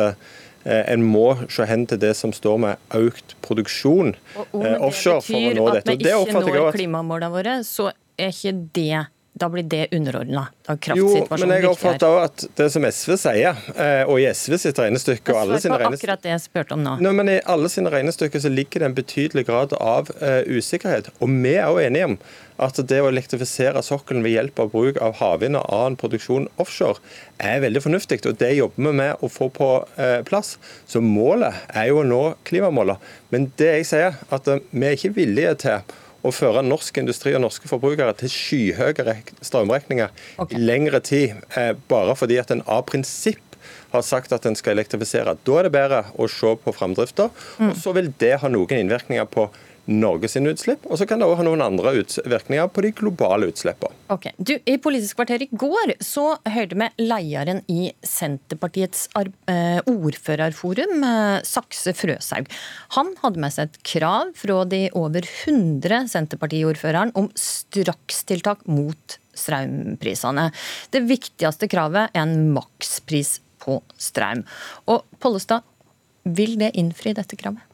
en 0.64 1.02
må 1.04 1.34
se 1.52 1.66
hen 1.68 1.84
til 1.92 2.00
det 2.00 2.14
som 2.16 2.32
står 2.32 2.62
med 2.64 2.96
økt 2.96 3.34
produksjon 3.44 4.14
og 4.40 4.64
offshore 4.88 5.20
for 5.26 5.36
å 5.36 5.52
nå 5.58 5.66
dette. 5.76 5.98
Om 5.98 6.00
det 6.00 6.06
betyr 6.06 6.16
at 6.16 6.32
vi 6.32 6.32
ikke 6.32 6.62
når 6.62 6.78
klimamålene 6.78 7.34
våre, 7.34 7.58
så 7.68 7.90
er 8.16 8.32
ikke 8.32 8.56
det 8.80 9.04
da 9.34 9.50
blir 9.50 9.64
det 9.64 9.88
underordna. 9.92 10.48
Jo, 10.94 11.08
men 11.32 11.52
jeg 11.56 11.66
oppfatter 11.66 12.06
òg 12.06 12.20
at 12.28 12.44
det 12.60 12.68
som 12.70 12.86
SV 12.86 13.16
sier, 13.18 13.58
eh, 13.74 14.04
og 14.06 14.20
i 14.22 14.28
SV 14.30 14.60
sitt 14.62 14.78
regnestykke 14.78 15.34
og 15.34 15.40
alle 15.42 15.60
sine 15.64 15.80
regnestykker 15.82 16.14
akkurat 16.14 16.26
det 16.26 16.34
jeg 16.36 16.44
spurte 16.44 16.78
om 16.78 16.84
nå. 16.86 16.94
Nei, 17.02 17.14
men 17.18 17.32
I 17.34 17.40
alle 17.50 17.72
sine 17.74 17.90
regnestykker 17.94 18.44
så 18.44 18.52
ligger 18.54 18.84
det 18.84 18.90
en 18.92 18.98
betydelig 19.00 19.48
grad 19.48 19.74
av 19.80 20.12
uh, 20.22 20.44
usikkerhet. 20.46 21.10
Og 21.18 21.34
vi 21.34 21.56
er 21.56 21.66
òg 21.66 21.82
enige 21.82 22.12
om 22.12 22.18
at 22.62 22.78
det 22.78 23.00
å 23.02 23.10
elektrifisere 23.10 23.82
sokkelen 23.82 24.22
ved 24.22 24.36
hjelp 24.36 24.62
av 24.62 24.70
bruk 24.76 25.02
av 25.02 25.18
havvind 25.18 25.58
og 25.58 25.66
annen 25.74 25.98
produksjon 25.98 26.46
offshore 26.62 27.02
er 27.42 27.64
veldig 27.66 27.82
fornuftig. 27.88 28.22
og 28.30 28.38
Det 28.38 28.52
jobber 28.54 28.86
vi 28.86 28.96
med 29.02 29.26
å 29.26 29.32
få 29.34 29.50
på 29.50 29.72
uh, 29.98 30.22
plass. 30.30 30.60
Så 30.86 31.02
målet 31.02 31.58
er 31.74 31.90
jo 31.90 32.04
å 32.04 32.08
nå 32.08 32.22
klimamålet. 32.46 33.02
Men 33.34 33.50
det 33.58 33.74
jeg 33.80 33.92
sier, 33.96 34.22
at 34.30 34.46
uh, 34.46 34.62
vi 34.70 34.86
er 34.92 35.00
ikke 35.00 35.16
villige 35.18 35.58
til 35.66 36.00
å 36.24 36.32
føre 36.34 36.64
norsk 36.66 36.98
industri 37.02 37.34
og 37.36 37.44
norske 37.44 37.70
forbrukere 37.70 38.16
til 38.20 38.32
skyhøye 38.32 39.18
strømregninger 39.44 40.12
okay. 40.38 40.56
i 40.56 40.62
lengre 40.62 41.02
tid, 41.04 41.36
eh, 41.60 41.74
bare 41.90 42.16
fordi 42.20 42.40
at 42.42 42.54
en 42.54 42.64
av 42.66 42.86
prinsipp 42.90 43.42
har 43.94 44.04
sagt 44.06 44.34
at 44.34 44.46
en 44.48 44.58
skal 44.58 44.76
elektrifisere. 44.78 45.36
Da 45.46 45.60
er 45.60 45.68
det 45.68 45.76
bedre 45.76 46.02
å 46.18 46.28
se 46.32 46.56
på 46.64 46.74
framdrifta, 46.76 47.30
mm. 47.60 47.70
og 47.70 47.78
så 47.80 47.94
vil 47.96 48.10
det 48.20 48.38
ha 48.42 48.50
noen 48.52 48.84
innvirkninger 48.84 49.30
på 49.32 49.48
Norge 49.92 50.30
sine 50.32 50.54
utslipp, 50.54 50.86
og 50.88 50.96
så 51.00 51.08
kan 51.08 51.20
det 51.20 51.28
også 51.28 51.42
ha 51.42 51.46
noen 51.50 51.64
andre 51.66 51.92
utvirkninger 52.00 52.70
på 52.72 52.84
de 52.86 52.92
globale 52.96 53.50
utslippene. 53.52 53.98
Okay. 54.14 54.32
Du, 54.38 54.54
I 54.56 54.78
Politisk 54.80 55.18
kvarter 55.20 55.44
i 55.44 55.50
går 55.50 55.96
så 56.04 56.38
hørte 56.54 56.78
vi 56.80 56.88
lederen 57.04 57.60
i 57.72 57.90
Senterpartiets 58.08 59.10
eh, 59.20 59.82
ordførerforum, 59.90 61.04
eh, 61.08 61.42
Sakse 61.48 61.96
Frøshaug. 61.98 62.48
Han 62.96 63.12
hadde 63.24 63.44
med 63.44 63.56
seg 63.56 63.72
et 63.72 63.82
krav 63.94 64.32
fra 64.40 64.62
de 64.72 64.86
over 65.00 65.28
100 65.28 66.08
Senterpartiordføreren 66.14 67.12
om 67.20 67.28
strakstiltak 67.36 68.64
mot 68.72 69.20
strømprisene. 69.36 70.48
Det 70.94 71.04
viktigste 71.10 71.68
kravet 71.72 72.14
er 72.14 72.24
en 72.24 72.54
makspris 72.56 73.40
på 73.64 73.82
strøm. 74.00 74.46
Og 74.88 75.04
Pollestad, 75.20 75.68
vil 76.24 76.56
det 76.60 76.72
innfri 76.80 77.12
dette 77.18 77.36
kravet? 77.40 77.73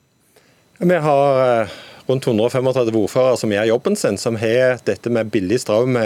Vi 0.80 0.96
har 0.96 1.62
eh, 1.62 1.72
rundt 2.08 2.28
135 2.28 2.96
ordførere 2.96 3.36
som 3.42 3.52
gjør 3.52 3.68
jobben 3.74 3.98
sin, 4.00 4.16
som 4.16 4.38
har 4.40 4.80
dette 4.88 5.12
med 5.12 5.28
billig 5.34 5.60
strøm 5.66 6.00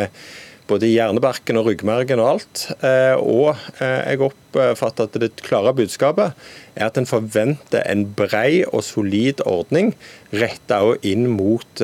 både 0.63 0.87
hjernebarken 0.87 1.59
og 1.59 1.67
ryggmargen 1.67 2.21
og 2.23 2.29
alt. 2.31 2.63
Eh, 2.81 3.13
og 3.19 3.51
eh, 3.83 3.99
jeg 4.15 4.23
oppfatter 4.25 5.05
at 5.05 5.19
det 5.21 5.43
klare 5.45 5.75
budskapet 5.77 6.33
er 6.73 6.87
at 6.87 6.97
en 6.97 7.05
forventer 7.05 7.85
en 7.85 8.07
brei 8.17 8.63
og 8.63 8.81
solid 8.87 9.43
ordning 9.45 9.93
retta 10.33 10.79
inn 11.05 11.27
mot 11.29 11.83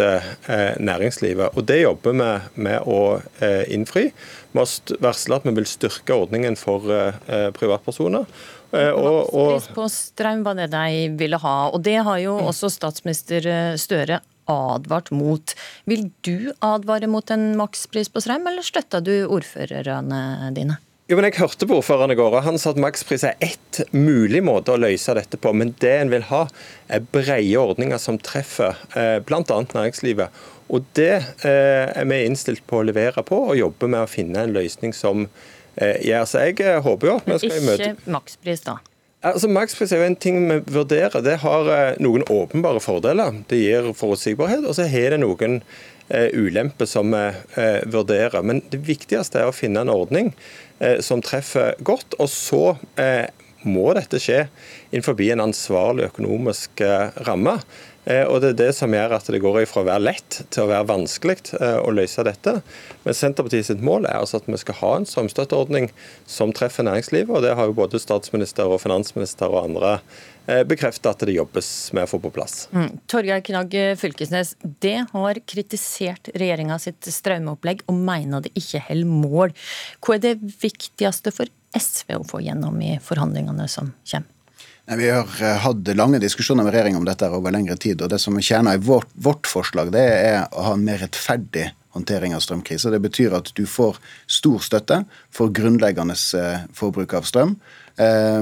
næringslivet. 0.82 1.54
Og 1.54 1.68
det 1.70 1.84
jobber 1.84 2.16
vi 2.18 2.64
med 2.66 2.88
å 2.90 3.20
innfri. 3.70 4.08
Vi 4.50 4.58
har 4.64 4.96
varsla 5.06 5.38
at 5.38 5.46
vi 5.46 5.54
vil 5.60 5.70
styrke 5.70 6.18
ordningen 6.18 6.58
for 6.58 6.90
privatpersoner. 7.54 8.26
Eh, 8.72 8.92
og, 8.94 9.30
Makspris 9.34 9.70
på 9.76 9.88
strøm 9.94 10.44
var 10.46 10.60
det 10.60 10.70
de 10.74 11.08
ville 11.20 11.40
ha. 11.42 11.56
Og 11.74 11.82
det 11.86 11.98
har 12.06 12.20
jo 12.24 12.36
også 12.52 12.72
statsminister 12.74 13.48
eh, 13.50 13.78
Støre 13.80 14.22
advart 14.50 15.12
mot. 15.14 15.56
Vil 15.90 16.10
du 16.26 16.52
advare 16.66 17.10
mot 17.10 17.32
en 17.32 17.52
makspris 17.58 18.10
på 18.10 18.22
strøm, 18.24 18.48
eller 18.50 18.66
støtter 18.66 19.04
du 19.06 19.14
ordførerne 19.30 20.50
dine? 20.58 20.80
Jo, 21.10 21.18
men 21.18 21.26
Jeg 21.26 21.40
hørte 21.40 21.66
på 21.66 21.80
ordføreren 21.80 22.14
i 22.14 22.18
går, 22.18 22.36
og 22.38 22.46
han 22.46 22.60
sa 22.62 22.70
at 22.70 22.82
makspris 22.82 23.24
er 23.26 23.38
ett 23.42 23.80
mulig 23.94 24.44
måte 24.46 24.76
å 24.76 24.82
løse 24.82 25.16
dette 25.18 25.40
på. 25.42 25.54
Men 25.58 25.74
det 25.82 25.94
en 26.04 26.12
vil 26.14 26.28
ha, 26.30 26.44
er 26.86 27.06
brede 27.14 27.58
ordninger 27.58 28.02
som 28.02 28.20
treffer 28.22 28.78
eh, 28.94 29.18
bl.a. 29.26 29.42
næringslivet. 29.48 30.30
Og 30.70 30.86
Det 30.98 31.14
eh, 31.18 31.88
er 31.90 32.06
vi 32.10 32.20
innstilt 32.26 32.66
på 32.70 32.82
å 32.82 32.86
levere 32.86 33.24
på, 33.26 33.40
og 33.50 33.58
jobbe 33.58 33.90
med 33.90 34.06
å 34.06 34.10
finne 34.10 34.46
en 34.46 34.54
løsning 34.54 34.94
som 34.96 35.26
eh, 35.26 35.98
gjør. 36.06 36.28
Så 36.30 36.46
jeg 36.46 36.60
eh, 36.62 36.78
håper 36.86 37.10
jo 37.10 37.18
at 37.18 37.30
vi 37.30 37.40
skal 37.42 37.58
i 37.58 37.66
møte 37.66 37.92
Ikke 37.96 38.16
makspris, 38.18 38.64
da. 38.68 38.78
Altså, 39.26 39.50
Makspris 39.52 39.92
er 39.92 40.00
jo 40.00 40.08
en 40.08 40.16
ting 40.16 40.38
vi 40.48 40.60
vurderer. 40.72 41.20
Det 41.26 41.42
har 41.42 41.98
noen 42.00 42.24
åpenbare 42.32 42.80
fordeler. 42.80 43.42
Det 43.52 43.58
gir 43.60 43.90
forutsigbarhet, 43.98 44.64
og 44.64 44.78
så 44.78 44.86
har 44.88 45.12
det 45.12 45.20
noen 45.20 45.58
ulemper 46.08 46.88
som 46.88 47.12
vi 47.12 47.26
vurderer. 47.92 48.40
Men 48.48 48.62
det 48.72 48.80
viktigste 48.88 49.42
er 49.42 49.52
å 49.52 49.58
finne 49.58 49.84
en 49.84 49.92
ordning 49.92 50.32
som 51.04 51.20
treffer 51.20 51.76
godt. 51.84 52.16
Og 52.16 52.32
så 52.32 52.64
må 53.68 53.90
dette 54.00 54.24
skje 54.24 54.46
innenfor 54.88 55.20
en 55.28 55.44
ansvarlig 55.50 56.08
økonomisk 56.14 56.80
ramme. 57.28 57.58
Eh, 58.10 58.26
og 58.26 58.42
Det 58.42 58.54
er 58.54 58.58
det 58.58 58.70
som 58.78 58.94
gjør 58.94 59.14
at 59.20 59.30
det 59.30 59.42
går 59.44 59.62
fra 59.70 59.84
å 59.84 59.90
være 59.90 60.06
lett 60.08 60.40
til 60.50 60.66
å 60.66 60.70
være 60.72 60.90
vanskelig 60.90 61.38
eh, 61.60 61.78
å 61.78 61.94
løse 61.94 62.26
dette. 62.26 62.56
Men 63.06 63.18
Senterpartiet 63.18 63.70
sitt 63.70 63.84
mål 63.86 64.08
er 64.10 64.18
altså 64.22 64.40
at 64.40 64.50
vi 64.50 64.58
skal 64.62 64.80
ha 64.82 64.92
en 64.98 65.08
strømstøtteordning 65.10 65.92
som 66.30 66.54
treffer 66.56 66.88
næringslivet. 66.88 67.30
og 67.30 67.46
Det 67.46 67.54
har 67.60 67.70
jo 67.70 67.78
både 67.78 68.02
statsminister 68.02 68.70
og 68.70 68.82
finansminister 68.82 69.52
og 69.52 69.70
andre 69.70 69.94
eh, 70.48 70.64
bekreftet 70.68 71.12
at 71.12 71.28
det 71.28 71.38
jobbes 71.38 71.70
med 71.94 72.08
å 72.08 72.12
få 72.16 72.22
på 72.24 72.34
plass. 72.34 72.64
Mm. 72.74 72.98
Torgeir 73.12 73.46
Knag 73.46 73.78
Fylkesnes, 74.02 74.56
det 74.82 74.98
har 75.14 75.44
kritisert 75.46 76.34
regjeringa 76.34 76.80
sitt 76.82 77.06
strømopplegg 77.14 77.86
og 77.92 78.02
mener 78.10 78.46
det 78.46 78.56
ikke 78.58 78.88
holder 78.90 79.14
mål. 79.30 79.56
Hva 80.02 80.18
er 80.18 80.26
det 80.32 80.36
viktigste 80.64 81.36
for 81.36 81.52
SV 81.78 82.18
å 82.18 82.26
få 82.26 82.42
gjennom 82.42 82.82
i 82.82 82.96
forhandlingene 83.06 83.70
som 83.70 83.94
kommer? 84.02 84.39
Vi 84.98 85.10
har 85.10 85.58
hatt 85.62 85.88
lange 85.94 86.18
diskusjoner 86.20 86.66
med 86.66 86.74
regjeringa 86.74 86.98
om 86.98 87.06
dette 87.06 87.28
over 87.30 87.54
lengre 87.54 87.76
tid. 87.78 88.02
og 88.02 88.10
Det 88.10 88.18
som 88.18 88.38
er 88.38 88.46
kjerna 88.46 88.74
i 88.74 88.82
vårt, 88.82 89.10
vårt, 89.14 89.46
forslag, 89.46 89.92
det 89.94 90.02
er 90.02 90.48
å 90.50 90.64
ha 90.66 90.72
en 90.74 90.86
mer 90.86 90.98
rettferdig 91.04 91.68
håndtering 91.94 92.34
av 92.34 92.42
strømkrisa. 92.42 92.90
Det 92.90 93.02
betyr 93.04 93.36
at 93.38 93.52
du 93.54 93.68
får 93.70 94.00
stor 94.26 94.58
støtte 94.66 95.04
for 95.30 95.54
grunnleggende 95.54 96.18
forbruk 96.74 97.14
av 97.14 97.30
strøm. 97.30 97.54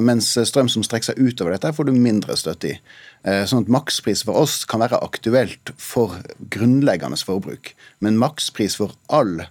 Mens 0.07 0.29
strøm 0.47 0.71
som 0.71 0.85
strekker 0.87 1.11
seg 1.11 1.19
utover 1.19 1.57
dette, 1.57 1.73
får 1.75 1.89
du 1.89 1.95
mindre 1.97 2.39
støtte 2.39 2.71
i. 2.71 2.79
Sånn 3.25 3.65
at 3.65 3.71
Makspris 3.73 4.21
for 4.27 4.39
oss 4.39 4.61
kan 4.69 4.83
være 4.83 5.01
aktuelt 5.03 5.73
for 5.81 6.19
grunnleggende 6.53 7.19
forbruk. 7.19 7.73
Men 7.99 8.19
makspris 8.21 8.77
for 8.79 8.93
all 9.09 9.41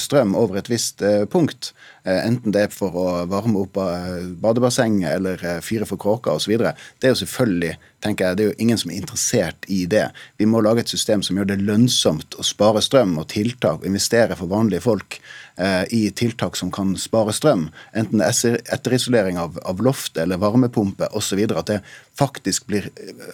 strøm 0.00 0.32
over 0.34 0.58
et 0.58 0.66
visst 0.66 1.04
punkt, 1.30 1.68
enten 2.02 2.50
det 2.50 2.64
er 2.66 2.72
for 2.74 2.96
å 2.98 3.04
varme 3.30 3.60
opp 3.62 3.78
badebassenget 4.42 5.12
eller 5.20 5.62
fyre 5.62 5.86
for 5.86 6.00
kråka 6.02 6.34
osv., 6.34 6.56
det 6.58 7.06
er 7.06 7.12
jo 7.12 7.20
selvfølgelig 7.20 7.76
tenker 8.02 8.26
jeg, 8.26 8.36
det 8.36 8.42
er 8.42 8.50
jo 8.50 8.58
ingen 8.64 8.80
som 8.80 8.90
er 8.90 8.98
interessert 8.98 9.68
i 9.70 9.84
det. 9.90 10.08
Vi 10.38 10.48
må 10.50 10.60
lage 10.64 10.82
et 10.82 10.90
system 10.90 11.22
som 11.22 11.38
gjør 11.38 11.52
det 11.52 11.60
lønnsomt 11.62 12.34
å 12.38 12.46
spare 12.46 12.82
strøm 12.82 13.14
og 13.22 13.28
tiltak, 13.30 13.86
investere 13.86 14.34
for 14.38 14.50
vanlige 14.50 14.82
folk 14.82 15.20
i 15.94 16.02
tiltak 16.10 16.58
som 16.58 16.72
kan 16.74 16.96
spare 17.00 17.32
strøm. 17.32 17.68
Enten 17.96 18.20
er 18.20 18.58
etterisolering 18.74 19.38
av 19.38 19.80
loft 19.82 20.18
eller 20.20 20.42
varmepumpe 20.42 21.08
osv. 21.16 21.46
At 21.54 21.70
det 21.70 21.80
faktisk 22.16 22.66
blir 22.70 22.88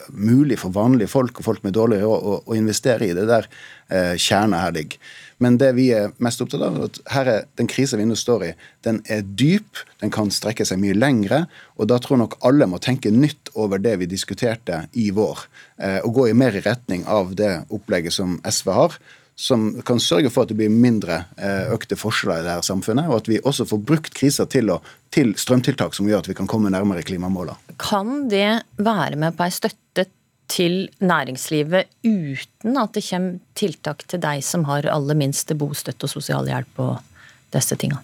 mulig 0.08 0.58
for 0.62 0.74
vanlige 0.74 1.10
folk 1.12 1.38
og 1.38 1.46
folk 1.46 1.66
med 1.66 1.76
dårlig 1.76 2.00
råd 2.02 2.24
å, 2.26 2.38
å 2.46 2.56
investere 2.58 3.06
i. 3.06 3.14
Det 3.16 3.28
der 3.30 3.46
eh, 3.88 4.14
kjerna 4.18 4.64
her 4.64 4.74
ligger. 4.74 4.98
Men 5.42 5.56
det 5.58 5.72
vi 5.74 5.88
er 5.94 6.12
mest 6.22 6.42
opptatt 6.42 6.62
av, 6.62 6.76
er 6.78 6.90
at 6.90 7.00
her 7.14 7.30
er 7.30 7.46
den 7.58 7.70
krisa 7.70 7.98
vi 7.98 8.06
nå 8.06 8.14
står 8.18 8.44
i, 8.46 8.50
den 8.86 9.00
er 9.10 9.24
dyp, 9.26 9.80
den 10.02 10.12
kan 10.14 10.30
strekke 10.30 10.66
seg 10.68 10.78
mye 10.82 10.94
lengre. 10.94 11.44
Og 11.78 11.90
da 11.90 11.98
tror 12.02 12.20
nok 12.20 12.38
alle 12.46 12.68
må 12.70 12.78
tenke 12.82 13.10
nytt 13.14 13.50
over 13.58 13.82
det 13.82 13.96
vi 14.02 14.10
diskuterte 14.10 14.84
i 14.98 15.08
vår. 15.14 15.46
Eh, 15.82 15.98
og 16.02 16.14
gå 16.20 16.28
i 16.30 16.36
mer 16.38 16.58
retning 16.62 17.06
av 17.10 17.34
det 17.38 17.54
opplegget 17.74 18.14
som 18.18 18.38
SV 18.46 18.72
har 18.76 19.00
som 19.42 19.82
kan 19.82 19.98
sørge 20.02 20.30
for 20.30 20.44
at 20.44 20.52
det 20.52 20.58
blir 20.60 20.70
mindre 20.70 21.24
økte 21.74 21.98
forskjeller 21.98 22.42
i 22.42 22.46
det 22.46 22.52
her 22.54 22.66
samfunnet, 22.66 23.08
og 23.10 23.22
at 23.22 23.30
vi 23.30 23.40
også 23.42 23.66
får 23.66 23.80
brukt 23.88 24.14
krisa 24.14 24.46
til, 24.46 24.70
til 25.10 25.34
strømtiltak 25.38 25.96
som 25.98 26.06
gjør 26.06 26.22
at 26.22 26.30
vi 26.30 26.36
kan 26.38 26.50
komme 26.50 26.70
nærmere 26.70 27.02
klimamåla. 27.06 27.56
Kan 27.82 28.28
det 28.30 28.62
være 28.78 29.18
med 29.18 29.34
på 29.34 29.48
ei 29.48 29.54
støtte 29.54 30.06
til 30.52 30.86
næringslivet 31.02 31.90
uten 32.04 32.78
at 32.78 32.94
det 32.94 33.04
kommer 33.08 33.40
tiltak 33.58 34.06
til 34.06 34.22
deg 34.22 34.44
som 34.46 34.66
har 34.68 34.86
aller 34.92 35.18
minst 35.18 35.50
bostøtte 35.58 36.06
og 36.06 36.14
sosialhjelp 36.14 36.82
og 36.86 36.98
disse 37.54 37.78
tinga? 37.80 38.02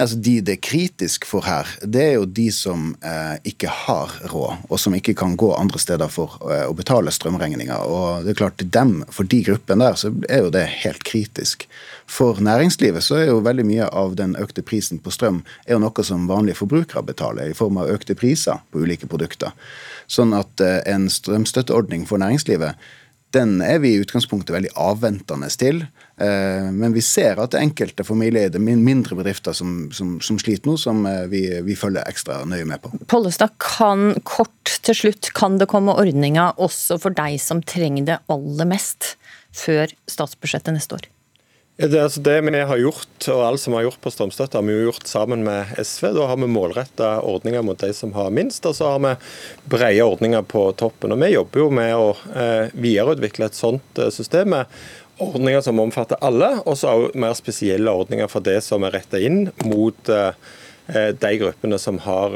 Altså, 0.00 0.16
de 0.16 0.38
det 0.40 0.54
er 0.54 0.60
kritisk 0.64 1.26
for 1.28 1.44
her, 1.44 1.68
det 1.84 2.00
er 2.00 2.14
jo 2.14 2.24
de 2.24 2.46
som 2.54 2.94
eh, 3.04 3.34
ikke 3.50 3.68
har 3.68 4.14
råd, 4.32 4.62
og 4.72 4.80
som 4.80 4.94
ikke 4.96 5.12
kan 5.20 5.34
gå 5.36 5.50
andre 5.52 5.80
steder 5.82 6.08
for 6.08 6.38
eh, 6.48 6.64
å 6.64 6.72
betale 6.72 7.12
strømregninga. 7.12 7.76
Og 7.84 8.24
det 8.24 8.32
er 8.32 8.38
klart, 8.38 8.64
dem, 8.72 9.02
For 9.12 9.28
de 9.28 9.42
gruppene 9.44 9.84
der 9.84 9.98
så 10.00 10.08
er 10.32 10.46
jo 10.46 10.54
det 10.54 10.64
helt 10.86 11.04
kritisk. 11.04 11.66
For 12.08 12.40
næringslivet 12.40 13.04
så 13.04 13.20
er 13.20 13.28
jo 13.28 13.44
veldig 13.44 13.66
mye 13.68 13.90
av 13.92 14.16
den 14.16 14.32
økte 14.40 14.64
prisen 14.64 14.96
på 15.02 15.12
strøm 15.12 15.42
er 15.66 15.76
jo 15.76 15.82
noe 15.84 16.08
som 16.08 16.24
vanlige 16.30 16.62
forbrukere 16.62 17.04
betaler, 17.12 17.52
i 17.52 17.58
form 17.58 17.76
av 17.82 17.92
økte 17.92 18.16
priser 18.16 18.64
på 18.72 18.86
ulike 18.86 19.10
produkter. 19.12 19.52
Sånn 20.08 20.32
at 20.32 20.64
eh, 20.64 20.80
en 20.88 21.10
strømstøtteordning 21.12 22.08
for 22.08 22.22
næringslivet 22.22 22.80
den 23.32 23.60
er 23.64 23.78
vi 23.80 23.94
i 23.94 24.00
utgangspunktet 24.02 24.52
veldig 24.52 24.72
avventende 24.76 25.48
til. 25.56 25.84
Men 26.16 26.92
vi 26.92 27.00
ser 27.02 27.40
at 27.40 27.54
det 27.54 27.58
er 27.58 27.64
enkelte 27.64 28.04
familieeide, 28.06 28.60
mindre 28.60 29.16
bedrifter 29.18 29.56
som, 29.56 29.86
som, 29.96 30.18
som, 30.22 30.36
sliter 30.38 30.68
nå, 30.68 30.76
som 30.78 31.00
vi, 31.32 31.40
vi, 31.64 31.76
følger 31.78 32.04
ekstra 32.06 32.42
nøye 32.46 32.66
med 32.68 32.82
på. 32.84 32.92
Pollestad, 33.10 33.56
kan 33.62 34.12
kort 34.28 34.76
til 34.84 34.98
slutt, 34.98 35.32
kan 35.34 35.56
det 35.58 35.70
komme 35.72 35.96
ordninger 35.98 36.60
også 36.62 37.00
for 37.02 37.16
deg 37.16 37.40
som 37.42 37.64
trenger 37.64 38.06
det 38.12 38.20
aller 38.30 38.68
mest, 38.70 39.14
før 39.56 39.90
statsbudsjettet 40.10 40.76
neste 40.76 41.00
år? 41.00 41.10
Det, 41.76 42.02
altså 42.02 42.20
det 42.20 42.34
vi 42.44 42.60
har 42.60 42.78
gjort, 42.78 43.28
og 43.32 43.40
alt 43.46 43.60
som 43.60 43.72
vi 43.72 43.78
har 43.80 43.86
gjort 43.86 44.00
på 44.04 44.10
strømstøtte, 44.12 44.58
har 44.58 44.66
vi 44.66 44.74
gjort 44.84 45.08
sammen 45.08 45.40
med 45.46 45.72
SV. 45.80 46.10
Da 46.14 46.26
har 46.28 46.36
vi 46.36 46.46
målretta 46.52 47.08
ordninger 47.24 47.64
mot 47.64 47.80
de 47.80 47.88
som 47.96 48.12
har 48.12 48.28
minst, 48.30 48.66
og 48.68 48.76
så 48.76 48.92
har 48.92 49.00
vi 49.02 49.14
brede 49.72 50.04
ordninger 50.04 50.44
på 50.46 50.66
toppen. 50.78 51.14
Og 51.14 51.22
Vi 51.24 51.32
jobber 51.32 51.64
jo 51.64 51.70
med 51.72 51.94
å 51.96 52.10
eh, 52.36 52.68
videreutvikle 52.76 53.48
et 53.48 53.58
sånt 53.58 53.98
eh, 53.98 54.12
system. 54.12 54.54
Ordninger 55.22 55.60
som 55.60 55.80
omfatter 55.82 56.20
alle, 56.24 56.54
og 56.66 56.78
så 56.78 56.94
mer 57.14 57.36
spesielle 57.38 57.92
ordninger 57.92 58.30
for 58.32 58.44
det 58.44 58.60
som 58.64 58.84
er 58.86 58.94
retta 58.96 59.20
inn 59.20 59.46
mot 59.66 60.12
eh, 60.12 60.32
de 60.92 61.28
gruppene 61.38 61.78
som 61.78 62.00
har 62.02 62.34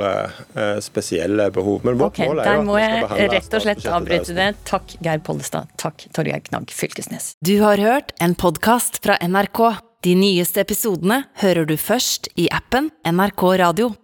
spesielle 0.80 1.48
behov. 1.52 1.80
Men 1.84 1.98
vårt 1.98 2.14
okay, 2.14 2.28
mål 2.30 2.38
er 2.40 2.52
jo 2.54 2.60
at 2.62 2.68
vi 2.68 2.84
skal 2.84 3.02
behandle 3.02 3.26
rett 3.32 3.56
og 3.58 3.64
slett 3.64 3.88
avbryte 3.90 4.36
det. 4.36 4.46
Takk, 4.70 4.94
Geir 5.02 5.24
Pollestad. 5.26 5.72
Takk, 5.82 6.06
Torgeir 6.14 6.44
Knag 6.46 6.70
Fylkesnes. 6.70 7.32
Du 7.44 7.56
har 7.64 7.82
hørt 7.82 8.14
en 8.22 8.38
podkast 8.38 9.02
fra 9.04 9.18
NRK. 9.18 9.60
De 10.06 10.14
nyeste 10.14 10.62
episodene 10.62 11.24
hører 11.42 11.66
du 11.66 11.74
først 11.74 12.30
i 12.38 12.46
appen 12.54 12.92
NRK 13.02 13.42
Radio. 13.64 13.90